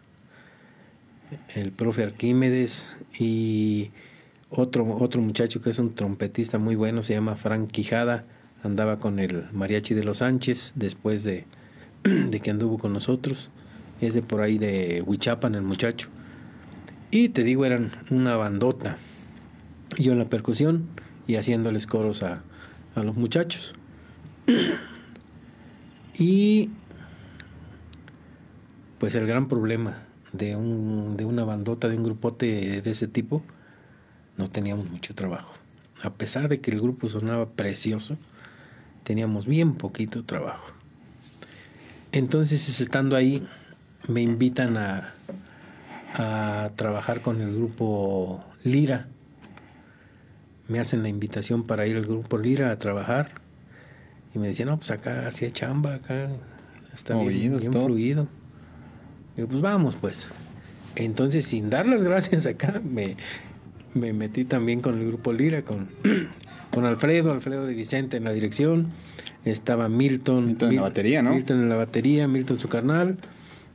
El 1.54 1.72
profe 1.72 2.04
Arquímedes 2.04 2.96
y 3.20 3.92
otro, 4.50 4.98
otro 4.98 5.22
muchacho 5.22 5.62
que 5.62 5.70
es 5.70 5.80
un 5.80 5.94
trompetista 5.94 6.58
muy 6.58 6.76
bueno, 6.76 7.04
se 7.04 7.14
llama 7.14 7.36
Frank 7.36 7.70
Quijada, 7.70 8.24
andaba 8.64 9.00
con 9.00 9.20
el 9.20 9.46
mariachi 9.52 9.94
de 9.94 10.04
los 10.04 10.20
Sánchez 10.20 10.74
después 10.76 11.24
de, 11.24 11.46
de 12.04 12.40
que 12.40 12.52
anduvo 12.52 12.78
con 12.78 12.94
nosotros. 12.94 13.52
Es 14.02 14.14
de 14.14 14.22
por 14.22 14.42
ahí 14.42 14.58
de 14.58 15.04
Huichapan 15.06 15.56
el 15.56 15.64
muchacho. 15.64 16.10
Y 17.10 17.30
te 17.30 17.44
digo, 17.44 17.66
eran 17.66 17.92
una 18.10 18.36
bandota. 18.36 18.98
Yo 19.98 20.12
en 20.12 20.20
la 20.20 20.30
percusión 20.30 20.88
y 21.26 21.36
haciéndoles 21.36 21.88
coros 21.88 22.24
a, 22.24 22.44
a 22.96 23.04
los 23.04 23.16
muchachos. 23.16 23.76
Y 26.20 26.72
pues 28.98 29.14
el 29.14 29.28
gran 29.28 29.48
problema 29.48 30.00
de, 30.34 30.56
un, 30.56 31.16
de 31.16 31.26
una 31.26 31.44
bandota, 31.44 31.88
de 31.88 31.96
un 31.96 32.04
grupote 32.04 32.82
de 32.82 32.90
ese 32.90 33.08
tipo, 33.08 33.44
no 34.38 34.50
teníamos 34.50 34.90
mucho 34.90 35.14
trabajo. 35.14 35.54
A 36.02 36.14
pesar 36.14 36.50
de 36.50 36.60
que 36.60 36.72
el 36.72 36.82
grupo 36.82 37.08
sonaba 37.08 37.50
precioso, 37.50 38.18
teníamos 39.08 39.46
bien 39.46 39.76
poquito 39.76 40.26
trabajo. 40.26 40.68
Entonces, 42.12 42.82
estando 42.82 43.16
ahí, 43.16 43.48
me 44.10 44.22
invitan 44.22 44.76
a, 44.76 45.14
a 46.14 46.72
trabajar 46.76 47.22
con 47.22 47.40
el 47.40 47.56
grupo 47.56 48.44
Lira. 48.66 49.08
Me 50.68 50.82
hacen 50.82 51.04
la 51.04 51.08
invitación 51.10 51.64
para 51.64 51.88
ir 51.88 51.96
al 51.96 52.06
grupo 52.06 52.38
Lira 52.38 52.70
a 52.70 52.78
trabajar. 52.80 53.30
Y 54.36 54.40
me 54.40 54.48
decían, 54.48 54.68
no, 54.68 54.78
pues 54.78 54.92
acá 54.92 55.26
hacía 55.26 55.52
chamba, 55.52 55.96
acá 55.96 56.28
está 56.94 57.14
bien, 57.14 57.26
Movidos, 57.28 57.62
bien 57.62 57.72
todo. 57.72 57.86
fluido. 57.86 58.28
Digo, 59.38 59.48
pues 59.48 59.62
vamos, 59.62 59.96
pues. 59.96 60.28
Entonces, 60.98 61.46
sin 61.46 61.70
dar 61.70 61.86
las 61.86 62.04
gracias 62.10 62.46
acá, 62.46 62.82
me, 62.84 63.16
me 63.94 64.12
metí 64.12 64.44
también 64.44 64.82
con 64.82 65.00
el 65.00 65.08
grupo 65.08 65.32
Lira, 65.32 65.62
con, 65.62 65.88
con 66.72 66.86
Alfredo, 66.86 67.32
Alfredo 67.32 67.66
de 67.66 67.74
Vicente 67.74 68.18
en 68.18 68.24
la 68.24 68.32
dirección. 68.32 68.88
Estaba 69.46 69.88
Milton. 69.90 70.46
Milton 70.48 70.70
en 70.70 70.76
la 70.78 70.82
batería, 70.82 71.22
¿no? 71.22 71.34
Milton 71.34 71.62
en 71.64 71.70
la 71.70 71.76
batería, 71.76 72.28
Milton 72.28 72.60
su 72.60 72.68
carnal. 72.70 73.18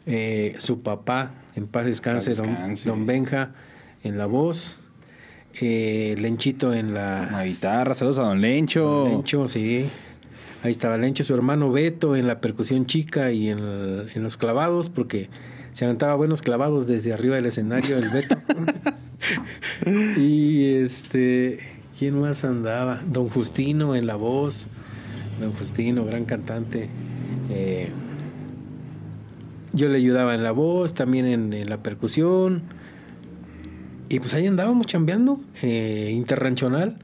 eh, 0.07 0.55
su 0.59 0.83
papá, 0.83 1.31
en 1.55 1.67
paz 1.69 1.85
descanse, 1.87 2.31
Paz 2.31 2.39
don- 2.39 2.49
descanse. 2.49 2.89
Don, 2.89 3.07
Benja 3.07 3.51
en 4.03 4.19
la 4.19 4.27
voz. 4.27 4.79
eh, 5.61 6.15
Lenchito 6.19 6.73
en 6.75 6.93
la, 6.95 7.29
La 7.31 7.45
guitarra, 7.45 7.95
saludos 7.95 8.19
a 8.19 8.23
Don 8.23 8.41
Lencho. 8.41 9.07
Lencho, 9.09 9.49
sí. 9.49 9.87
Ahí 10.63 10.71
estaba 10.71 10.97
Lencho, 10.99 11.25
su 11.25 11.35
hermano 11.35 11.71
Beto 11.73 12.17
en 12.17 12.27
la 12.27 12.41
percusión 12.41 12.87
chica 12.87 13.33
y 13.33 13.49
en, 13.51 13.59
el- 13.59 14.09
en 14.15 14.23
los 14.23 14.37
clavados, 14.37 14.89
porque 14.89 15.29
se 15.73 15.85
aventaba 15.85 16.15
buenos 16.17 16.43
clavados 16.43 16.87
desde 16.87 17.13
arriba 17.13 17.37
del 17.37 17.47
escenario 17.47 17.97
el 17.99 18.09
Beto. 18.11 18.37
y 20.21 20.75
este, 20.75 21.59
¿quién 21.99 22.21
más 22.21 22.45
andaba? 22.45 23.01
Don 23.07 23.29
Justino 23.29 23.95
en 23.95 24.07
la 24.07 24.17
voz. 24.17 24.67
Don 25.41 25.53
Justino, 25.53 26.05
gran 26.05 26.25
cantante. 26.25 26.89
Eh, 27.51 27.91
yo 29.73 29.89
le 29.89 29.97
ayudaba 29.97 30.35
en 30.35 30.43
la 30.43 30.53
voz, 30.53 30.95
también 30.95 31.27
en, 31.27 31.53
en 31.53 31.71
la 31.71 31.83
percusión. 31.83 32.63
Y 34.09 34.21
pues 34.21 34.35
ahí 34.35 34.47
andábamos 34.47 34.87
chambeando, 34.87 35.41
eh, 35.63 36.11
interranchonal, 36.13 36.99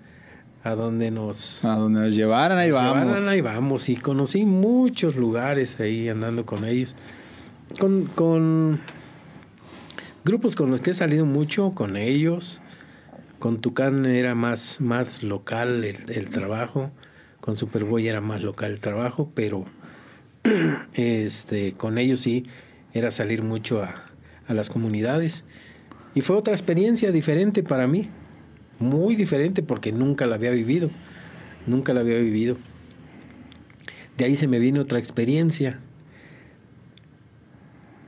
a 0.63 0.75
donde 0.75 1.11
nos, 1.11 1.65
A 1.65 1.77
donde 1.77 2.01
nos 2.01 2.15
llevaran, 2.15 2.59
ahí 2.59 2.69
nos 2.69 2.79
vamos. 2.83 3.05
llevaran, 3.05 3.29
ahí 3.29 3.41
vamos. 3.41 3.89
Y 3.89 3.97
conocí 3.97 4.45
muchos 4.45 5.17
lugares 5.17 5.81
ahí 5.81 6.09
andando 6.11 6.45
con 6.45 6.67
ellos. 6.67 6.97
Con, 7.81 8.05
con 8.07 8.81
grupos 10.25 10.55
con 10.55 10.71
los 10.71 10.83
que 10.83 10.91
he 10.91 10.95
salido 10.95 11.25
mucho, 11.25 11.71
con 11.71 11.97
ellos. 11.97 12.61
Con 13.39 13.61
Tucán 13.61 14.05
era 14.07 14.35
más, 14.35 14.81
más 14.81 15.23
local 15.23 15.85
el, 15.85 15.97
el 16.09 16.29
trabajo. 16.29 16.91
Con 17.41 17.57
Superboy 17.57 18.09
era 18.09 18.21
más 18.21 18.43
local 18.43 18.73
el 18.73 18.81
trabajo, 18.81 19.31
pero 19.35 19.65
este, 20.95 21.73
con 21.73 21.99
ellos 21.99 22.21
sí 22.21 22.47
era 22.93 23.11
salir 23.11 23.43
mucho 23.43 23.83
a, 23.83 24.07
a 24.49 24.55
las 24.55 24.71
comunidades. 24.71 25.45
Y 26.15 26.23
fue 26.23 26.37
otra 26.37 26.55
experiencia 26.55 27.13
diferente 27.13 27.63
para 27.63 27.87
mí. 27.87 28.09
Muy 28.81 29.15
diferente 29.15 29.63
porque 29.63 29.93
nunca 29.93 30.27
la 30.27 30.35
había 30.35 30.51
vivido. 30.51 30.91
Nunca 31.67 31.95
la 31.95 32.01
había 32.01 32.19
vivido. 32.19 32.57
De 34.17 34.25
ahí 34.25 34.35
se 34.35 34.49
me 34.49 34.59
vino 34.59 34.81
otra 34.81 34.99
experiencia. 34.99 35.79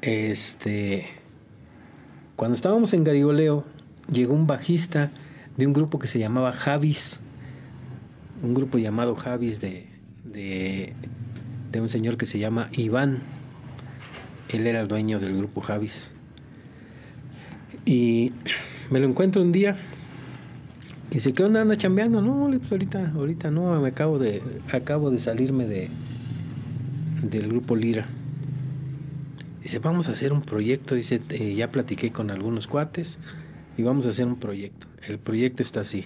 Este. 0.03 1.07
Cuando 2.37 2.57
estábamos 2.57 2.95
en 2.95 3.05
Garigoleo, 3.05 3.65
llegó 4.11 4.35
un 4.35 4.47
bajista 4.47 5.13
de 5.61 5.67
un 5.67 5.75
grupo 5.75 5.99
que 5.99 6.07
se 6.07 6.19
llamaba 6.19 6.53
Javis, 6.53 7.21
un 8.43 8.55
grupo 8.55 8.79
llamado 8.79 9.15
Javis 9.15 9.61
de, 9.61 9.87
de, 10.25 10.95
un 11.79 11.89
señor 11.89 12.17
que 12.17 12.25
se 12.25 12.39
llama 12.39 12.71
Iván. 12.73 13.19
Él 14.49 14.67
era 14.67 14.81
el 14.81 14.89
dueño 14.89 15.21
del 15.21 15.37
grupo 15.37 15.61
Javis. 15.61 16.13
Y 17.85 18.33
me 18.91 19.01
lo 19.01 19.07
encuentro 19.07 19.43
un 19.43 19.53
día 19.53 19.77
y 21.11 21.17
dice, 21.17 21.35
¿qué 21.35 21.45
onda? 21.45 21.61
¿Anda 21.61 21.77
chambeando? 21.77 22.23
No, 22.23 22.49
pues 22.59 22.73
ahorita, 22.73 23.13
ahorita 23.15 23.51
no, 23.51 23.79
me 23.83 23.89
acabo 23.89 24.19
de, 24.19 24.43
acabo 24.73 25.11
de 25.11 25.19
salirme 25.19 25.67
de, 25.67 25.91
del 27.23 27.49
grupo 27.49 27.77
Lira. 27.77 28.07
Dice, 29.63 29.79
vamos 29.79 30.09
a 30.09 30.13
hacer 30.13 30.33
un 30.33 30.41
proyecto. 30.41 30.95
Dice, 30.95 31.21
"eh, 31.29 31.55
ya 31.55 31.71
platiqué 31.71 32.13
con 32.13 32.31
algunos 32.31 32.67
cuates 32.67 33.19
y 33.81 33.83
vamos 33.83 34.07
a 34.07 34.11
hacer 34.11 34.27
un 34.27 34.37
proyecto. 34.37 34.87
El 35.09 35.19
proyecto 35.19 35.63
está 35.63 35.81
así. 35.81 36.05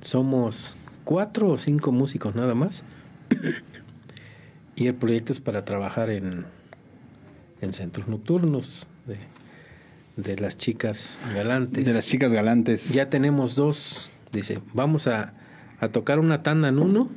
Somos 0.00 0.76
cuatro 1.02 1.48
o 1.48 1.58
cinco 1.58 1.90
músicos 1.90 2.36
nada 2.36 2.54
más. 2.54 2.84
y 4.76 4.86
el 4.86 4.94
proyecto 4.94 5.32
es 5.32 5.40
para 5.40 5.64
trabajar 5.64 6.10
en, 6.10 6.46
en 7.60 7.72
centros 7.72 8.06
nocturnos 8.06 8.86
de, 9.06 9.18
de 10.22 10.40
las 10.40 10.56
chicas 10.56 11.18
galantes. 11.34 11.84
De 11.84 11.92
las 11.92 12.06
chicas 12.06 12.32
galantes. 12.32 12.92
Ya 12.92 13.10
tenemos 13.10 13.56
dos. 13.56 14.10
Dice, 14.32 14.60
vamos 14.72 15.08
a, 15.08 15.34
a 15.80 15.88
tocar 15.88 16.20
una 16.20 16.44
tanda 16.44 16.68
en 16.68 16.78
uno. 16.78 17.08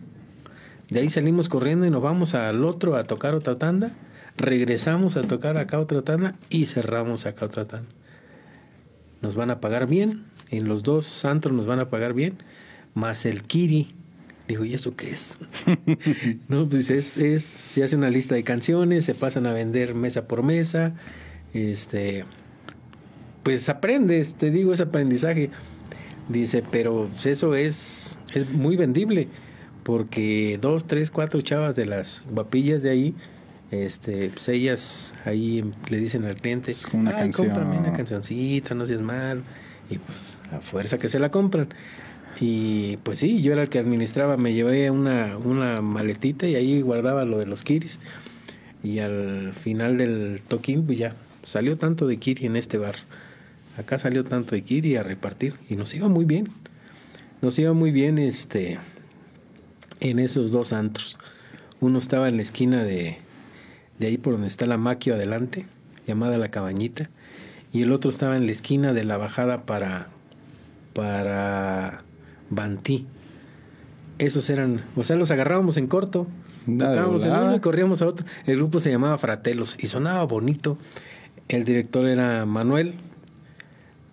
De 0.89 1.01
ahí 1.01 1.11
salimos 1.11 1.47
corriendo 1.47 1.85
y 1.85 1.91
nos 1.91 2.01
vamos 2.01 2.33
al 2.33 2.65
otro 2.65 2.95
a 2.95 3.03
tocar 3.03 3.35
otra 3.35 3.59
tanda. 3.59 3.91
Regresamos 4.35 5.15
a 5.15 5.21
tocar 5.21 5.57
acá 5.57 5.79
otra 5.79 6.01
tanda 6.01 6.33
y 6.49 6.65
cerramos 6.65 7.27
acá 7.27 7.45
otra 7.45 7.67
tanda. 7.67 7.89
Nos 9.27 9.35
van 9.35 9.49
a 9.49 9.59
pagar 9.59 9.87
bien. 9.87 10.23
En 10.51 10.69
los 10.69 10.83
dos 10.83 11.05
santos 11.05 11.51
nos 11.51 11.67
van 11.67 11.81
a 11.81 11.89
pagar 11.89 12.13
bien. 12.13 12.37
Más 12.93 13.25
el 13.25 13.43
Kiri. 13.43 13.89
Digo, 14.47 14.63
¿y 14.63 14.73
eso 14.73 14.95
qué 14.95 15.11
es? 15.11 15.37
no, 16.47 16.69
pues 16.69 16.89
es, 16.89 17.17
es, 17.17 17.43
se 17.43 17.83
hace 17.83 17.97
una 17.97 18.09
lista 18.09 18.35
de 18.35 18.45
canciones, 18.45 19.03
se 19.03 19.15
pasan 19.15 19.45
a 19.45 19.51
vender 19.51 19.95
mesa 19.95 20.29
por 20.29 20.43
mesa. 20.43 20.95
Este, 21.53 22.23
pues 23.43 23.67
aprendes, 23.67 24.35
te 24.35 24.49
digo, 24.49 24.71
es 24.71 24.79
aprendizaje. 24.79 25.49
Dice, 26.29 26.63
pero 26.71 27.09
eso 27.25 27.53
es, 27.53 28.19
es 28.33 28.49
muy 28.49 28.77
vendible, 28.77 29.27
porque 29.83 30.57
dos, 30.61 30.87
tres, 30.87 31.11
cuatro 31.11 31.41
chavas 31.41 31.75
de 31.75 31.85
las 31.85 32.23
guapillas 32.31 32.81
de 32.81 32.91
ahí, 32.91 33.15
este, 33.71 34.29
pues 34.29 34.47
ellas 34.49 35.13
ahí 35.25 35.63
le 35.89 35.97
dicen 35.97 36.25
al 36.25 36.35
cliente, 36.37 36.71
Es 36.71 36.85
como 36.87 37.01
una 37.01 37.11
"Ay, 37.11 37.23
canción". 37.23 37.47
cómprame 37.49 37.77
una 37.79 37.93
cancioncita, 37.93 38.73
no 38.75 38.85
seas 38.87 39.01
mal. 39.01 39.43
Y 39.89 39.97
pues 39.99 40.37
a 40.51 40.59
fuerza 40.59 40.97
que 40.97 41.09
se 41.09 41.19
la 41.19 41.29
compran. 41.31 41.69
Y 42.39 42.97
pues 42.97 43.19
sí, 43.19 43.41
yo 43.41 43.53
era 43.53 43.63
el 43.63 43.69
que 43.69 43.79
administraba, 43.79 44.37
me 44.37 44.53
llevé 44.53 44.91
una, 44.91 45.37
una 45.37 45.81
maletita 45.81 46.45
y 46.47 46.55
ahí 46.55 46.81
guardaba 46.81 47.25
lo 47.25 47.37
de 47.39 47.45
los 47.45 47.63
kiris. 47.63 47.99
Y 48.83 48.99
al 48.99 49.53
final 49.53 49.97
del 49.97 50.41
toquín, 50.47 50.85
pues 50.85 50.99
ya 50.99 51.13
salió 51.43 51.77
tanto 51.77 52.05
de 52.07 52.17
kiri 52.17 52.45
en 52.45 52.55
este 52.57 52.77
bar. 52.77 52.95
Acá 53.77 53.97
salió 53.99 54.23
tanto 54.23 54.55
de 54.55 54.61
kiri 54.61 54.95
a 54.97 55.03
repartir 55.03 55.55
y 55.69 55.75
nos 55.75 55.93
iba 55.95 56.07
muy 56.09 56.25
bien. 56.25 56.49
Nos 57.41 57.57
iba 57.59 57.73
muy 57.73 57.91
bien 57.91 58.17
este 58.17 58.77
en 59.99 60.19
esos 60.19 60.51
dos 60.51 60.73
antros. 60.73 61.17
Uno 61.79 61.97
estaba 61.97 62.27
en 62.27 62.35
la 62.37 62.41
esquina 62.43 62.83
de, 62.83 63.17
de 63.99 64.07
ahí 64.07 64.17
por 64.17 64.33
donde 64.33 64.47
está 64.47 64.65
la 64.65 64.77
maquio 64.77 65.15
adelante, 65.15 65.65
llamada 66.05 66.37
La 66.37 66.49
Cabañita, 66.49 67.09
y 67.71 67.81
el 67.83 67.91
otro 67.91 68.09
estaba 68.09 68.37
en 68.37 68.45
la 68.45 68.51
esquina 68.51 68.93
de 68.93 69.03
la 69.03 69.17
bajada 69.17 69.65
para 69.65 70.09
para 70.97 72.01
Bantí. 72.49 73.05
Esos 74.17 74.49
eran, 74.49 74.83
o 74.95 75.03
sea, 75.03 75.15
los 75.15 75.29
agarrábamos 75.29 75.77
en 75.77 75.85
corto, 75.85 76.25
tocábamos 76.65 77.23
en 77.23 77.33
uno 77.33 77.55
y 77.55 77.59
corríamos 77.59 78.01
a 78.01 78.07
otro. 78.07 78.25
El 78.47 78.55
grupo 78.55 78.79
se 78.79 78.89
llamaba 78.89 79.15
Fratelos 79.19 79.77
y 79.79 79.85
sonaba 79.85 80.23
bonito. 80.23 80.79
El 81.49 81.65
director 81.65 82.07
era 82.07 82.47
Manuel. 82.47 82.95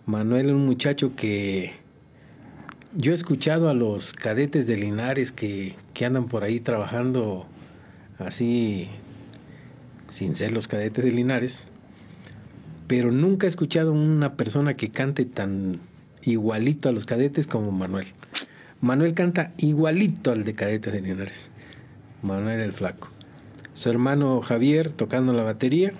Manuel 0.05 0.47
era 0.47 0.55
un 0.55 0.67
muchacho 0.67 1.17
que 1.17 1.73
yo 2.95 3.13
he 3.13 3.15
escuchado 3.15 3.71
a 3.71 3.75
los 3.75 4.13
cadetes 4.13 4.67
de 4.67 4.77
Linares 4.77 5.33
que, 5.33 5.77
que 5.95 6.05
andan 6.05 6.27
por 6.27 6.45
ahí 6.45 6.61
trabajando 6.61 7.47
así, 8.19 8.91
sin 10.15 10.37
ser 10.37 10.53
los 10.53 10.69
cadetes 10.69 11.05
de 11.05 11.11
Linares, 11.11 11.67
pero 12.87 13.11
nunca 13.11 13.47
he 13.47 13.49
escuchado 13.49 13.93
una 13.93 14.35
persona 14.35 14.75
que 14.75 14.91
cante 14.91 15.25
tan 15.25 15.81
igualito 16.23 16.89
a 16.89 16.93
los 16.93 17.05
cadetes 17.05 17.49
como 17.49 17.73
Manuel. 17.73 18.07
Manuel 18.81 19.15
canta 19.15 19.53
igualito 19.57 20.31
al 20.31 20.45
de 20.45 20.55
cadetes 20.55 20.93
de 20.93 21.01
Linares. 21.01 21.51
Manuel 22.23 22.61
el 22.61 22.71
Flaco. 22.71 23.09
Su 23.73 23.91
hermano 23.91 24.41
Javier 24.41 24.93
tocando 24.93 25.33
la 25.33 25.43
batería. 25.43 25.93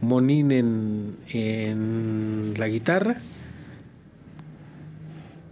Monín 0.00 0.50
en, 0.50 1.16
en 1.28 2.54
la 2.56 2.66
guitarra. 2.66 3.18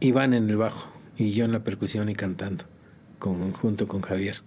Iván 0.01 0.35
en 0.35 0.51
el 0.51 0.57
bajo. 0.57 0.91
Y 1.17 1.35
yo 1.35 1.45
en 1.45 1.53
la 1.53 1.63
percusión 1.63 2.09
y 2.09 2.17
cantando. 2.17 2.65
Con, 3.21 3.53
junto 3.53 3.87
con 3.87 4.03
Javier. 4.03 4.39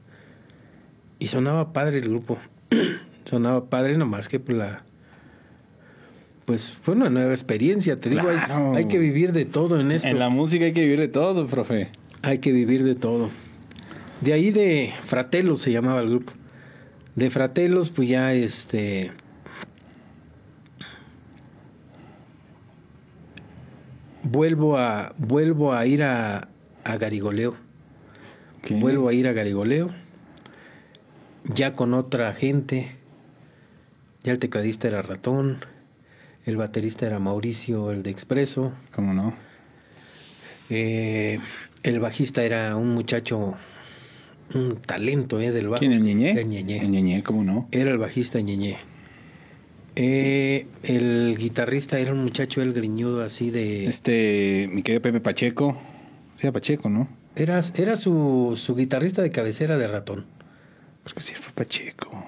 Y 1.19 1.28
sonaba 1.28 1.71
padre 1.71 1.99
el 1.99 2.09
grupo. 2.09 2.38
sonaba 3.26 3.69
padre 3.69 3.97
nomás 3.97 4.28
que 4.30 4.39
por 4.39 4.55
la... 4.55 4.84
Pues 6.45 6.71
fue 6.74 6.95
una 6.95 7.09
nueva 7.09 7.32
experiencia, 7.32 7.95
te 7.95 8.09
digo, 8.09 8.28
hay- 8.30 8.76
hay, 8.76 8.86
que 8.88 8.99
vivir 8.99 9.32
de 9.32 9.45
todo 9.45 9.80
en 9.80 9.91
esto. 9.91 10.09
En 10.09 10.19
la 10.19 10.30
música 10.30 10.65
hay 10.65 10.74
que 10.74 10.82
vivir 10.82 10.99
de 10.99 11.07
todo, 11.07 11.47
profe. 11.47 11.89
Hay 12.21 12.39
que 12.39 12.51
vivir 12.51 12.84
de 12.84 12.95
todo. 12.95 13.30
De 14.19 14.34
ahí 14.34 14.51
de 14.51 14.93
Fratellos 15.03 15.61
se 15.61 15.71
llamaba 15.71 16.01
el 16.01 16.09
grupo. 16.09 16.34
De 17.15 17.30
Fratellos, 17.30 17.89
pues 17.89 18.09
ya 18.09 18.34
este. 18.34 19.11
Vuelvo 24.24 24.78
a, 24.78 25.13
vuelvo 25.17 25.74
a 25.74 25.86
ir 25.86 26.03
a, 26.03 26.47
a 26.84 26.97
Garigoleo. 26.97 27.55
Vuelvo 28.80 29.09
a 29.09 29.13
ir 29.13 29.28
a 29.28 29.34
Garigoleo. 29.34 29.89
Ya 31.53 31.74
con 31.74 31.93
otra 31.93 32.34
gente. 32.34 32.95
Ya 34.24 34.32
el 34.32 34.39
tecladista 34.39 34.88
era 34.88 35.01
Ratón. 35.01 35.59
El 36.45 36.57
baterista 36.57 37.05
era 37.05 37.19
Mauricio, 37.19 37.91
el 37.91 38.03
de 38.03 38.11
Expreso. 38.11 38.71
¿Cómo 38.93 39.13
no? 39.13 39.34
Eh, 40.69 41.39
el 41.84 41.99
bajista 41.99 42.43
era 42.43 42.76
un 42.78 42.93
muchacho, 42.93 43.55
un 44.53 44.78
talento 44.78 45.39
eh, 45.41 45.51
del 45.51 45.67
bajo. 45.67 45.80
¿Quién, 45.80 45.91
el 45.91 46.03
Ñeñé? 46.03 46.32
El 46.32 46.47
Ñeñé. 46.47 46.80
El 46.80 46.91
Ñeñé, 46.91 47.24
¿cómo 47.24 47.43
no? 47.43 47.67
Era 47.71 47.91
el 47.91 47.97
bajista 47.97 48.39
Ñeñé. 48.39 48.78
Eh, 49.95 50.67
el 50.84 51.36
guitarrista 51.38 51.99
era 51.99 52.13
un 52.13 52.24
muchacho, 52.24 52.61
el 52.61 52.74
griñudo 52.74 53.24
así 53.24 53.51
de... 53.51 53.86
Este, 53.86 54.69
mi 54.71 54.84
querido 54.84 55.01
Pepe 55.01 55.19
Pacheco. 55.19 55.78
Era 56.39 56.51
Pacheco, 56.51 56.89
¿no? 56.89 57.07
Era, 57.36 57.61
era 57.76 57.95
su, 57.95 58.53
su 58.55 58.76
guitarrista 58.76 59.21
de 59.21 59.32
cabecera 59.32 59.78
de 59.78 59.88
ratón. 59.88 60.26
Creo 61.03 61.15
que 61.15 61.21
sí, 61.21 61.34
fue 61.34 61.53
Pacheco. 61.53 62.26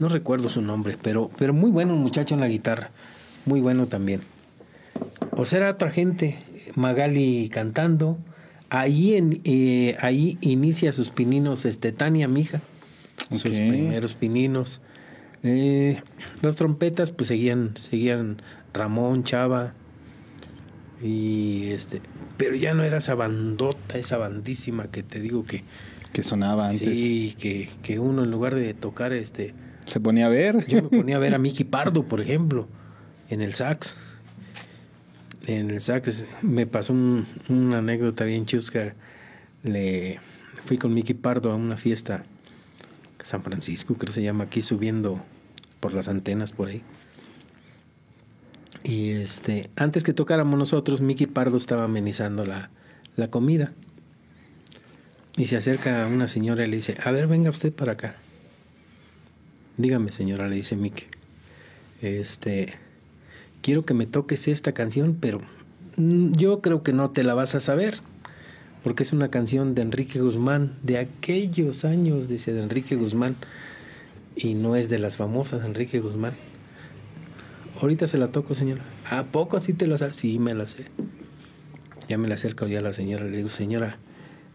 No 0.00 0.08
recuerdo 0.08 0.48
su 0.48 0.62
nombre, 0.62 0.96
pero, 1.00 1.30
pero 1.38 1.52
muy 1.52 1.70
bueno 1.70 1.92
un 1.94 2.00
muchacho 2.00 2.34
en 2.34 2.40
la 2.40 2.48
guitarra. 2.48 2.90
Muy 3.46 3.60
bueno 3.60 3.86
también. 3.86 4.22
O 5.32 5.44
sea, 5.44 5.60
era 5.60 5.70
otra 5.70 5.90
gente. 5.90 6.38
Magali 6.74 7.48
cantando. 7.52 8.18
Ahí, 8.70 9.14
en, 9.14 9.40
eh, 9.44 9.96
ahí 10.00 10.38
inicia 10.40 10.92
sus 10.92 11.10
pininos 11.10 11.64
este, 11.64 11.92
Tania, 11.92 12.28
mija. 12.28 12.60
Sus 13.30 13.44
Ok. 13.46 13.50
primeros 13.52 14.14
pininos. 14.14 14.80
Eh, 15.42 16.02
los 16.42 16.56
trompetas, 16.56 17.12
pues 17.12 17.28
seguían, 17.28 17.76
seguían 17.76 18.38
Ramón, 18.72 19.24
Chava. 19.24 19.74
Y 21.02 21.68
este. 21.70 22.00
Pero 22.36 22.56
ya 22.56 22.74
no 22.74 22.84
era 22.84 22.98
esa 22.98 23.14
bandota, 23.14 23.98
esa 23.98 24.16
bandísima 24.18 24.88
que 24.88 25.02
te 25.02 25.20
digo 25.20 25.44
que. 25.44 25.64
Que 26.12 26.22
sonaba 26.22 26.66
antes. 26.68 26.80
Sí, 26.98 27.34
que, 27.38 27.68
que 27.82 27.98
uno 27.98 28.24
en 28.24 28.30
lugar 28.30 28.54
de 28.54 28.72
tocar 28.74 29.12
este. 29.12 29.54
Se 29.90 29.98
ponía 29.98 30.26
a 30.26 30.28
ver. 30.28 30.64
Yo 30.68 30.82
me 30.82 30.88
ponía 30.88 31.16
a 31.16 31.18
ver 31.18 31.34
a 31.34 31.38
Mickey 31.38 31.64
Pardo, 31.64 32.04
por 32.04 32.20
ejemplo, 32.20 32.68
en 33.28 33.40
el 33.42 33.54
sax. 33.54 33.96
En 35.46 35.70
el 35.70 35.80
sax 35.80 36.26
me 36.42 36.66
pasó 36.66 36.92
un- 36.92 37.26
una 37.48 37.78
anécdota 37.78 38.24
bien 38.24 38.46
chusca. 38.46 38.94
Le 39.64 40.20
fui 40.64 40.78
con 40.78 40.94
Mickey 40.94 41.14
Pardo 41.14 41.50
a 41.50 41.56
una 41.56 41.76
fiesta 41.76 42.24
San 43.24 43.42
Francisco, 43.42 43.94
creo 43.94 44.06
que 44.06 44.12
se 44.12 44.22
llama 44.22 44.44
aquí 44.44 44.62
subiendo 44.62 45.20
por 45.80 45.92
las 45.92 46.08
antenas 46.08 46.52
por 46.52 46.68
ahí. 46.68 46.82
Y 48.84 49.10
este, 49.10 49.70
antes 49.76 50.02
que 50.04 50.12
tocáramos 50.14 50.58
nosotros, 50.58 51.00
Mickey 51.00 51.26
Pardo 51.26 51.56
estaba 51.56 51.84
amenizando 51.84 52.46
la, 52.46 52.70
la 53.16 53.28
comida. 53.28 53.72
Y 55.36 55.46
se 55.46 55.56
acerca 55.56 56.06
una 56.06 56.28
señora 56.28 56.64
y 56.64 56.68
le 56.70 56.76
dice, 56.76 56.96
a 57.04 57.10
ver, 57.10 57.26
venga 57.26 57.50
usted 57.50 57.72
para 57.72 57.92
acá. 57.92 58.14
Dígame, 59.80 60.10
señora, 60.10 60.46
le 60.46 60.56
dice 60.56 60.76
Mickey. 60.76 61.06
Este, 62.02 62.74
quiero 63.62 63.86
que 63.86 63.94
me 63.94 64.04
toques 64.04 64.46
esta 64.46 64.72
canción, 64.72 65.16
pero 65.18 65.40
mm, 65.96 66.32
yo 66.32 66.60
creo 66.60 66.82
que 66.82 66.92
no 66.92 67.10
te 67.12 67.22
la 67.22 67.32
vas 67.32 67.54
a 67.54 67.60
saber, 67.60 67.94
porque 68.84 69.04
es 69.04 69.14
una 69.14 69.30
canción 69.30 69.74
de 69.74 69.80
Enrique 69.80 70.20
Guzmán, 70.20 70.76
de 70.82 70.98
aquellos 70.98 71.86
años, 71.86 72.28
dice 72.28 72.52
de 72.52 72.62
Enrique 72.62 72.94
Guzmán, 72.94 73.36
y 74.36 74.52
no 74.52 74.76
es 74.76 74.90
de 74.90 74.98
las 74.98 75.16
famosas 75.16 75.62
de 75.62 75.68
Enrique 75.68 75.98
Guzmán. 75.98 76.34
Ahorita 77.80 78.06
se 78.06 78.18
la 78.18 78.32
toco, 78.32 78.54
señora. 78.54 78.82
¿A 79.08 79.24
poco 79.24 79.56
así 79.56 79.72
te 79.72 79.86
la 79.86 79.96
sabes? 79.96 80.16
Sí, 80.16 80.38
me 80.38 80.52
la 80.52 80.66
sé. 80.66 80.84
Ya 82.06 82.18
me 82.18 82.28
la 82.28 82.34
acerco 82.34 82.66
ya 82.66 82.80
a 82.80 82.82
la 82.82 82.92
señora, 82.92 83.24
le 83.24 83.38
digo, 83.38 83.48
señora, 83.48 83.96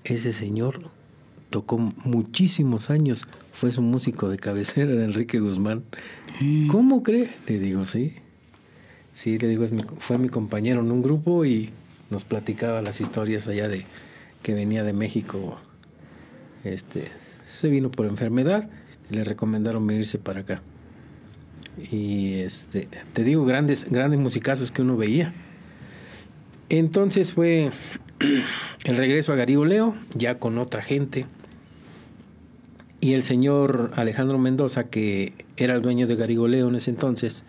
ese 0.03 0.33
señor 0.33 0.91
tocó 1.55 1.77
muchísimos 2.03 2.89
años, 2.89 3.25
fue 3.53 3.71
su 3.71 3.81
músico 3.81 4.27
de 4.27 4.37
cabecera 4.37 4.91
de 4.91 5.05
Enrique 5.05 5.39
Guzmán. 5.39 5.83
¿Cómo 6.69 7.01
cree? 7.01 7.29
Le 7.47 7.59
digo, 7.59 7.85
sí. 7.85 8.13
Sí, 9.13 9.37
le 9.37 9.47
digo, 9.47 9.63
es 9.63 9.71
mi- 9.71 9.85
fue 9.99 10.17
mi 10.17 10.27
compañero 10.27 10.81
en 10.81 10.91
un 10.91 11.01
grupo 11.01 11.45
y 11.45 11.69
nos 12.09 12.25
platicaba 12.25 12.81
las 12.81 12.99
historias 12.99 13.47
allá 13.47 13.69
de 13.69 13.85
que 14.43 14.53
venía 14.53 14.83
de 14.83 14.91
México. 14.91 15.57
Este, 16.65 17.05
se 17.47 17.69
vino 17.69 17.89
por 17.89 18.05
enfermedad 18.05 18.67
y 19.09 19.13
le 19.15 19.23
recomendaron 19.23 19.87
venirse 19.87 20.17
para 20.17 20.41
acá. 20.41 20.61
Y 21.89 22.33
este, 22.33 22.89
te 23.13 23.23
digo, 23.23 23.45
grandes, 23.45 23.89
grandes 23.89 24.19
musicazos 24.19 24.71
que 24.71 24.81
uno 24.81 24.97
veía. 24.97 25.33
Entonces 26.67 27.31
fue 27.31 27.71
el 28.83 28.97
regreso 28.97 29.31
a 29.31 29.37
Garigoleo, 29.37 29.95
ya 30.15 30.37
con 30.37 30.57
otra 30.57 30.81
gente. 30.81 31.25
Y 33.01 33.13
el 33.13 33.23
señor 33.23 33.91
Alejandro 33.95 34.37
Mendoza, 34.37 34.85
que 34.85 35.33
era 35.57 35.75
el 35.75 35.81
dueño 35.81 36.07
de 36.07 36.15
Garigoleo 36.15 36.69
en 36.69 36.75
ese 36.75 36.91
entonces, 36.91 37.43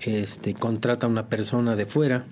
este, 0.00 0.54
contrata 0.54 1.06
a 1.06 1.10
una 1.10 1.28
persona 1.28 1.76
de 1.76 1.86
fuera 1.86 2.24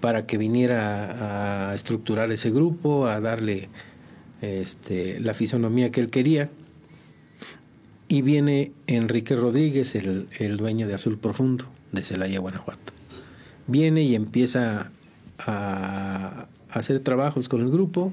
para 0.00 0.26
que 0.26 0.38
viniera 0.38 1.70
a 1.70 1.74
estructurar 1.74 2.30
ese 2.30 2.50
grupo, 2.50 3.06
a 3.06 3.20
darle 3.20 3.68
este, 4.40 5.18
la 5.20 5.34
fisonomía 5.34 5.90
que 5.90 6.00
él 6.00 6.10
quería. 6.10 6.50
Y 8.06 8.22
viene 8.22 8.72
Enrique 8.86 9.34
Rodríguez, 9.36 9.94
el, 9.94 10.28
el 10.38 10.56
dueño 10.56 10.86
de 10.86 10.94
Azul 10.94 11.18
Profundo, 11.18 11.64
de 11.92 12.02
Celaya, 12.02 12.38
Guanajuato. 12.38 12.92
Viene 13.66 14.02
y 14.02 14.14
empieza 14.14 14.90
a 15.38 16.46
hacer 16.70 17.00
trabajos 17.00 17.48
con 17.48 17.60
el 17.60 17.70
grupo, 17.70 18.12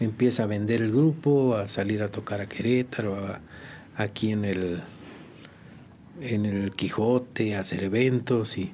empieza 0.00 0.44
a 0.44 0.46
vender 0.46 0.82
el 0.82 0.92
grupo, 0.92 1.56
a 1.56 1.68
salir 1.68 2.02
a 2.02 2.08
tocar 2.08 2.40
a 2.40 2.48
Querétaro, 2.48 3.38
aquí 3.96 4.32
en 4.32 4.44
el, 4.44 4.82
en 6.20 6.46
el 6.46 6.72
Quijote, 6.72 7.56
a 7.56 7.60
hacer 7.60 7.84
eventos 7.84 8.58
y 8.58 8.72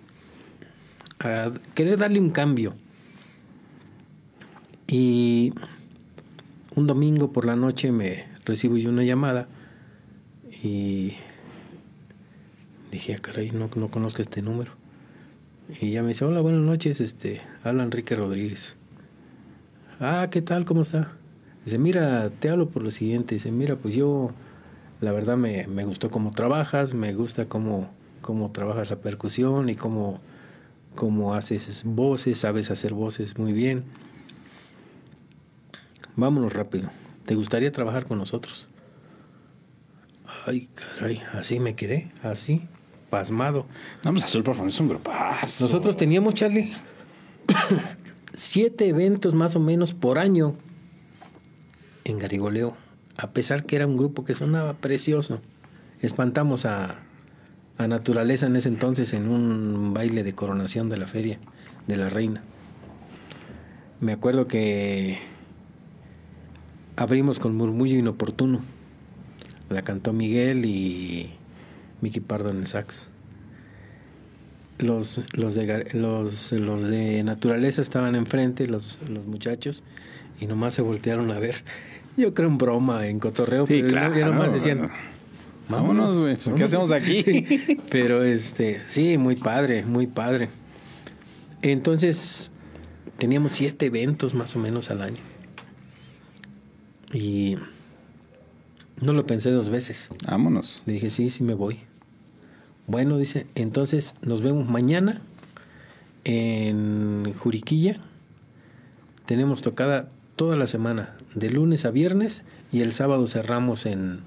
a 1.21 1.53
querer 1.75 1.99
darle 1.99 2.21
un 2.21 2.31
cambio. 2.31 2.75
Y 4.87 5.53
un 6.75 6.87
domingo 6.87 7.33
por 7.33 7.47
la 7.47 7.57
noche 7.57 7.93
me 7.93 8.27
recibo 8.45 8.77
yo 8.77 8.91
una 8.91 9.05
llamada 9.05 9.49
y 10.63 11.15
dije, 12.91 13.15
ah, 13.15 13.19
caray, 13.21 13.51
no, 13.51 13.71
no 13.75 13.91
conozco 13.91 14.21
este 14.23 14.43
número. 14.43 14.73
Y 15.81 15.89
ella 15.89 16.03
me 16.03 16.09
dice, 16.09 16.25
hola, 16.25 16.41
buenas 16.41 16.61
noches, 16.61 17.01
este, 17.01 17.41
habla 17.63 17.85
Enrique 17.85 18.15
Rodríguez. 18.17 18.77
Ah, 20.01 20.29
¿qué 20.31 20.43
tal? 20.43 20.65
¿Cómo 20.65 20.83
está? 20.83 21.13
Dice, 21.65 21.79
mira, 21.79 22.31
te 22.31 22.51
hablo 22.51 22.69
por 22.69 22.83
lo 22.83 22.91
siguiente. 22.91 23.35
Dice, 23.37 23.53
mira, 23.53 23.77
pues 23.77 23.95
yo, 23.95 24.31
la 25.01 25.13
verdad 25.13 25.37
me, 25.37 25.67
me 25.67 25.85
gustó 25.85 26.11
cómo 26.11 26.31
trabajas, 26.31 26.95
me 26.95 27.15
gusta 27.15 27.47
cómo, 27.47 27.91
cómo 28.21 28.51
trabajas 28.51 28.91
la 28.91 28.97
percusión 28.97 29.69
y 29.69 29.77
cómo, 29.77 30.21
cómo 30.95 31.35
haces 31.35 31.83
voces, 31.85 32.39
sabes 32.39 32.71
hacer 32.71 32.95
voces 32.95 33.39
muy 33.39 33.53
bien. 33.53 33.85
Vámonos 36.17 36.53
rápido. 36.53 36.91
¿Te 37.27 37.35
gustaría 37.35 37.71
trabajar 37.71 38.07
con 38.07 38.19
nosotros? 38.19 38.69
Ay, 40.47 40.69
caray, 40.75 41.23
así 41.35 41.61
me 41.61 41.77
quedé, 41.77 42.11
así, 42.23 42.67
pasmado. 43.11 43.67
Vamos 44.03 44.25
a 44.25 44.27
Azul 44.27 44.43
Profundo, 44.43 44.69
es 44.69 44.81
un 44.81 44.89
grupazo. 44.89 45.65
Nosotros 45.65 45.97
teníamos, 45.97 46.35
Charlie, 46.35 46.75
siete 48.35 48.89
eventos 48.89 49.35
más 49.35 49.57
o 49.57 49.61
menos 49.61 49.95
por 49.95 50.19
año 50.19 50.55
en 52.05 52.19
Garigoleo, 52.19 52.75
a 53.17 53.31
pesar 53.31 53.65
que 53.65 53.77
era 53.77 53.87
un 53.87 53.97
grupo 53.97 54.25
que 54.25 54.35
sonaba 54.35 54.75
precioso. 54.75 55.41
Espantamos 56.01 56.67
a, 56.67 56.97
a 57.79 57.87
Naturaleza 57.87 58.47
en 58.47 58.57
ese 58.57 58.69
entonces 58.69 59.13
en 59.13 59.29
un 59.29 59.95
baile 59.95 60.25
de 60.25 60.35
coronación 60.35 60.89
de 60.89 60.97
la 60.97 61.07
feria 61.07 61.39
de 61.87 61.97
la 61.97 62.09
reina. 62.09 62.43
Me 64.01 64.13
acuerdo 64.13 64.49
que 64.49 65.21
abrimos 66.97 67.39
con 67.39 67.57
Murmullo 67.57 67.99
Inoportuno. 67.99 68.61
La 69.71 69.83
cantó 69.83 70.13
Miguel 70.13 70.65
y 70.65 71.31
Mickey 72.01 72.21
Pardo 72.21 72.51
en 72.51 72.59
el 72.59 72.67
sax 72.67 73.12
los, 74.83 75.21
los, 75.33 75.55
de, 75.55 75.89
los, 75.95 76.53
los 76.53 76.89
de 76.89 77.23
naturaleza 77.23 77.81
estaban 77.83 78.15
enfrente, 78.15 78.67
los, 78.67 78.99
los 79.09 79.27
muchachos, 79.27 79.83
y 80.41 80.47
nomás 80.47 80.75
se 80.75 80.83
voltearon 80.83 81.31
a 81.31 81.39
ver. 81.39 81.57
Yo 82.17 82.35
creo 82.35 82.49
en 82.49 82.59
broma, 82.59 83.07
en 83.07 83.19
cotorreo, 83.19 83.67
Sí, 83.67 83.77
pero 83.81 83.89
claro. 83.89 84.19
ya 84.19 84.27
nomás 84.27 84.53
decían, 84.53 84.91
Vámonos, 85.69 86.19
güey. 86.21 86.35
pues, 86.35 86.45
¿Qué 86.47 86.51
vámonos". 86.65 86.69
hacemos 86.75 86.91
aquí? 86.93 87.79
Pero 87.91 88.23
este, 88.25 88.83
sí, 88.89 89.17
muy 89.17 89.37
padre, 89.37 89.85
muy 89.85 90.07
padre. 90.07 90.51
Entonces, 91.63 92.51
teníamos 93.17 93.53
siete 93.53 93.87
eventos 93.87 94.35
más 94.35 94.55
o 94.57 94.59
menos 94.59 94.91
al 94.91 95.01
año. 95.01 95.17
Y 97.15 97.57
no 99.01 99.13
lo 99.13 99.27
pensé 99.27 99.51
dos 99.51 99.69
veces. 99.71 100.09
Vámonos. 100.29 100.83
Le 100.85 100.95
dije, 100.95 101.09
sí, 101.11 101.31
sí 101.31 101.43
me 101.45 101.55
voy. 101.55 101.79
Bueno, 102.87 103.17
dice, 103.19 103.47
entonces 103.55 104.15
nos 104.23 104.43
vemos 104.43 104.69
mañana 104.69 105.21
en 106.25 107.33
Juriquilla. 107.39 108.01
Tenemos 109.27 109.63
tocada 109.63 110.09
toda 110.37 110.57
la 110.57 110.67
semana, 110.67 111.17
de 111.35 111.51
lunes 111.51 111.85
a 111.85 111.91
viernes, 111.91 112.43
y 112.73 112.81
el 112.81 112.93
sábado 112.93 113.27
cerramos 113.27 113.87
en, 113.87 114.21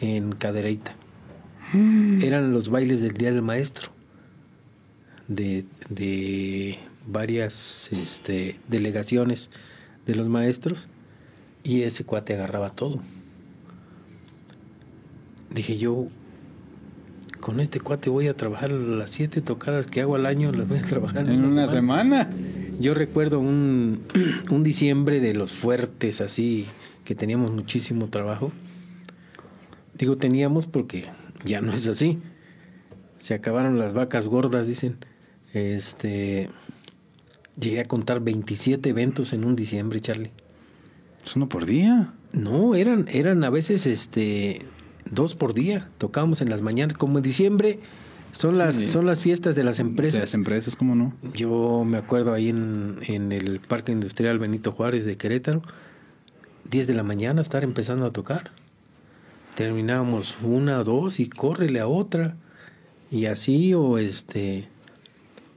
en 0.00 0.32
Cadereyta. 0.32 0.94
Eran 1.74 2.52
los 2.52 2.68
bailes 2.68 3.00
del 3.00 3.14
Día 3.14 3.32
del 3.32 3.40
Maestro, 3.40 3.90
de, 5.28 5.64
de 5.88 6.78
varias 7.06 7.90
este, 7.92 8.58
delegaciones 8.68 9.50
de 10.06 10.14
los 10.14 10.28
maestros, 10.28 10.88
y 11.64 11.82
ese 11.82 12.04
cuate 12.04 12.34
agarraba 12.34 12.70
todo. 12.70 13.00
Dije 15.48 15.78
yo, 15.78 16.08
con 17.42 17.58
este 17.58 17.80
cuate 17.80 18.08
voy 18.08 18.28
a 18.28 18.34
trabajar 18.34 18.70
las 18.70 19.10
siete 19.10 19.42
tocadas 19.42 19.88
que 19.88 20.00
hago 20.00 20.14
al 20.14 20.26
año, 20.26 20.52
las 20.52 20.68
voy 20.68 20.78
a 20.78 20.82
trabajar 20.82 21.28
En 21.28 21.44
una 21.44 21.66
semana. 21.66 22.30
Yo 22.80 22.94
recuerdo 22.94 23.40
un, 23.40 24.02
un 24.50 24.62
diciembre 24.62 25.20
de 25.20 25.34
los 25.34 25.52
fuertes, 25.52 26.20
así, 26.20 26.66
que 27.04 27.16
teníamos 27.16 27.50
muchísimo 27.50 28.08
trabajo. 28.08 28.52
Digo 29.98 30.16
teníamos 30.16 30.66
porque 30.66 31.06
ya 31.44 31.60
no 31.60 31.72
es 31.72 31.88
así. 31.88 32.20
Se 33.18 33.34
acabaron 33.34 33.76
las 33.78 33.92
vacas 33.92 34.28
gordas, 34.28 34.68
dicen. 34.68 34.98
Este, 35.52 36.48
llegué 37.60 37.80
a 37.80 37.84
contar 37.84 38.20
27 38.20 38.88
eventos 38.88 39.32
en 39.32 39.44
un 39.44 39.56
diciembre, 39.56 39.98
Charlie. 40.00 40.30
Es 41.24 41.34
uno 41.34 41.48
por 41.48 41.66
día. 41.66 42.14
No, 42.32 42.76
eran, 42.76 43.08
eran 43.08 43.42
a 43.42 43.50
veces 43.50 43.86
este 43.86 44.62
dos 45.10 45.34
por 45.34 45.54
día. 45.54 45.88
Tocábamos 45.98 46.40
en 46.42 46.50
las 46.50 46.62
mañanas. 46.62 46.96
Como 46.96 47.18
en 47.18 47.22
diciembre 47.24 47.78
son 48.32 48.56
las, 48.58 48.76
Sí. 48.76 48.88
son 48.88 49.04
las 49.06 49.20
fiestas 49.20 49.54
de 49.56 49.64
las 49.64 49.76
De 49.78 49.82
empresas. 49.82 50.20
las 50.20 50.34
empresas, 50.34 50.76
¿cómo 50.76 50.94
no? 50.94 51.12
Yo 51.34 51.84
me 51.86 51.98
acuerdo 51.98 52.32
ahí 52.32 52.48
en, 52.48 52.98
en 53.06 53.32
el 53.32 53.60
Parque 53.60 53.92
Industrial 53.92 54.38
Benito 54.38 54.72
Juárez 54.72 55.04
de 55.04 55.16
Querétaro, 55.16 55.62
10 56.70 56.86
de 56.86 56.94
la 56.94 57.02
mañana 57.02 57.42
estar 57.42 57.62
empezando 57.64 58.06
a 58.06 58.12
tocar. 58.12 58.50
Terminábamos 59.54 60.38
una 60.42 60.82
dos 60.82 61.20
y 61.20 61.28
córrele 61.28 61.80
a 61.80 61.86
otra. 61.86 62.36
Y 63.10 63.26
así, 63.26 63.74
o 63.74 63.98
este, 63.98 64.68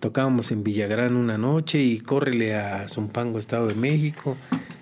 tocábamos 0.01 0.51
en 0.51 0.63
Villagrán 0.65 1.15
una 1.15 1.37
noche 1.37 1.81
y 1.81 1.99
córrele 1.99 2.55
a 2.57 2.87
Zumpango, 2.89 3.39
Estado 3.39 3.67
de 3.67 3.75
México, 3.75 4.35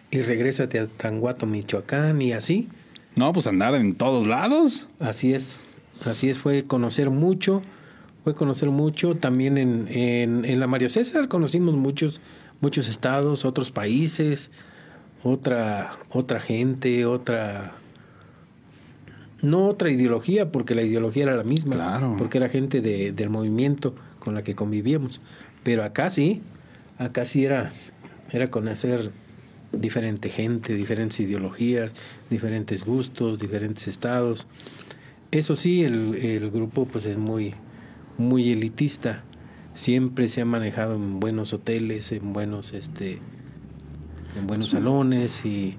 y 0.09 0.21
regrésate 0.21 0.79
a 0.79 0.87
Tanguato, 0.87 1.45
Michoacán, 1.45 2.19
y 2.23 2.33
así. 2.33 2.67
No, 3.15 3.31
pues 3.33 3.47
andar 3.47 3.75
en 3.75 3.95
todos 3.95 4.25
lados. 4.27 4.87
Así 4.99 5.33
es, 5.33 5.59
así 6.05 6.29
es, 6.29 6.39
fue 6.39 6.63
conocer 6.65 7.09
mucho, 7.09 7.61
fue 8.23 8.33
conocer 8.33 8.69
mucho. 8.69 9.15
También 9.15 9.57
en, 9.57 9.87
en, 9.89 10.45
en 10.45 10.59
la 10.59 10.67
Mario 10.67 10.89
César 10.89 11.27
conocimos 11.27 11.75
muchos, 11.75 12.21
muchos 12.61 12.87
estados, 12.87 13.45
otros 13.45 13.71
países, 13.71 14.51
otra, 15.23 15.91
otra 16.09 16.39
gente, 16.39 17.05
otra, 17.05 17.73
no 19.41 19.67
otra 19.67 19.91
ideología, 19.91 20.51
porque 20.51 20.73
la 20.75 20.81
ideología 20.83 21.23
era 21.23 21.35
la 21.35 21.43
misma, 21.43 21.73
Claro. 21.75 22.15
porque 22.17 22.37
era 22.37 22.49
gente 22.49 22.81
de- 22.81 23.11
del 23.11 23.29
movimiento 23.29 23.93
con 24.19 24.33
la 24.35 24.43
que 24.43 24.55
convivíamos. 24.55 25.21
Pero 25.63 25.83
acá 25.83 26.09
sí, 26.09 26.41
acá 26.97 27.25
sí 27.25 27.45
era, 27.45 27.71
era 28.31 28.49
conocer 28.49 29.11
diferente 29.73 30.29
gente, 30.29 30.73
diferentes 30.73 31.19
ideologías, 31.19 31.93
diferentes 32.29 32.85
gustos, 32.85 33.39
diferentes 33.39 33.87
estados. 33.87 34.47
Eso 35.31 35.55
sí, 35.55 35.83
el, 35.83 36.15
el 36.15 36.51
grupo 36.51 36.85
pues 36.85 37.05
es 37.05 37.17
muy, 37.17 37.53
muy 38.17 38.51
elitista. 38.51 39.23
Siempre 39.73 40.27
se 40.27 40.41
ha 40.41 40.45
manejado 40.45 40.95
en 40.95 41.19
buenos 41.19 41.53
hoteles, 41.53 42.11
en 42.11 42.31
buenos, 42.33 42.73
este, 42.73 43.19
en 44.37 44.47
buenos 44.47 44.69
salones 44.69 45.45
y, 45.45 45.77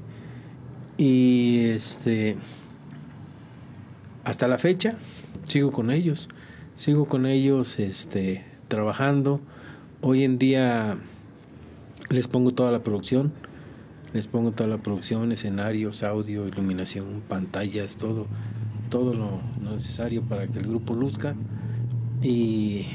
y 0.98 1.66
este, 1.66 2.36
hasta 4.24 4.48
la 4.48 4.58
fecha 4.58 4.96
sigo 5.44 5.70
con 5.70 5.90
ellos, 5.90 6.28
sigo 6.76 7.06
con 7.06 7.26
ellos, 7.26 7.78
este, 7.78 8.44
trabajando. 8.68 9.40
Hoy 10.00 10.24
en 10.24 10.38
día 10.38 10.98
les 12.10 12.28
pongo 12.28 12.52
toda 12.52 12.70
la 12.70 12.82
producción, 12.82 13.32
les 14.14 14.26
pongo 14.26 14.52
toda 14.52 14.68
la 14.70 14.78
producción, 14.78 15.30
escenarios, 15.32 16.02
audio, 16.02 16.48
iluminación, 16.48 17.22
pantallas, 17.28 17.96
todo, 17.98 18.26
todo 18.88 19.12
lo 19.12 19.40
necesario 19.70 20.22
para 20.22 20.46
que 20.46 20.58
el 20.60 20.66
grupo 20.68 20.94
luzca. 20.94 21.34
Y, 22.22 22.86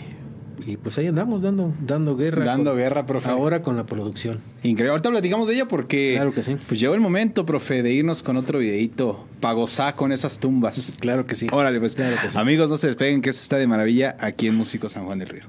y 0.65 0.77
pues 0.77 0.97
ahí 0.97 1.07
andamos 1.07 1.41
dando, 1.41 1.73
dando 1.85 2.15
guerra. 2.15 2.45
Dando 2.45 2.71
con- 2.71 2.79
guerra, 2.79 3.05
profe. 3.05 3.29
Ahora 3.29 3.61
con 3.61 3.75
la 3.75 3.85
producción. 3.85 4.39
Increíble. 4.63 4.91
Ahorita 4.91 5.09
platicamos 5.11 5.47
de 5.47 5.55
ella 5.55 5.67
porque. 5.67 6.13
Claro 6.15 6.33
que 6.33 6.41
sí. 6.41 6.55
Pues 6.67 6.79
llegó 6.79 6.95
el 6.95 7.01
momento, 7.01 7.45
profe, 7.45 7.83
de 7.83 7.91
irnos 7.91 8.23
con 8.23 8.37
otro 8.37 8.59
videito 8.59 9.25
gozar 9.41 9.95
con 9.95 10.11
esas 10.11 10.39
tumbas. 10.39 10.97
Claro 10.99 11.25
que 11.27 11.35
sí. 11.35 11.47
Órale, 11.51 11.79
pues. 11.79 11.95
Claro 11.95 12.15
que 12.21 12.29
sí. 12.29 12.37
Amigos, 12.37 12.69
no 12.69 12.77
se 12.77 12.87
despeguen, 12.87 13.21
que 13.21 13.29
esto 13.29 13.41
está 13.41 13.57
de 13.57 13.67
maravilla 13.67 14.15
aquí 14.19 14.47
en 14.47 14.55
Músico 14.55 14.89
San 14.89 15.05
Juan 15.05 15.19
del 15.19 15.29
Río. 15.29 15.43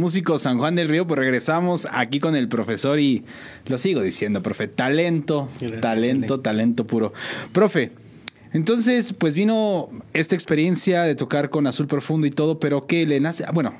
Músicos 0.00 0.42
San 0.42 0.58
Juan 0.58 0.74
del 0.74 0.88
Río, 0.88 1.06
pues 1.06 1.18
regresamos 1.18 1.86
aquí 1.92 2.18
con 2.18 2.34
el 2.34 2.48
profesor 2.48 2.98
y 2.98 3.24
lo 3.68 3.78
sigo 3.78 4.02
diciendo, 4.02 4.42
profe, 4.42 4.66
talento, 4.66 5.48
Gracias, 5.60 5.80
talento, 5.80 6.40
talento 6.40 6.86
puro. 6.86 7.12
Profe, 7.52 7.92
entonces 8.52 9.12
pues 9.12 9.34
vino 9.34 9.90
esta 10.12 10.34
experiencia 10.34 11.02
de 11.04 11.14
tocar 11.14 11.50
con 11.50 11.66
Azul 11.66 11.86
Profundo 11.86 12.26
y 12.26 12.30
todo, 12.30 12.58
pero 12.58 12.86
¿qué 12.86 13.06
le 13.06 13.20
nace? 13.20 13.44
Ah, 13.46 13.52
Bueno, 13.52 13.74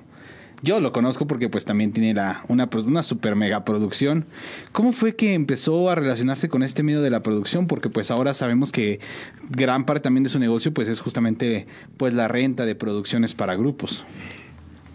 yo 0.62 0.78
lo 0.78 0.92
conozco 0.92 1.26
porque 1.26 1.48
pues 1.48 1.64
también 1.64 1.90
tiene 1.92 2.12
la, 2.12 2.42
una, 2.48 2.68
pro- 2.68 2.82
una 2.84 3.02
super 3.02 3.34
mega 3.34 3.64
producción. 3.64 4.26
¿Cómo 4.72 4.92
fue 4.92 5.16
que 5.16 5.32
empezó 5.32 5.88
a 5.88 5.94
relacionarse 5.94 6.50
con 6.50 6.62
este 6.62 6.82
medio 6.82 7.00
de 7.00 7.08
la 7.08 7.22
producción? 7.22 7.66
Porque 7.66 7.88
pues 7.88 8.10
ahora 8.10 8.34
sabemos 8.34 8.70
que 8.70 9.00
gran 9.48 9.86
parte 9.86 10.02
también 10.02 10.22
de 10.24 10.28
su 10.30 10.38
negocio 10.38 10.72
pues 10.74 10.86
es 10.86 11.00
justamente 11.00 11.66
pues 11.96 12.12
la 12.12 12.28
renta 12.28 12.66
de 12.66 12.74
producciones 12.74 13.34
para 13.34 13.54
grupos. 13.56 14.04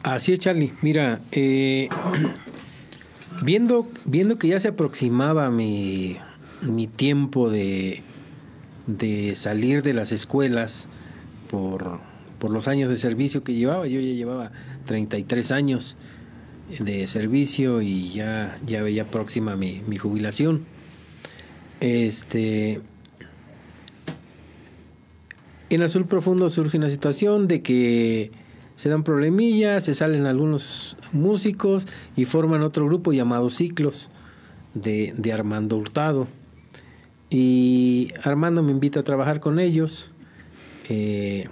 Así 0.05 0.33
es, 0.33 0.39
Charlie. 0.39 0.71
Mira, 0.83 1.19
eh, 1.31 1.89
viendo, 3.41 3.87
viendo 4.05 4.37
que 4.37 4.47
ya 4.47 4.59
se 4.59 4.67
aproximaba 4.67 5.49
mi, 5.49 6.17
mi 6.61 6.85
tiempo 6.85 7.49
de, 7.49 8.03
de 8.85 9.33
salir 9.33 9.81
de 9.81 9.95
las 9.95 10.11
escuelas 10.11 10.89
por, 11.49 12.01
por 12.37 12.51
los 12.51 12.67
años 12.67 12.87
de 12.91 12.97
servicio 12.97 13.43
que 13.43 13.55
llevaba, 13.55 13.87
yo 13.87 13.99
ya 13.99 14.13
llevaba 14.13 14.51
33 14.85 15.51
años 15.51 15.97
de 16.77 17.07
servicio 17.07 17.81
y 17.81 18.11
ya, 18.11 18.59
ya 18.63 18.83
veía 18.83 19.07
próxima 19.07 19.55
mi, 19.55 19.81
mi 19.87 19.97
jubilación. 19.97 20.65
Este, 21.79 22.79
en 25.71 25.81
Azul 25.81 26.05
Profundo 26.05 26.47
surge 26.51 26.77
una 26.77 26.91
situación 26.91 27.47
de 27.47 27.63
que 27.63 28.44
se 28.75 28.89
dan 28.89 29.03
problemillas, 29.03 29.85
se 29.85 29.95
salen 29.95 30.25
algunos 30.25 30.97
músicos 31.11 31.87
y 32.15 32.25
forman 32.25 32.61
otro 32.61 32.85
grupo 32.85 33.13
llamado 33.13 33.49
Ciclos 33.49 34.09
de, 34.73 35.13
de 35.17 35.33
Armando 35.33 35.77
Hurtado. 35.77 36.27
Y 37.29 38.11
Armando 38.23 38.63
me 38.63 38.71
invita 38.71 38.99
a 38.99 39.03
trabajar 39.03 39.39
con 39.39 39.59
ellos 39.59 40.11
eh, 40.89 41.47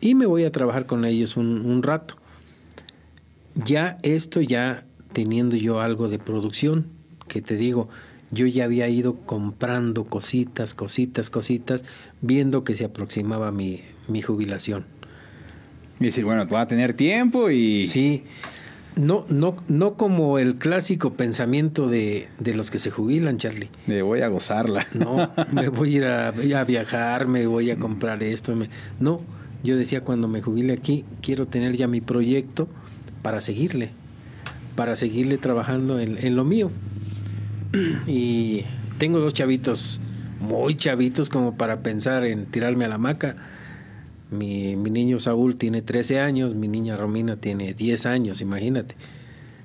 y 0.00 0.14
me 0.14 0.26
voy 0.26 0.44
a 0.44 0.52
trabajar 0.52 0.86
con 0.86 1.04
ellos 1.04 1.36
un, 1.36 1.64
un 1.64 1.82
rato. 1.82 2.16
Ya 3.54 3.98
esto, 4.02 4.40
ya 4.40 4.84
teniendo 5.12 5.56
yo 5.56 5.80
algo 5.80 6.08
de 6.08 6.18
producción, 6.18 6.86
que 7.28 7.40
te 7.40 7.56
digo, 7.56 7.88
yo 8.30 8.46
ya 8.46 8.64
había 8.64 8.88
ido 8.88 9.16
comprando 9.20 10.04
cositas, 10.04 10.74
cositas, 10.74 11.30
cositas, 11.30 11.84
viendo 12.20 12.64
que 12.64 12.74
se 12.74 12.84
aproximaba 12.84 13.52
mi, 13.52 13.82
mi 14.08 14.20
jubilación. 14.20 14.95
Y 16.00 16.04
decir, 16.06 16.24
bueno, 16.24 16.46
voy 16.46 16.58
a 16.60 16.66
tener 16.66 16.92
tiempo 16.94 17.50
y... 17.50 17.86
Sí, 17.86 18.22
no, 18.96 19.24
no, 19.28 19.56
no 19.68 19.94
como 19.94 20.38
el 20.38 20.56
clásico 20.56 21.14
pensamiento 21.14 21.88
de, 21.88 22.28
de 22.38 22.54
los 22.54 22.70
que 22.70 22.78
se 22.78 22.90
jubilan, 22.90 23.38
Charlie. 23.38 23.68
de 23.86 24.02
voy 24.02 24.20
a 24.22 24.28
gozarla. 24.28 24.86
No, 24.94 25.30
me 25.52 25.68
voy 25.68 25.94
a 25.94 25.96
ir 25.98 26.04
a, 26.04 26.28
a 26.60 26.64
viajar, 26.64 27.26
me 27.26 27.46
voy 27.46 27.70
a 27.70 27.76
comprar 27.76 28.22
esto. 28.22 28.54
me- 28.56 28.70
No, 29.00 29.20
yo 29.62 29.76
decía 29.76 30.00
cuando 30.02 30.28
me 30.28 30.40
jubile 30.42 30.72
aquí, 30.72 31.04
quiero 31.22 31.46
tener 31.46 31.76
ya 31.76 31.88
mi 31.88 32.00
proyecto 32.00 32.68
para 33.22 33.40
seguirle, 33.40 33.90
para 34.76 34.96
seguirle 34.96 35.36
trabajando 35.38 35.98
en, 36.00 36.16
en 36.24 36.36
lo 36.36 36.44
mío. 36.44 36.70
Y 38.06 38.64
tengo 38.98 39.18
dos 39.18 39.34
chavitos, 39.34 40.00
muy 40.40 40.74
chavitos 40.74 41.28
como 41.28 41.56
para 41.56 41.80
pensar 41.80 42.24
en 42.24 42.46
tirarme 42.46 42.84
a 42.84 42.88
la 42.88 42.94
hamaca. 42.96 43.36
Mi, 44.30 44.76
mi 44.76 44.90
niño 44.90 45.20
Saúl 45.20 45.56
tiene 45.56 45.82
13 45.82 46.20
años, 46.20 46.54
mi 46.54 46.68
niña 46.68 46.96
Romina 46.96 47.36
tiene 47.36 47.74
10 47.74 48.06
años, 48.06 48.40
imagínate. 48.40 48.96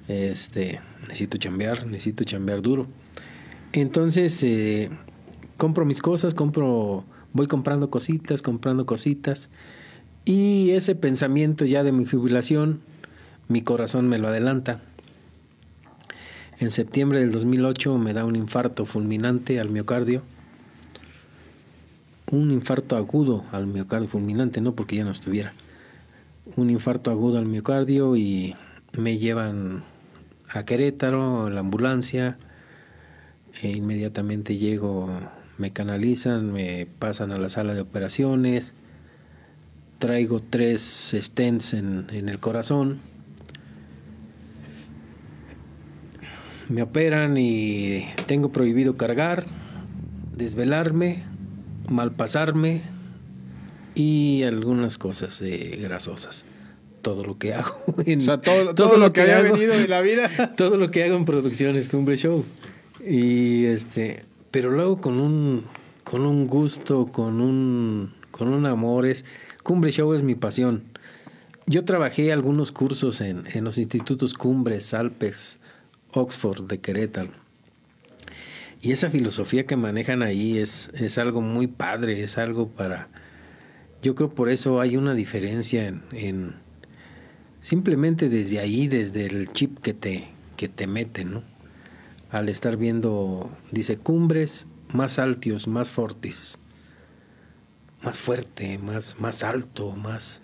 Este, 0.07 0.81
necesito 1.01 1.37
chambear, 1.37 1.85
necesito 1.87 2.23
chambear 2.23 2.61
duro. 2.61 2.87
Entonces, 3.73 4.43
eh, 4.43 4.89
compro 5.57 5.85
mis 5.85 6.01
cosas, 6.01 6.33
compro, 6.33 7.05
voy 7.33 7.47
comprando 7.47 7.89
cositas, 7.89 8.41
comprando 8.41 8.85
cositas. 8.85 9.49
Y 10.25 10.71
ese 10.71 10.95
pensamiento 10.95 11.65
ya 11.65 11.83
de 11.83 11.91
mi 11.91 12.05
jubilación, 12.05 12.81
mi 13.47 13.61
corazón 13.61 14.07
me 14.07 14.17
lo 14.17 14.27
adelanta. 14.27 14.81
En 16.59 16.69
septiembre 16.69 17.19
del 17.19 17.31
2008 17.31 17.97
me 17.97 18.13
da 18.13 18.23
un 18.25 18.35
infarto 18.35 18.85
fulminante 18.85 19.59
al 19.59 19.69
miocardio. 19.69 20.21
Un 22.31 22.49
infarto 22.49 22.95
agudo 22.95 23.43
al 23.51 23.67
miocardio 23.67 24.07
fulminante, 24.07 24.61
no 24.61 24.73
porque 24.73 24.95
ya 24.95 25.03
no 25.03 25.11
estuviera. 25.11 25.51
Un 26.55 26.69
infarto 26.69 27.11
agudo 27.11 27.37
al 27.37 27.45
miocardio 27.45 28.15
y 28.15 28.55
me 28.93 29.17
llevan 29.17 29.83
a 30.49 30.63
Querétaro, 30.63 31.49
la 31.49 31.59
ambulancia. 31.59 32.37
E 33.61 33.71
inmediatamente 33.71 34.55
llego, 34.55 35.09
me 35.57 35.71
canalizan, 35.71 36.53
me 36.53 36.87
pasan 36.99 37.33
a 37.33 37.37
la 37.37 37.49
sala 37.49 37.73
de 37.73 37.81
operaciones. 37.81 38.75
Traigo 39.99 40.39
tres 40.39 41.13
stents 41.13 41.73
en, 41.73 42.07
en 42.11 42.29
el 42.29 42.39
corazón. 42.39 42.99
Me 46.69 46.81
operan 46.81 47.35
y 47.37 48.05
tengo 48.25 48.53
prohibido 48.53 48.95
cargar, 48.95 49.45
desvelarme, 50.37 51.25
malpasarme 51.89 52.81
y 53.95 54.43
algunas 54.43 54.97
cosas 54.97 55.41
eh, 55.41 55.77
grasosas. 55.81 56.45
Todo 57.01 57.23
lo 57.25 57.37
que 57.37 57.53
hago. 57.53 57.75
en- 58.05 58.19
O 58.19 58.21
sea, 58.23 58.41
todo, 58.41 58.73
todo, 58.75 58.97
lo 58.97 59.11
que, 59.13 59.21
había 59.21 59.39
hago- 59.39 59.53
venido 59.53 59.73
de 59.77 59.87
la 59.87 60.01
vida. 60.01 60.55
todo 60.55 60.77
lo 60.77 60.91
que 60.91 61.03
hago 61.03 61.15
en 61.15 61.25
producciones 61.25 61.87
Cumbre 61.89 62.15
Show. 62.17 62.45
Y 63.05 63.65
este, 63.65 64.25
pero 64.51 64.69
luego 64.71 65.01
con 65.01 65.19
un 65.19 65.63
con 66.03 66.25
un 66.25 66.47
gusto, 66.47 67.07
con 67.07 67.41
un 67.41 68.13
con 68.31 68.47
un 68.49 68.65
amor 68.65 69.05
es 69.05 69.25
Cumbre 69.63 69.91
Show 69.91 70.13
es 70.13 70.23
mi 70.23 70.35
pasión. 70.35 70.83
Yo 71.67 71.85
trabajé 71.85 72.31
algunos 72.31 72.71
cursos 72.71 73.21
en, 73.21 73.43
en 73.53 73.63
los 73.63 73.77
institutos 73.77 74.33
Cumbres, 74.33 74.93
Alpes, 74.93 75.59
Oxford 76.11 76.63
de 76.67 76.79
Querétaro. 76.79 77.31
Y 78.81 78.91
esa 78.91 79.11
filosofía 79.11 79.67
que 79.67 79.75
manejan 79.77 80.23
ahí 80.23 80.57
es, 80.57 80.89
es 80.95 81.17
algo 81.19 81.41
muy 81.41 81.67
padre, 81.67 82.23
es 82.23 82.37
algo 82.37 82.69
para... 82.69 83.09
Yo 84.01 84.15
creo 84.15 84.29
por 84.29 84.49
eso 84.49 84.81
hay 84.81 84.97
una 84.97 85.13
diferencia 85.13 85.87
en, 85.87 86.01
en- 86.11 86.55
simplemente 87.59 88.27
desde 88.27 88.59
ahí, 88.59 88.87
desde 88.87 89.27
el 89.27 89.49
chip 89.49 89.77
que 89.79 89.93
te, 89.93 90.29
que 90.57 90.67
te 90.67 90.87
meten, 90.87 91.31
¿no? 91.31 91.43
Al 92.31 92.49
estar 92.49 92.77
viendo, 92.77 93.55
dice, 93.71 93.97
cumbres 93.97 94.65
más 94.91 95.19
altos, 95.19 95.67
más 95.67 95.91
fortes, 95.91 96.57
más 98.01 98.17
fuerte, 98.17 98.79
más, 98.79 99.19
más 99.19 99.43
alto, 99.43 99.95
más... 99.95 100.41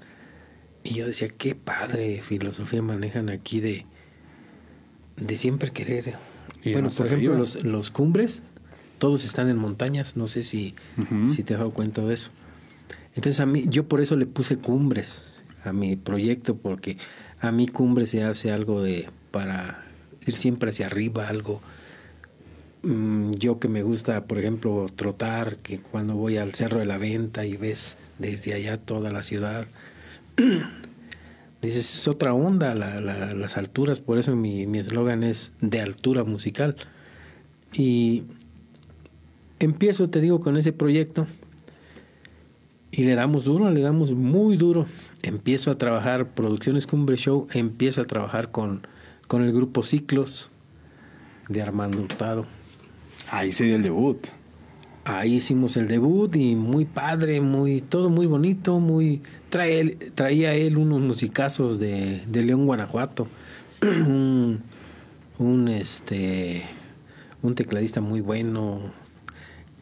Y 0.83 0.93
yo 0.93 1.07
decía, 1.07 1.27
qué 1.29 1.55
padre 1.55 2.21
filosofía 2.21 2.83
manejan 2.83 3.29
aquí 3.29 3.61
de, 3.61 3.87
de 5.15 5.35
siempre 5.35 5.71
querer. 5.71 6.13
Bueno, 6.63 6.89
por 6.89 7.07
ejemplo, 7.07 7.35
los, 7.35 7.63
los 7.63 7.91
cumbres, 7.91 8.43
todos 8.97 9.25
están 9.25 9.49
en 9.49 9.57
montañas, 9.57 10.17
no 10.17 10.27
sé 10.27 10.43
si, 10.43 10.75
si 11.29 11.43
te 11.43 11.53
has 11.53 11.59
dado 11.59 11.71
cuenta 11.71 12.01
de 12.01 12.13
eso. 12.13 12.31
Entonces 13.15 13.39
a 13.39 13.45
mí, 13.45 13.65
yo 13.67 13.87
por 13.87 14.01
eso 14.01 14.15
le 14.15 14.25
puse 14.25 14.57
cumbres 14.57 15.23
a 15.63 15.73
mi 15.73 15.95
proyecto, 15.95 16.55
porque 16.55 16.97
a 17.39 17.51
mí 17.51 17.67
cumbres 17.67 18.11
se 18.11 18.23
hace 18.23 18.51
algo 18.51 18.81
de, 18.81 19.09
para 19.31 19.85
ir 20.25 20.33
siempre 20.33 20.69
hacia 20.69 20.87
arriba, 20.87 21.27
algo, 21.27 21.61
mm, 22.83 23.31
yo 23.33 23.59
que 23.59 23.67
me 23.67 23.83
gusta, 23.83 24.25
por 24.25 24.39
ejemplo, 24.39 24.87
trotar, 24.95 25.57
que 25.57 25.79
cuando 25.79 26.15
voy 26.15 26.37
al 26.37 26.53
Cerro 26.53 26.79
de 26.79 26.85
la 26.85 26.97
Venta 26.97 27.45
y 27.45 27.57
ves 27.57 27.97
desde 28.19 28.53
allá 28.53 28.77
toda 28.77 29.11
la 29.11 29.23
ciudad, 29.23 29.67
dices, 31.61 31.93
es 31.95 32.07
otra 32.07 32.33
onda 32.33 32.75
la- 32.75 33.01
la- 33.01 33.33
las 33.33 33.57
alturas, 33.57 33.99
por 33.99 34.17
eso 34.17 34.35
mi 34.35 34.65
mi 34.67 34.79
eslogan 34.79 35.23
es 35.23 35.53
de 35.61 35.81
altura 35.81 36.23
musical. 36.23 36.75
Y 37.73 38.23
empiezo, 39.59 40.09
te 40.09 40.21
digo, 40.21 40.39
con 40.39 40.57
ese 40.57 40.71
proyecto 40.71 41.27
y 42.91 43.03
le 43.03 43.15
damos 43.15 43.43
duro, 43.45 43.69
le 43.69 43.81
damos 43.81 44.11
muy 44.11 44.55
duro. 44.57 44.85
Empiezo 45.23 45.71
a 45.71 45.77
trabajar 45.77 46.29
Producciones 46.33 46.87
Cumbre 46.87 47.17
Show, 47.17 47.47
empiezo 47.53 48.01
a 48.01 48.05
trabajar 48.05 48.51
con, 48.51 48.87
con 49.27 49.43
el 49.43 49.51
grupo 49.51 49.83
Ciclos 49.83 50.49
de 51.49 51.61
Armando 51.61 52.01
Hurtado. 52.01 52.45
Ahí 53.29 53.51
se 53.51 53.65
dio 53.65 53.75
el 53.75 53.83
debut. 53.83 54.27
Ahí 55.03 55.35
hicimos 55.35 55.77
el 55.77 55.87
debut 55.87 56.35
y 56.35 56.55
muy 56.55 56.85
padre, 56.85 57.39
muy 57.41 57.81
todo 57.81 58.09
muy 58.09 58.25
bonito, 58.25 58.79
muy 58.79 59.21
trae 59.49 59.95
traía 60.15 60.53
él 60.53 60.77
unos 60.77 61.01
musicazos 61.01 61.79
de, 61.79 62.23
de 62.27 62.43
León, 62.43 62.65
Guanajuato, 62.65 63.27
un, 63.81 64.61
un, 65.39 65.67
este 65.67 66.65
un 67.41 67.55
tecladista 67.55 68.01
muy 68.01 68.21
bueno. 68.21 68.79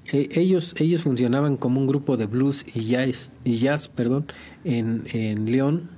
E- 0.06 0.30
ellos 0.34 0.76
ellos 0.78 1.02
funcionaban 1.02 1.58
como 1.58 1.80
un 1.80 1.88
grupo 1.88 2.18
de 2.18 2.26
blues 2.28 2.66
y 2.74 2.86
jazz 2.86 3.32
y 3.44 3.58
jazz, 3.58 3.88
perdón, 3.88 4.26
en, 4.64 5.04
en 5.14 5.52
León, 5.52 5.90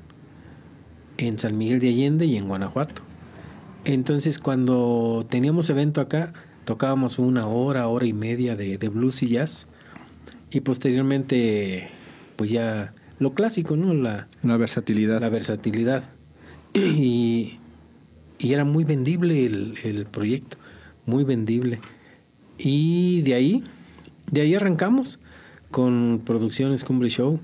en 1.17 1.39
San 1.39 1.57
Miguel 1.57 1.79
de 1.79 1.89
Allende 1.89 2.25
y 2.25 2.37
en 2.37 2.47
Guanajuato. 2.47 3.01
Entonces, 3.85 4.39
cuando 4.39 5.25
teníamos 5.29 5.69
evento 5.69 6.01
acá, 6.01 6.33
tocábamos 6.65 7.19
una 7.19 7.47
hora, 7.47 7.87
hora 7.87 8.05
y 8.05 8.13
media 8.13 8.55
de, 8.55 8.77
de 8.77 8.89
blues 8.89 9.23
y 9.23 9.27
jazz. 9.27 9.67
Y 10.51 10.59
posteriormente, 10.61 11.89
pues 12.35 12.49
ya 12.49 12.93
lo 13.19 13.33
clásico, 13.33 13.75
¿no? 13.75 13.93
La, 13.93 14.27
La 14.43 14.57
versatilidad. 14.57 15.21
la 15.21 15.29
versatilidad. 15.29 16.03
Y, 16.73 17.59
y 18.37 18.53
era 18.53 18.63
muy 18.63 18.83
vendible 18.83 19.45
el, 19.45 19.75
el 19.83 20.05
proyecto, 20.05 20.57
muy 21.05 21.23
vendible. 21.23 21.79
Y 22.57 23.21
de 23.21 23.33
ahí, 23.33 23.63
de 24.31 24.41
ahí 24.41 24.53
arrancamos 24.53 25.19
con 25.71 26.21
Producciones 26.25 26.83
Cumbre 26.83 27.09
Show. 27.09 27.39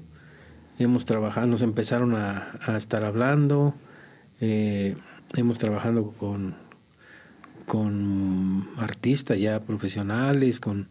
Hemos 0.77 1.05
trabajado, 1.05 1.47
nos 1.47 1.61
empezaron 1.61 2.15
a, 2.15 2.51
a 2.65 2.77
estar 2.77 3.03
hablando, 3.03 3.75
eh, 4.41 4.95
hemos 5.35 5.57
trabajado 5.59 6.11
con, 6.11 6.55
con 7.65 8.67
artistas 8.77 9.39
ya 9.39 9.59
profesionales, 9.59 10.59
con, 10.59 10.89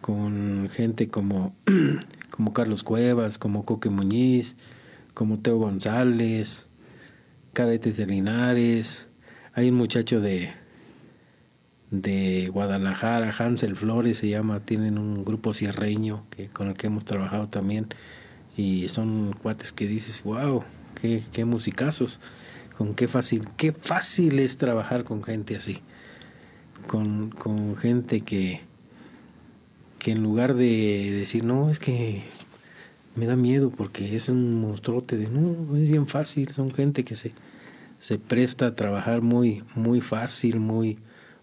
con 0.00 0.68
gente 0.70 1.08
como, 1.08 1.54
como 2.30 2.52
Carlos 2.52 2.82
Cuevas, 2.82 3.38
como 3.38 3.64
Coque 3.64 3.90
Muñiz, 3.90 4.56
como 5.14 5.40
Teo 5.40 5.58
González, 5.58 6.66
Cadetes 7.52 7.96
de 7.96 8.06
Linares. 8.06 9.06
Hay 9.52 9.68
un 9.68 9.76
muchacho 9.76 10.20
de, 10.20 10.52
de 11.90 12.48
Guadalajara, 12.52 13.34
Hansel 13.36 13.76
Flores 13.76 14.18
se 14.18 14.28
llama, 14.28 14.60
tienen 14.60 14.98
un 14.98 15.24
grupo 15.24 15.52
cierreño 15.54 16.24
que, 16.30 16.48
con 16.48 16.68
el 16.68 16.74
que 16.74 16.86
hemos 16.86 17.04
trabajado 17.04 17.48
también. 17.48 17.88
Y 18.56 18.88
son 18.88 19.34
cuates 19.42 19.72
que 19.72 19.86
dices, 19.86 20.22
wow, 20.22 20.64
qué, 21.00 21.22
qué 21.32 21.44
musicazos, 21.44 22.20
con 22.76 22.94
qué 22.94 23.08
fácil, 23.08 23.46
qué 23.56 23.72
fácil 23.72 24.38
es 24.38 24.56
trabajar 24.56 25.04
con 25.04 25.22
gente 25.22 25.56
así 25.56 25.82
con, 26.86 27.30
con 27.30 27.76
gente 27.76 28.22
que, 28.22 28.62
que 30.00 30.10
en 30.10 30.22
lugar 30.22 30.54
de 30.54 31.12
decir, 31.12 31.44
no, 31.44 31.70
es 31.70 31.78
que 31.78 32.22
me 33.14 33.26
da 33.26 33.36
miedo 33.36 33.70
porque 33.70 34.16
es 34.16 34.28
un 34.28 34.60
monstruote 34.60 35.16
de, 35.16 35.28
no, 35.28 35.76
es 35.76 35.88
bien 35.88 36.08
fácil, 36.08 36.48
son 36.48 36.72
gente 36.72 37.04
que 37.04 37.14
se, 37.14 37.32
se 37.98 38.18
presta 38.18 38.66
a 38.68 38.74
trabajar 38.74 39.20
muy, 39.22 39.62
muy 39.76 40.00
fácil, 40.00 40.58
muy, 40.58 40.98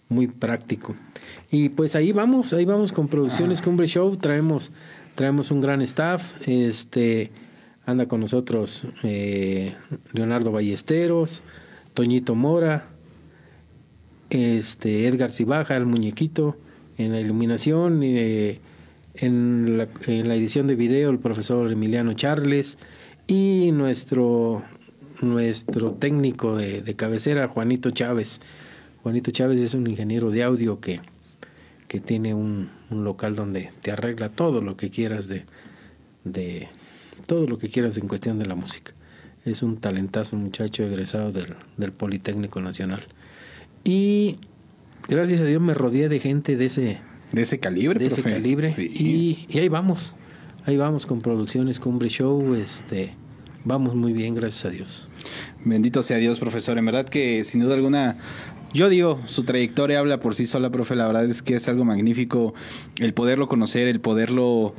muy 0.09 0.27
práctico. 0.27 0.95
Y 1.51 1.69
pues 1.69 1.95
ahí 1.95 2.11
vamos, 2.11 2.51
ahí 2.51 2.65
vamos 2.65 2.91
con 2.91 3.07
Producciones 3.07 3.61
Cumbre 3.61 3.87
Show, 3.87 4.17
traemos, 4.17 4.71
traemos 5.15 5.51
un 5.51 5.61
gran 5.61 5.81
staff, 5.81 6.35
este 6.45 7.31
anda 7.85 8.07
con 8.07 8.19
nosotros 8.19 8.85
eh, 9.03 9.75
Leonardo 10.13 10.51
Ballesteros, 10.51 11.41
Toñito 11.93 12.35
Mora, 12.35 12.89
este 14.29 15.07
Edgar 15.07 15.31
Cibaja, 15.31 15.77
el 15.77 15.85
muñequito, 15.85 16.57
en 16.97 17.11
la 17.11 17.19
iluminación, 17.19 18.01
eh, 18.03 18.59
en, 19.15 19.77
la, 19.77 20.35
edición 20.35 20.67
de 20.67 20.75
video 20.75 21.09
el 21.09 21.19
profesor 21.19 21.71
Emiliano 21.71 22.13
Charles 22.13 22.77
y 23.27 23.71
nuestro, 23.71 24.63
nuestro 25.21 25.93
técnico 25.93 26.55
de, 26.55 26.81
de 26.81 26.95
cabecera, 26.95 27.47
Juanito 27.47 27.91
Chávez. 27.91 28.41
Juanito 29.03 29.31
Chávez 29.31 29.59
es 29.59 29.73
un 29.73 29.87
ingeniero 29.87 30.31
de 30.31 30.43
audio 30.43 30.79
que, 30.79 31.01
que 31.87 31.99
tiene 31.99 32.33
un, 32.33 32.69
un 32.89 33.03
local 33.03 33.35
donde 33.35 33.71
te 33.81 33.91
arregla 33.91 34.29
todo 34.29 34.61
lo 34.61 34.75
que 34.75 34.89
quieras 34.89 35.27
de, 35.27 35.45
de, 36.23 36.67
todo 37.25 37.47
lo 37.47 37.57
que 37.57 37.69
quieras 37.69 37.97
en 37.97 38.07
cuestión 38.07 38.39
de 38.39 38.45
la 38.45 38.55
música. 38.55 38.93
Es 39.45 39.63
un 39.63 39.77
talentazo, 39.77 40.35
un 40.35 40.43
muchacho 40.43 40.83
egresado 40.83 41.31
del, 41.31 41.55
del 41.77 41.91
Politécnico 41.93 42.59
Nacional. 42.61 43.05
Y 43.83 44.39
gracias 45.07 45.41
a 45.41 45.45
Dios 45.45 45.61
me 45.61 45.73
rodeé 45.73 46.09
de 46.09 46.19
gente 46.19 46.55
de 46.55 46.65
ese, 46.65 46.99
De 47.31 47.41
ese 47.41 47.59
calibre, 47.59 47.99
de 47.99 48.07
ese 48.07 48.23
calibre. 48.23 48.73
Sí. 48.75 48.91
Y, 49.49 49.55
y 49.55 49.59
ahí 49.59 49.69
vamos. 49.69 50.15
Ahí 50.65 50.75
vamos 50.75 51.05
con 51.05 51.21
producciones 51.21 51.79
Cumbre 51.79 52.09
Show. 52.09 52.55
Este, 52.55 53.13
vamos 53.63 53.95
muy 53.95 54.11
bien, 54.13 54.35
gracias 54.35 54.65
a 54.65 54.69
Dios. 54.69 55.07
Bendito 55.63 56.03
sea 56.03 56.17
Dios, 56.17 56.39
profesor. 56.39 56.77
En 56.77 56.85
verdad 56.85 57.07
que 57.07 57.43
sin 57.43 57.61
duda 57.61 57.75
alguna, 57.75 58.17
yo 58.73 58.89
digo, 58.89 59.21
su 59.27 59.43
trayectoria 59.43 59.99
habla 59.99 60.19
por 60.19 60.35
sí 60.35 60.45
sola, 60.45 60.69
profe. 60.69 60.95
La 60.95 61.07
verdad 61.07 61.25
es 61.25 61.41
que 61.41 61.55
es 61.55 61.67
algo 61.69 61.85
magnífico 61.85 62.53
el 62.99 63.13
poderlo 63.13 63.47
conocer, 63.47 63.87
el 63.87 64.01
poderlo 64.01 64.75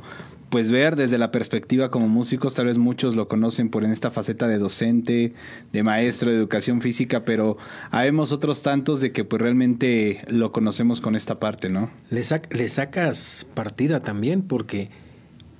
pues 0.49 0.71
ver 0.71 0.95
desde 0.95 1.17
la 1.17 1.31
perspectiva 1.31 1.89
como 1.89 2.07
músicos. 2.07 2.55
Tal 2.55 2.65
vez 2.65 2.77
muchos 2.77 3.15
lo 3.15 3.27
conocen 3.27 3.69
por 3.69 3.83
en 3.83 3.91
esta 3.91 4.11
faceta 4.11 4.47
de 4.47 4.57
docente, 4.57 5.33
de 5.71 5.83
maestro 5.83 6.29
de 6.31 6.37
educación 6.37 6.81
física, 6.81 7.23
pero 7.25 7.57
habemos 7.91 8.31
otros 8.31 8.61
tantos 8.61 8.99
de 9.01 9.11
que 9.11 9.23
pues 9.23 9.41
realmente 9.41 10.21
lo 10.27 10.51
conocemos 10.51 11.01
con 11.01 11.15
esta 11.15 11.39
parte, 11.39 11.69
¿no? 11.69 11.89
Le, 12.09 12.21
sac- 12.21 12.51
le 12.53 12.67
sacas 12.69 13.47
partida 13.53 13.99
también 13.99 14.41
porque 14.41 14.89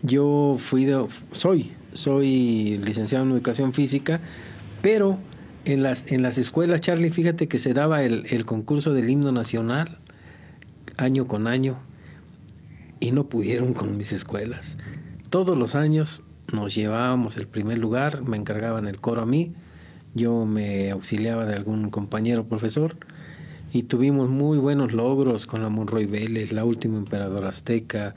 yo 0.02 0.56
fui 0.58 0.86
de, 0.86 1.06
soy, 1.32 1.74
soy 1.94 2.80
licenciado 2.84 3.26
en 3.26 3.32
educación 3.32 3.74
física, 3.74 4.22
pero 4.82 5.18
en 5.66 5.84
las, 5.84 6.12
en 6.12 6.24
las 6.24 6.38
escuelas, 6.38 6.82
Charlie, 6.82 7.12
fíjate 7.12 7.48
que 7.48 7.60
se 7.60 7.74
daba 7.74 8.04
el, 8.04 8.26
el 8.30 8.46
concurso 8.46 8.94
del 8.94 9.10
himno 9.10 9.32
nacional 9.32 10.00
año 10.98 11.28
con 11.28 11.48
año 11.48 11.78
y 13.00 13.12
no 13.12 13.28
pudieron 13.28 13.74
con 13.74 13.98
mis 13.98 14.12
escuelas. 14.12 14.78
Todos 15.30 15.58
los 15.58 15.76
años 15.76 16.24
nos 16.52 16.76
llevábamos 16.76 17.38
el 17.38 17.48
primer 17.48 17.78
lugar, 17.78 18.24
me 18.24 18.38
encargaban 18.38 18.88
el 18.88 19.00
coro 19.00 19.22
a 19.22 19.26
mí, 19.26 19.54
yo 20.16 20.46
me 20.46 20.92
auxiliaba 20.92 21.46
de 21.46 21.54
algún 21.54 21.90
compañero 21.90 22.46
profesor 22.46 22.98
y 23.72 23.84
tuvimos 23.84 24.30
muy 24.30 24.58
buenos 24.58 24.92
logros 24.92 25.46
con 25.46 25.62
la 25.62 25.70
Monroy 25.70 26.06
Vélez, 26.06 26.52
la 26.52 26.66
última 26.66 26.98
emperador 26.98 27.46
azteca, 27.46 28.16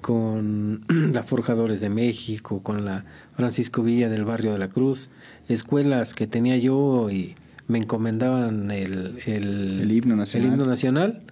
con 0.00 0.84
la 1.12 1.22
Forjadores 1.22 1.80
de 1.80 1.90
México, 1.90 2.62
con 2.62 2.84
la 2.84 3.04
Francisco 3.36 3.82
Villa 3.82 4.08
del 4.08 4.24
Barrio 4.24 4.52
de 4.52 4.58
la 4.58 4.68
Cruz, 4.68 5.10
escuelas 5.48 6.14
que 6.14 6.26
tenía 6.26 6.56
yo 6.56 7.10
y 7.10 7.36
me 7.68 7.78
encomendaban 7.78 8.70
el, 8.72 9.18
el, 9.26 9.82
El 9.82 9.92
himno 9.92 10.16
nacional. 10.16 10.48
el 10.48 10.52
himno 10.54 10.66
nacional 10.66 11.22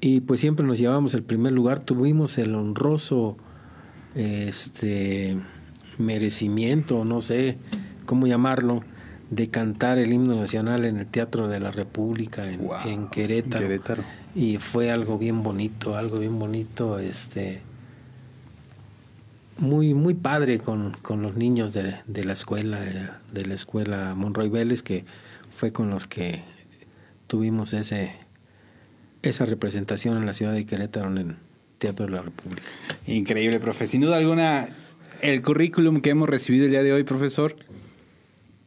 y 0.00 0.20
pues 0.20 0.40
siempre 0.40 0.66
nos 0.66 0.78
llevábamos 0.78 1.14
el 1.14 1.22
primer 1.22 1.52
lugar, 1.52 1.80
tuvimos 1.80 2.38
el 2.38 2.54
honroso 2.54 3.36
este 4.14 5.38
merecimiento, 5.98 7.04
no 7.04 7.20
sé 7.20 7.58
cómo 8.06 8.26
llamarlo, 8.26 8.82
de 9.30 9.48
cantar 9.48 9.98
el 9.98 10.12
himno 10.12 10.34
nacional 10.34 10.84
en 10.84 10.96
el 10.96 11.06
Teatro 11.06 11.48
de 11.48 11.60
la 11.60 11.70
República 11.70 12.50
en, 12.50 12.66
Wow, 12.66 12.78
en 12.86 13.06
Querétaro. 13.08 13.66
Querétaro. 13.66 14.02
Y 14.34 14.56
fue 14.58 14.90
algo 14.90 15.18
bien 15.18 15.42
bonito, 15.42 15.96
algo 15.96 16.18
bien 16.18 16.38
bonito, 16.38 16.98
este 16.98 17.62
muy, 19.58 19.92
muy 19.92 20.14
padre 20.14 20.58
con, 20.58 20.96
con 21.02 21.20
los 21.20 21.36
niños 21.36 21.74
de, 21.74 21.96
de 22.06 22.24
la 22.24 22.32
escuela, 22.32 22.80
de 22.80 23.46
la 23.46 23.54
escuela 23.54 24.14
Monroy 24.16 24.48
Vélez, 24.48 24.82
que 24.82 25.04
fue 25.54 25.72
con 25.72 25.90
los 25.90 26.06
que 26.06 26.42
tuvimos 27.26 27.74
ese 27.74 28.14
esa 29.22 29.44
representación 29.44 30.16
en 30.16 30.26
la 30.26 30.32
ciudad 30.32 30.52
de 30.52 30.64
Querétaro 30.66 31.08
en 31.10 31.18
el 31.18 31.36
Teatro 31.78 32.06
de 32.06 32.12
la 32.12 32.22
República. 32.22 32.68
Increíble, 33.06 33.60
profe. 33.60 33.86
Sin 33.86 34.00
duda 34.02 34.16
alguna, 34.16 34.68
el 35.20 35.42
currículum 35.42 36.00
que 36.00 36.10
hemos 36.10 36.28
recibido 36.28 36.64
el 36.66 36.70
día 36.70 36.82
de 36.82 36.92
hoy, 36.92 37.04
profesor, 37.04 37.56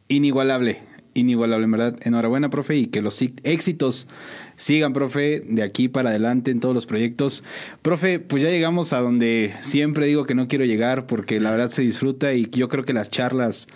inigualable. 0.08 0.80
Inigualable, 1.16 1.64
en 1.64 1.70
verdad. 1.70 1.96
Enhorabuena, 2.02 2.50
profe, 2.50 2.76
y 2.76 2.86
que 2.88 3.00
los 3.00 3.22
éxitos 3.44 4.08
sigan, 4.56 4.92
profe, 4.92 5.44
de 5.46 5.62
aquí 5.62 5.88
para 5.88 6.10
adelante 6.10 6.50
en 6.50 6.58
todos 6.58 6.74
los 6.74 6.86
proyectos. 6.86 7.44
Profe, 7.82 8.18
pues 8.18 8.42
ya 8.42 8.48
llegamos 8.48 8.92
a 8.92 9.00
donde 9.00 9.54
siempre 9.60 10.06
digo 10.06 10.26
que 10.26 10.34
no 10.34 10.48
quiero 10.48 10.64
llegar 10.64 11.06
porque 11.06 11.38
la 11.38 11.52
verdad 11.52 11.70
se 11.70 11.82
disfruta 11.82 12.34
y 12.34 12.48
yo 12.50 12.68
creo 12.68 12.84
que 12.84 12.92
las 12.92 13.10
charlas 13.10 13.68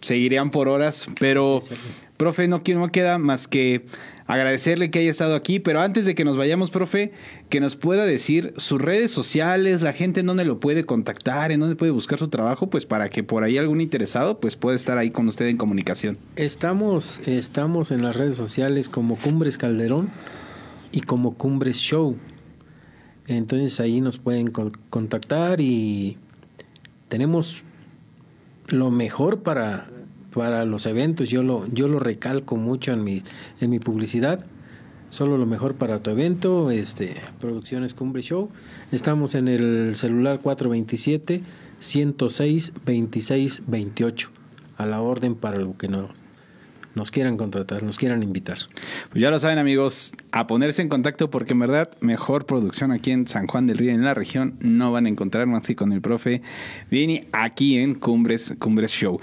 seguirían 0.00 0.50
por 0.50 0.68
horas, 0.68 1.06
pero, 1.20 1.60
profe, 2.16 2.46
no, 2.48 2.62
quiero- 2.62 2.80
no 2.80 2.90
queda 2.92 3.18
más 3.18 3.46
que 3.48 3.84
agradecerle 4.28 4.90
que 4.90 5.00
haya 5.00 5.10
estado 5.10 5.34
aquí, 5.34 5.58
pero 5.58 5.80
antes 5.80 6.04
de 6.04 6.14
que 6.14 6.24
nos 6.24 6.36
vayamos, 6.36 6.70
profe, 6.70 7.12
que 7.48 7.58
nos 7.60 7.74
pueda 7.76 8.06
decir 8.06 8.52
sus 8.58 8.80
redes 8.80 9.10
sociales, 9.10 9.82
la 9.82 9.92
gente 9.92 10.20
en 10.20 10.26
dónde 10.26 10.44
lo 10.44 10.60
puede 10.60 10.84
contactar, 10.84 11.50
en 11.50 11.60
dónde 11.60 11.74
puede 11.74 11.90
buscar 11.92 12.18
su 12.18 12.28
trabajo, 12.28 12.68
pues 12.70 12.86
para 12.86 13.08
que 13.08 13.24
por 13.24 13.42
ahí 13.42 13.58
algún 13.58 13.80
interesado, 13.80 14.38
pues 14.38 14.54
pueda 14.54 14.76
estar 14.76 14.98
ahí 14.98 15.10
con 15.10 15.26
usted 15.28 15.46
en 15.48 15.56
comunicación. 15.56 16.18
Estamos, 16.36 17.20
estamos 17.26 17.90
en 17.90 18.02
las 18.02 18.14
redes 18.16 18.36
sociales 18.36 18.88
como 18.88 19.16
Cumbres 19.16 19.58
Calderón 19.58 20.10
y 20.92 21.00
como 21.00 21.34
Cumbres 21.34 21.78
Show. 21.78 22.16
Entonces 23.26 23.80
ahí 23.80 24.00
nos 24.00 24.18
pueden 24.18 24.50
con- 24.50 24.72
contactar 24.90 25.60
y 25.60 26.16
tenemos 27.08 27.62
lo 28.68 28.90
mejor 28.90 29.42
para, 29.42 29.88
para 30.32 30.64
los 30.64 30.86
eventos. 30.86 31.28
Yo 31.28 31.42
lo, 31.42 31.66
yo 31.68 31.88
lo 31.88 31.98
recalco 31.98 32.56
mucho 32.56 32.92
en 32.92 33.04
mi, 33.04 33.22
en 33.60 33.70
mi 33.70 33.78
publicidad. 33.78 34.44
Solo 35.10 35.38
lo 35.38 35.46
mejor 35.46 35.74
para 35.74 36.00
tu 36.00 36.10
evento, 36.10 36.70
este, 36.70 37.16
Producciones 37.40 37.94
Cumbre 37.94 38.20
Show. 38.20 38.50
Estamos 38.92 39.34
en 39.34 39.48
el 39.48 39.96
celular 39.96 40.40
427 40.40 41.42
106 41.78 42.72
26 42.84 43.62
28 43.66 44.30
a 44.76 44.86
la 44.86 45.00
orden 45.00 45.34
para 45.34 45.58
lo 45.58 45.76
que 45.78 45.88
nos, 45.88 46.10
nos 46.94 47.10
quieran 47.10 47.38
contratar, 47.38 47.82
nos 47.82 47.96
quieran 47.96 48.22
invitar. 48.22 48.58
Pues 49.10 49.22
ya 49.22 49.30
lo 49.30 49.38
saben 49.38 49.58
amigos, 49.58 50.12
a 50.30 50.46
ponerse 50.46 50.82
en 50.82 50.90
contacto 50.90 51.30
porque 51.30 51.54
en 51.54 51.60
verdad 51.60 51.90
mejor 52.00 52.44
producción 52.44 52.92
aquí 52.92 53.10
en 53.10 53.26
San 53.26 53.46
Juan 53.46 53.66
del 53.66 53.78
Río, 53.78 53.92
en 53.92 54.04
la 54.04 54.12
región, 54.12 54.56
no 54.60 54.92
van 54.92 55.06
a 55.06 55.08
encontrar 55.08 55.46
más 55.46 55.66
que 55.66 55.74
con 55.74 55.92
el 55.92 56.02
profe 56.02 56.42
Vini 56.90 57.26
aquí 57.32 57.78
en 57.78 57.94
Cumbres, 57.94 58.54
Cumbres 58.58 58.92
Show. 58.92 59.20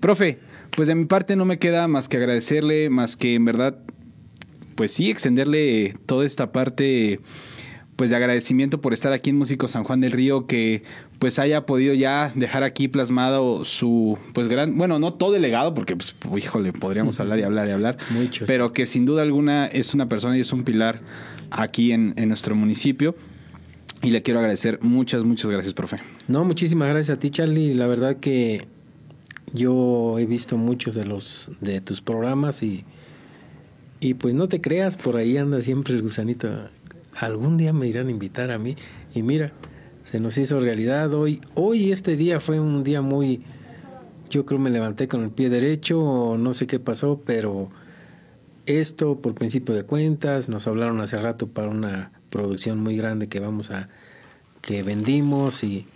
Profe, 0.00 0.40
pues 0.78 0.86
de 0.86 0.94
mi 0.94 1.06
parte 1.06 1.34
no 1.34 1.44
me 1.44 1.58
queda 1.58 1.88
más 1.88 2.08
que 2.08 2.18
agradecerle, 2.18 2.88
más 2.88 3.16
que 3.16 3.34
en 3.34 3.44
verdad, 3.44 3.78
pues 4.76 4.92
sí, 4.92 5.10
extenderle 5.10 5.96
toda 6.06 6.24
esta 6.24 6.52
parte 6.52 7.18
pues 7.96 8.10
de 8.10 8.16
agradecimiento 8.16 8.80
por 8.80 8.92
estar 8.92 9.12
aquí 9.12 9.30
en 9.30 9.36
Músico 9.38 9.66
San 9.66 9.82
Juan 9.82 10.00
del 10.00 10.12
Río, 10.12 10.46
que 10.46 10.84
pues 11.18 11.40
haya 11.40 11.66
podido 11.66 11.94
ya 11.94 12.30
dejar 12.36 12.62
aquí 12.62 12.86
plasmado 12.86 13.64
su 13.64 14.18
pues 14.34 14.46
gran, 14.46 14.78
bueno, 14.78 15.00
no 15.00 15.14
todo 15.14 15.34
el 15.34 15.42
legado, 15.42 15.74
porque 15.74 15.96
pues 15.96 16.14
híjole, 16.36 16.72
podríamos 16.72 17.18
hablar 17.18 17.40
y 17.40 17.42
hablar 17.42 17.66
y 17.66 17.72
hablar, 17.72 17.98
Mucho. 18.10 18.44
pero 18.46 18.72
que 18.72 18.86
sin 18.86 19.04
duda 19.04 19.22
alguna 19.22 19.66
es 19.66 19.94
una 19.94 20.08
persona 20.08 20.38
y 20.38 20.42
es 20.42 20.52
un 20.52 20.62
pilar 20.62 21.00
aquí 21.50 21.90
en, 21.90 22.14
en 22.16 22.28
nuestro 22.28 22.54
municipio. 22.54 23.16
Y 24.00 24.10
le 24.10 24.22
quiero 24.22 24.38
agradecer 24.38 24.78
muchas, 24.80 25.24
muchas 25.24 25.50
gracias, 25.50 25.74
profe. 25.74 25.96
No, 26.28 26.44
muchísimas 26.44 26.88
gracias 26.88 27.16
a 27.16 27.18
ti, 27.18 27.30
Charlie. 27.30 27.74
La 27.74 27.88
verdad 27.88 28.18
que 28.18 28.77
yo 29.52 30.18
he 30.18 30.26
visto 30.26 30.56
muchos 30.56 30.94
de 30.94 31.04
los 31.04 31.50
de 31.60 31.80
tus 31.80 32.00
programas 32.00 32.62
y, 32.62 32.84
y 34.00 34.14
pues 34.14 34.34
no 34.34 34.48
te 34.48 34.60
creas, 34.60 34.96
por 34.96 35.16
ahí 35.16 35.36
anda 35.36 35.60
siempre 35.60 35.94
el 35.94 36.02
gusanito. 36.02 36.48
Algún 37.14 37.56
día 37.56 37.72
me 37.72 37.88
irán 37.88 38.08
a 38.08 38.10
invitar 38.10 38.50
a 38.50 38.58
mí 38.58 38.76
y 39.14 39.22
mira, 39.22 39.52
se 40.10 40.20
nos 40.20 40.38
hizo 40.38 40.60
realidad 40.60 41.12
hoy. 41.14 41.40
Hoy 41.54 41.92
este 41.92 42.16
día 42.16 42.40
fue 42.40 42.60
un 42.60 42.84
día 42.84 43.02
muy, 43.02 43.42
yo 44.30 44.46
creo 44.46 44.58
me 44.58 44.70
levanté 44.70 45.08
con 45.08 45.22
el 45.22 45.30
pie 45.30 45.50
derecho, 45.50 46.36
no 46.38 46.54
sé 46.54 46.66
qué 46.66 46.78
pasó, 46.78 47.20
pero 47.24 47.70
esto 48.66 49.20
por 49.20 49.34
principio 49.34 49.74
de 49.74 49.84
cuentas, 49.84 50.48
nos 50.48 50.66
hablaron 50.66 51.00
hace 51.00 51.18
rato 51.18 51.48
para 51.48 51.68
una 51.68 52.12
producción 52.30 52.80
muy 52.80 52.96
grande 52.96 53.28
que 53.28 53.40
vamos 53.40 53.70
a, 53.70 53.88
que 54.60 54.82
vendimos 54.82 55.64
y 55.64 55.86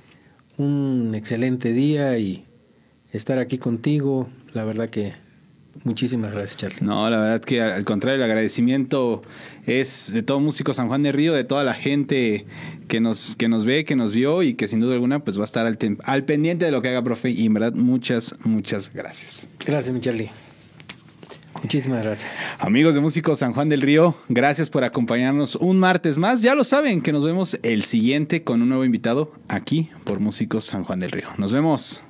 un 0.58 1.14
excelente 1.14 1.72
día 1.72 2.18
y 2.18 2.46
estar 3.12 3.38
aquí 3.38 3.58
contigo, 3.58 4.28
la 4.54 4.64
verdad 4.64 4.88
que 4.88 5.14
muchísimas 5.84 6.32
gracias 6.32 6.56
Charlie. 6.56 6.80
No, 6.80 7.08
la 7.08 7.20
verdad 7.20 7.40
que 7.40 7.60
al 7.60 7.84
contrario, 7.84 8.16
el 8.16 8.30
agradecimiento 8.30 9.22
es 9.66 10.12
de 10.12 10.22
todo 10.22 10.40
Músico 10.40 10.74
San 10.74 10.88
Juan 10.88 11.02
de 11.02 11.12
Río, 11.12 11.34
de 11.34 11.44
toda 11.44 11.64
la 11.64 11.74
gente 11.74 12.46
que 12.88 13.00
nos, 13.00 13.36
que 13.36 13.48
nos 13.48 13.64
ve, 13.64 13.84
que 13.84 13.96
nos 13.96 14.12
vio 14.12 14.42
y 14.42 14.54
que 14.54 14.68
sin 14.68 14.80
duda 14.80 14.94
alguna 14.94 15.20
pues 15.20 15.38
va 15.38 15.42
a 15.42 15.44
estar 15.44 15.66
al, 15.66 15.78
al 16.04 16.24
pendiente 16.24 16.64
de 16.64 16.72
lo 16.72 16.82
que 16.82 16.88
haga, 16.88 17.02
profe. 17.02 17.30
Y 17.30 17.46
en 17.46 17.54
verdad, 17.54 17.74
muchas, 17.74 18.34
muchas 18.44 18.92
gracias. 18.92 19.48
Gracias 19.64 19.94
mi 19.94 20.00
Charlie. 20.00 20.30
Muchísimas 21.62 22.02
gracias. 22.02 22.34
Amigos 22.58 22.94
de 22.94 23.00
Músico 23.00 23.36
San 23.36 23.52
Juan 23.52 23.68
del 23.68 23.82
Río, 23.82 24.16
gracias 24.28 24.70
por 24.70 24.84
acompañarnos 24.84 25.56
un 25.56 25.78
martes 25.78 26.18
más. 26.18 26.42
Ya 26.42 26.54
lo 26.54 26.64
saben 26.64 27.02
que 27.02 27.12
nos 27.12 27.24
vemos 27.24 27.58
el 27.62 27.84
siguiente 27.84 28.42
con 28.42 28.62
un 28.62 28.68
nuevo 28.68 28.84
invitado 28.84 29.32
aquí 29.48 29.90
por 30.04 30.18
Músicos 30.18 30.64
San 30.64 30.82
Juan 30.82 30.98
del 30.98 31.12
Río. 31.12 31.28
Nos 31.36 31.52
vemos. 31.52 32.02